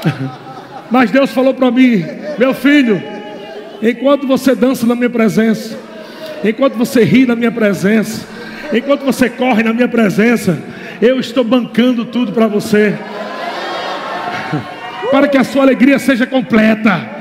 Mas 0.91 1.11
Deus 1.11 1.31
falou 1.31 1.53
para 1.53 1.71
mim: 1.71 2.05
Meu 2.37 2.53
filho, 2.53 3.01
enquanto 3.81 4.27
você 4.27 4.55
dança 4.55 4.85
na 4.85 4.95
minha 4.95 5.09
presença, 5.09 5.77
enquanto 6.43 6.75
você 6.75 7.03
ri 7.03 7.25
na 7.25 7.35
minha 7.35 7.51
presença, 7.51 8.27
enquanto 8.71 9.03
você 9.03 9.29
corre 9.29 9.63
na 9.63 9.73
minha 9.73 9.87
presença, 9.87 10.57
eu 11.01 11.19
estou 11.19 11.43
bancando 11.43 12.05
tudo 12.05 12.31
para 12.31 12.47
você. 12.47 12.97
Para 15.11 15.27
que 15.27 15.37
a 15.37 15.43
sua 15.43 15.63
alegria 15.63 15.99
seja 15.99 16.25
completa. 16.25 17.12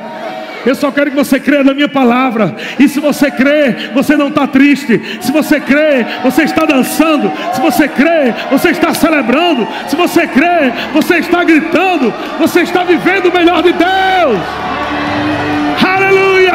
Eu 0.65 0.75
só 0.75 0.91
quero 0.91 1.11
que 1.11 1.17
você 1.17 1.41
creia 1.41 1.65
na 1.65 1.75
minha 1.75 1.89
palavra. 1.89 2.55
E 2.79 2.89
se 2.89 3.01
você 3.01 3.31
crê, 3.31 3.91
você 3.95 4.17
não 4.17 4.29
está 4.29 4.47
triste. 4.47 5.01
Se 5.21 5.33
você 5.33 5.59
crê, 5.61 6.05
você 6.23 6.45
está 6.45 6.65
dançando. 6.65 7.31
Se 7.53 7.61
você 7.61 7.89
crê, 7.89 8.33
você 8.51 8.71
está 8.71 8.95
celebrando. 8.95 9.67
Se 9.89 9.97
você 9.97 10.27
crê, 10.27 10.73
você 10.93 11.17
está 11.17 11.43
gritando. 11.43 12.13
Você 12.39 12.61
está 12.61 12.85
vivendo 12.85 13.27
o 13.27 13.33
melhor 13.33 13.63
de 13.63 13.73
Deus. 13.73 14.39
Aleluia! 15.85 16.53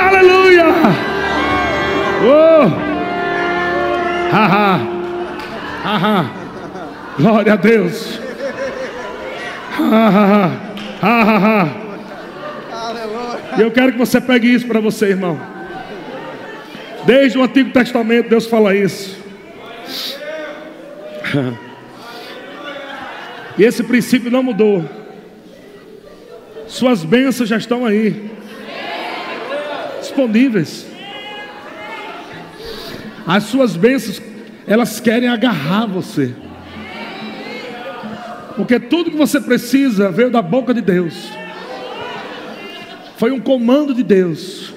Aleluia! 0.00 0.66
Oh! 2.24 2.92
Haha! 4.34 4.80
Ah, 5.84 6.24
glória 7.18 7.52
a 7.52 7.56
Deus. 7.56 8.20
Ah, 9.80 10.50
ah, 11.02 11.68
E 13.58 13.60
eu 13.60 13.70
quero 13.70 13.92
que 13.92 13.98
você 13.98 14.20
pegue 14.20 14.52
isso 14.52 14.66
para 14.66 14.80
você, 14.80 15.06
irmão. 15.06 15.38
Desde 17.04 17.38
o 17.38 17.42
Antigo 17.42 17.70
Testamento, 17.70 18.28
Deus 18.28 18.46
fala 18.46 18.74
isso. 18.74 19.16
E 23.58 23.64
esse 23.64 23.82
princípio 23.82 24.30
não 24.30 24.42
mudou. 24.42 24.82
Suas 26.66 27.04
bênçãos 27.04 27.50
já 27.50 27.58
estão 27.58 27.84
aí, 27.84 28.30
disponíveis. 30.00 30.86
As 33.26 33.44
suas 33.44 33.76
bênçãos, 33.76 34.22
elas 34.66 35.00
querem 35.00 35.28
agarrar 35.28 35.86
você. 35.86 36.34
Porque 38.56 38.80
tudo 38.80 39.10
que 39.10 39.16
você 39.16 39.38
precisa 39.38 40.10
veio 40.10 40.30
da 40.30 40.40
boca 40.40 40.72
de 40.72 40.80
Deus. 40.80 41.30
Foi 43.22 43.30
um 43.30 43.38
comando 43.38 43.94
de 43.94 44.02
Deus. 44.02 44.74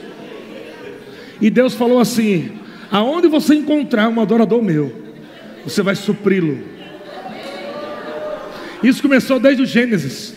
E 1.42 1.50
Deus 1.50 1.74
falou 1.74 2.00
assim: 2.00 2.52
aonde 2.92 3.28
você 3.28 3.56
encontrar 3.56 4.08
um 4.08 4.22
adorador 4.22 4.62
meu, 4.62 4.94
você 5.64 5.82
vai 5.82 5.96
supri-lo. 5.96 6.60
Isso 8.84 9.02
começou 9.02 9.40
desde 9.40 9.64
o 9.64 9.66
Gênesis, 9.66 10.36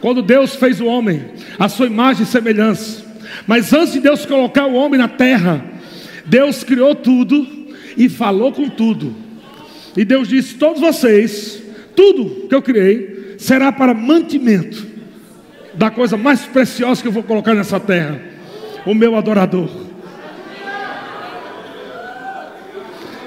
quando 0.00 0.22
Deus 0.22 0.56
fez 0.56 0.80
o 0.80 0.86
homem, 0.86 1.24
a 1.56 1.68
sua 1.68 1.86
imagem 1.86 2.24
e 2.24 2.26
semelhança. 2.26 3.04
Mas 3.46 3.72
antes 3.72 3.92
de 3.92 4.00
Deus 4.00 4.26
colocar 4.26 4.66
o 4.66 4.74
homem 4.74 4.98
na 4.98 5.06
terra, 5.06 5.64
Deus 6.26 6.64
criou 6.64 6.96
tudo 6.96 7.46
e 7.96 8.08
falou 8.08 8.50
com 8.50 8.68
tudo. 8.68 9.14
E 9.96 10.04
Deus 10.04 10.26
disse: 10.26 10.56
Todos 10.56 10.80
vocês, 10.80 11.62
tudo 11.94 12.48
que 12.48 12.54
eu 12.56 12.60
criei, 12.60 13.36
será 13.38 13.70
para 13.70 13.94
mantimento 13.94 14.89
da 15.74 15.90
coisa 15.90 16.16
mais 16.16 16.42
preciosa 16.42 17.00
que 17.02 17.08
eu 17.08 17.12
vou 17.12 17.22
colocar 17.22 17.54
nessa 17.54 17.78
terra, 17.78 18.20
o 18.86 18.94
meu 18.94 19.16
adorador. 19.16 19.68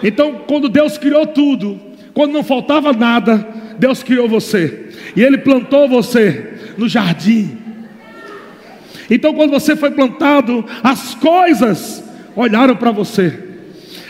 Então, 0.04 0.42
quando 0.46 0.68
Deus 0.68 0.98
criou 0.98 1.26
tudo, 1.26 1.80
quando 2.14 2.34
não 2.34 2.44
faltava 2.44 2.92
nada, 2.92 3.48
Deus 3.80 4.04
criou 4.04 4.28
você. 4.28 4.90
E 5.16 5.22
Ele 5.22 5.38
plantou 5.38 5.88
você 5.88 6.74
no 6.78 6.90
jardim. 6.90 7.58
Então, 9.10 9.34
quando 9.34 9.52
você 9.52 9.76
foi 9.76 9.92
plantado, 9.92 10.66
as 10.84 11.16
coisas 11.16 12.04
olharam 12.36 12.76
para 12.76 12.92
você. 12.92 13.40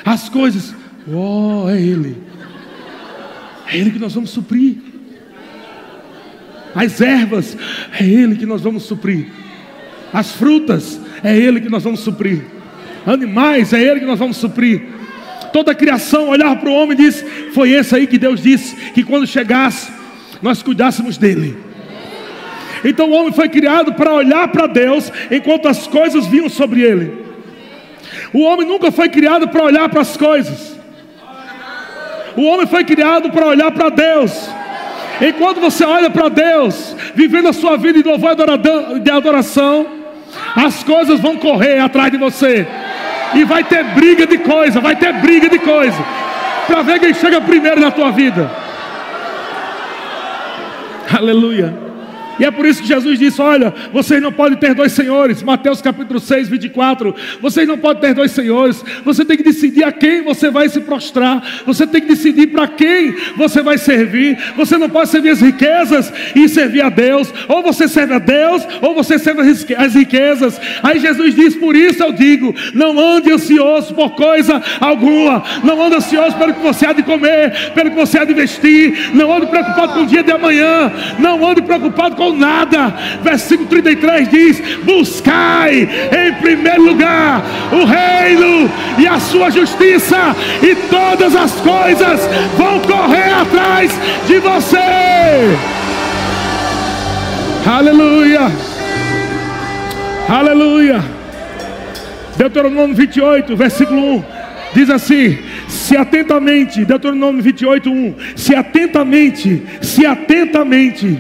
As 0.03 0.30
coisas, 0.30 0.76
oh, 1.07 1.69
é 1.69 1.80
Ele. 1.80 2.18
É 3.68 3.77
Ele 3.77 3.91
que 3.91 3.99
nós 3.99 4.14
vamos 4.14 4.31
suprir. 4.31 4.93
As 6.76 7.00
ervas, 7.02 7.58
é 8.00 8.04
Ele 8.04 8.36
que 8.36 8.45
nós 8.45 8.62
vamos 8.62 8.84
suprir. 8.84 9.28
As 10.12 10.32
frutas, 10.32 11.00
é 11.24 11.36
Ele 11.36 11.62
que 11.62 11.70
nós 11.70 11.84
vamos 11.84 12.00
suprir. 12.00 12.44
Animais, 13.06 13.74
é 13.74 13.82
Ele 13.82 14.00
que 14.00 14.06
nós 14.06 14.20
vamos 14.20 14.38
suprir. 14.38 14.82
Toda 15.52 15.72
a 15.72 15.76
criação 15.76 16.30
olhava 16.30 16.56
para 16.56 16.70
o 16.70 16.74
homem 16.74 16.94
e 16.94 17.04
disse: 17.04 17.24
Foi 17.54 17.70
esse 17.72 17.95
aí 17.95 18.08
que 18.08 18.18
Deus 18.18 18.41
disse 18.41 18.76
que 18.91 19.04
quando 19.04 19.28
chegasse, 19.28 19.91
nós 20.41 20.64
cuidássemos 20.64 21.18
dele. 21.18 21.56
Então 22.84 23.10
o 23.10 23.14
homem 23.14 23.32
foi 23.32 23.48
criado 23.48 23.94
para 23.94 24.14
olhar 24.14 24.48
para 24.50 24.68
Deus 24.68 25.12
enquanto 25.32 25.68
as 25.68 25.88
coisas 25.88 26.26
vinham 26.26 26.50
sobre 26.50 26.82
ele. 26.82 27.24
O 28.34 28.41
homem 28.41 28.68
nunca 28.68 28.91
foi 28.91 29.10
criado 29.10 29.48
para 29.48 29.64
olhar 29.64 29.88
para 29.90 30.02
as 30.02 30.18
coisas. 30.18 30.78
O 32.36 32.41
homem 32.41 32.66
foi 32.66 32.84
criado 32.84 33.30
para 33.30 33.45
olhar 33.45 33.72
para 33.72 33.90
Deus. 33.90 34.50
Enquanto 35.22 35.60
você 35.60 35.84
olha 35.85 36.10
para 36.10 36.30
Deus, 36.30 36.95
vivendo 37.14 37.48
a 37.48 37.53
sua 37.53 37.77
vida 37.77 38.02
de 38.02 38.07
louvor 38.07 38.35
de 39.02 39.11
adoração, 39.11 39.85
as 40.56 40.84
coisas 40.84 41.19
vão 41.19 41.38
correr 41.38 41.80
atrás 41.80 42.11
de 42.11 42.18
você. 42.18 42.68
E 43.35 43.44
vai 43.44 43.64
ter 43.64 43.84
briga 43.84 44.27
de 44.27 44.38
coisa, 44.38 44.80
vai 44.80 44.95
ter 44.95 45.14
briga 45.14 45.49
de 45.49 45.60
coisa. 45.60 45.98
Para 46.68 46.81
ver 46.81 46.99
quem 46.99 47.14
chega 47.14 47.41
primeiro 47.41 47.81
na 47.81 47.91
tua 47.91 48.11
vida. 48.11 48.49
Aleluia. 51.15 51.82
E 52.39 52.45
é 52.45 52.51
por 52.51 52.65
isso 52.65 52.81
que 52.81 52.88
Jesus 52.88 53.19
disse: 53.19 53.41
Olha, 53.41 53.73
vocês 53.91 54.22
não 54.22 54.31
podem 54.31 54.57
ter 54.57 54.73
dois 54.73 54.91
senhores. 54.91 55.43
Mateus 55.43 55.81
capítulo 55.81 56.19
6, 56.19 56.49
24. 56.49 57.15
Vocês 57.41 57.68
não 57.68 57.77
podem 57.77 58.01
ter 58.01 58.14
dois 58.14 58.31
senhores. 58.31 58.84
Você 59.03 59.23
tem 59.23 59.38
que 59.38 59.43
decidir 59.43 59.84
a 59.84 59.91
quem 59.91 60.23
você 60.23 60.49
vai 60.49 60.69
se 60.69 60.81
prostrar. 60.81 61.43
Você 61.65 61.85
tem 61.85 62.01
que 62.01 62.07
decidir 62.07 62.47
para 62.47 62.68
quem 62.68 63.15
você 63.38 63.61
vai 63.61 63.77
servir. 63.77 64.38
Você 64.55 64.77
não 64.77 64.89
pode 64.89 65.10
servir 65.10 65.30
as 65.30 65.41
riquezas 65.41 66.11
e 66.35 66.47
servir 66.49 66.81
a 66.81 66.89
Deus. 66.89 67.34
Ou 67.47 67.61
você 67.61 67.88
serve 67.88 68.14
a 68.14 68.19
Deus, 68.19 68.65
ou 68.81 68.95
você 68.95 69.19
serve 69.19 69.41
as 69.77 69.95
riquezas. 69.95 70.60
Aí 70.81 70.99
Jesus 70.99 71.35
diz: 71.35 71.55
Por 71.55 71.76
isso 71.76 72.03
eu 72.03 72.11
digo: 72.11 72.53
Não 72.73 72.99
ande 72.99 73.31
ansioso 73.31 73.93
por 73.93 74.11
coisa 74.11 74.61
alguma. 74.80 75.43
Não 75.64 75.81
ande 75.81 75.97
ansioso 75.97 76.35
pelo 76.38 76.53
que 76.53 76.61
você 76.61 76.85
há 76.85 76.93
de 76.93 77.03
comer, 77.03 77.72
pelo 77.73 77.91
que 77.91 77.95
você 77.95 78.19
há 78.19 78.26
de 78.26 78.34
vestir. 78.34 79.11
Não 79.14 79.31
ande 79.31 79.47
preocupado 79.47 79.93
com 79.93 80.01
o 80.01 80.05
dia 80.05 80.23
de 80.23 80.31
amanhã. 80.31 80.91
Não 81.19 81.45
ande 81.47 81.61
preocupado 81.61 82.15
com 82.15 82.23
com 82.24 82.34
nada. 82.38 82.94
Versículo 83.22 83.68
33 83.68 84.30
diz: 84.30 84.62
Buscai 84.84 85.90
em 86.12 86.34
primeiro 86.41 86.84
lugar 86.84 87.44
o 87.72 87.84
reino 87.86 88.72
e 88.98 89.08
a 89.08 89.20
sua 89.20 89.50
justiça, 89.50 90.36
e 90.62 90.76
todas 90.90 91.36
as 91.36 91.52
coisas 91.56 92.22
vão 92.58 92.80
correr 92.80 93.34
atrás 93.34 93.91
de 94.28 94.40
você. 94.40 95.58
Aleluia. 97.66 98.52
Aleluia. 100.30 101.04
Deuteronômio 102.38 102.95
28, 102.95 103.56
versículo 103.56 104.16
1 104.16 104.24
diz 104.74 104.90
assim: 104.90 105.38
se 105.68 105.95
atentamente, 105.95 106.84
Deuteronômio 106.84 107.44
28, 107.44 107.91
1, 107.91 108.16
se 108.36 108.56
atentamente, 108.56 109.62
se 109.82 110.06
atentamente 110.06 111.20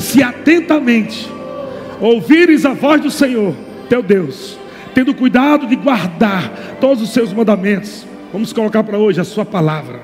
se 0.00 0.22
atentamente 0.22 1.30
ouvires 2.00 2.64
a 2.64 2.72
voz 2.72 3.02
do 3.02 3.10
Senhor, 3.10 3.54
teu 3.88 4.02
Deus, 4.02 4.58
tendo 4.94 5.14
cuidado 5.14 5.66
de 5.66 5.76
guardar 5.76 6.78
todos 6.80 7.02
os 7.02 7.10
seus 7.10 7.32
mandamentos, 7.32 8.06
vamos 8.32 8.52
colocar 8.52 8.82
para 8.82 8.96
hoje 8.96 9.20
a 9.20 9.24
sua 9.24 9.44
palavra, 9.44 10.00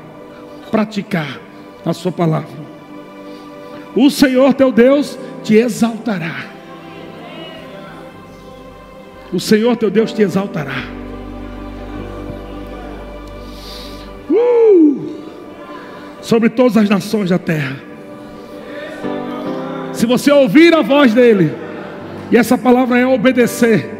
praticar 0.70 1.40
a 1.84 1.94
sua 1.94 2.12
palavra. 2.12 2.66
O 3.94 4.10
Senhor 4.10 4.52
teu 4.52 4.70
Deus 4.70 5.18
te 5.42 5.54
exaltará. 5.54 6.44
O 9.32 9.40
Senhor 9.40 9.76
teu 9.76 9.90
Deus 9.90 10.12
te 10.12 10.20
exaltará. 10.20 10.84
Uh! 14.28 15.16
Sobre 16.20 16.50
todas 16.50 16.76
as 16.76 16.90
nações 16.90 17.30
da 17.30 17.38
terra 17.38 17.85
se 19.96 20.04
você 20.04 20.30
ouvir 20.30 20.74
a 20.74 20.82
voz 20.82 21.14
dele, 21.14 21.52
e 22.30 22.36
essa 22.36 22.58
palavra 22.58 22.98
é 22.98 23.06
obedecer. 23.06 23.94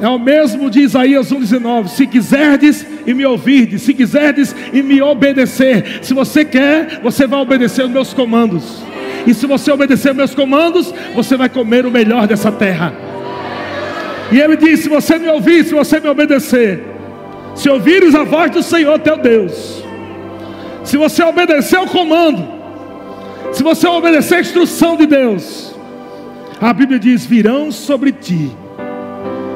É 0.00 0.08
o 0.08 0.18
mesmo 0.18 0.68
de 0.68 0.80
Isaías 0.80 1.32
1,19: 1.32 1.88
Se 1.88 2.06
quiserdes 2.06 2.86
e 3.06 3.14
me 3.14 3.24
ouvirdes, 3.24 3.82
se 3.82 3.94
quiserdes 3.94 4.54
e 4.72 4.82
me 4.82 5.00
obedecer, 5.00 6.00
se 6.02 6.12
você 6.12 6.44
quer, 6.44 7.00
você 7.02 7.26
vai 7.26 7.40
obedecer 7.40 7.84
os 7.84 7.90
meus 7.90 8.12
comandos. 8.12 8.82
E 9.26 9.34
se 9.34 9.46
você 9.46 9.70
obedecer 9.70 10.14
meus 10.14 10.34
comandos, 10.34 10.92
você 11.14 11.36
vai 11.36 11.48
comer 11.48 11.86
o 11.86 11.90
melhor 11.90 12.26
dessa 12.26 12.50
terra. 12.50 12.92
E 14.32 14.40
ele 14.40 14.56
diz: 14.56 14.80
Se 14.80 14.88
você 14.88 15.18
me 15.18 15.28
ouvir, 15.28 15.64
se 15.64 15.74
você 15.74 16.00
me 16.00 16.08
obedecer, 16.08 16.82
se 17.54 17.68
ouvires 17.68 18.14
a 18.14 18.24
voz 18.24 18.50
do 18.50 18.62
Senhor 18.62 18.98
teu 18.98 19.16
Deus, 19.16 19.84
se 20.84 20.96
você 20.96 21.22
obedecer 21.22 21.78
o 21.78 21.86
comando, 21.86 22.57
se 23.52 23.62
você 23.62 23.86
obedecer 23.86 24.36
a 24.36 24.40
instrução 24.40 24.96
de 24.96 25.06
Deus, 25.06 25.74
a 26.60 26.72
Bíblia 26.72 26.98
diz: 26.98 27.24
virão 27.24 27.70
sobre 27.70 28.12
ti 28.12 28.50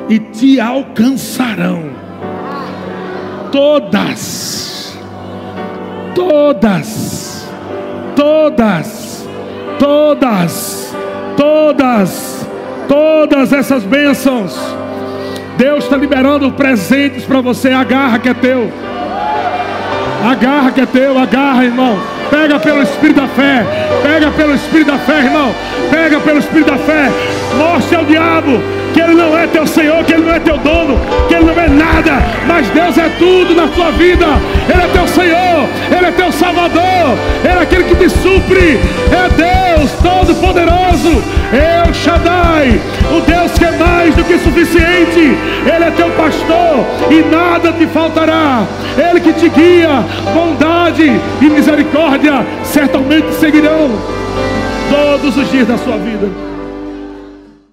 e 0.09 0.19
te 0.19 0.60
alcançarão 0.60 1.90
todas, 3.51 4.97
todas, 6.14 7.47
todas, 8.16 9.28
todas, 9.78 10.97
todas, 11.36 12.47
todas 12.89 13.52
essas 13.52 13.85
bênçãos. 13.85 14.59
Deus 15.59 15.85
está 15.85 15.97
liberando 15.97 16.51
presentes 16.52 17.24
para 17.24 17.40
você. 17.40 17.70
Agarra 17.70 18.19
que 18.19 18.28
é 18.28 18.35
teu. 18.35 18.73
Agarra 20.28 20.73
que 20.73 20.81
é 20.81 20.86
teu. 20.86 21.19
Agarra, 21.19 21.64
irmão. 21.64 22.22
Pega 22.32 22.59
pelo 22.59 22.82
Espírito 22.82 23.20
da 23.20 23.28
fé. 23.28 23.62
Pega 24.02 24.30
pelo 24.30 24.54
Espírito 24.54 24.90
da 24.90 24.98
fé, 24.98 25.18
irmão. 25.18 25.54
Pega 25.90 26.18
pelo 26.18 26.38
Espírito 26.38 26.70
da 26.70 26.78
fé. 26.78 27.10
Mostre 27.59 27.94
ao 27.94 28.06
diabo 28.06 28.81
que 28.93 29.01
Ele 29.01 29.14
não 29.14 29.36
é 29.36 29.47
teu 29.47 29.66
Senhor, 29.66 30.05
que 30.05 30.12
Ele 30.12 30.24
não 30.24 30.35
é 30.35 30.40
teu 30.40 30.59
dono, 30.59 31.01
que 31.28 31.35
Ele 31.35 31.44
não 31.44 31.60
é 31.60 31.69
nada, 31.69 32.23
mas 32.47 32.69
Deus 32.70 32.97
é 32.98 33.09
tudo 33.19 33.55
na 33.55 33.69
tua 33.69 33.90
vida. 33.93 34.27
Ele 34.69 34.82
é 34.82 34.89
teu 34.89 35.09
Senhor, 35.09 35.69
Ele 35.97 36.06
é 36.06 36.12
teu 36.12 36.32
Salvador, 36.32 37.16
Ele 37.44 37.59
é 37.59 37.62
aquele 37.62 37.85
que 37.85 37.94
te 37.97 38.10
supre, 38.10 38.78
é 39.10 39.77
Deus 39.77 39.90
Todo-Poderoso, 40.02 41.23
El 41.52 41.93
Shaddai, 41.94 42.81
o 43.10 43.20
Deus 43.20 43.52
que 43.59 43.64
é 43.64 43.73
mais 43.73 44.14
do 44.14 44.24
que 44.24 44.39
suficiente, 44.39 45.36
Ele 45.66 45.85
é 45.85 45.90
teu 45.90 46.10
pastor 46.10 46.85
e 47.10 47.23
nada 47.35 47.73
te 47.73 47.86
faltará, 47.86 48.64
Ele 48.97 49.20
que 49.20 49.32
te 49.32 49.48
guia, 49.48 50.05
bondade 50.35 51.20
e 51.40 51.44
misericórdia 51.44 52.44
certamente 52.64 53.32
seguirão 53.35 53.90
todos 54.90 55.36
os 55.36 55.51
dias 55.51 55.66
da 55.66 55.78
sua 55.78 55.97
vida. 55.97 56.52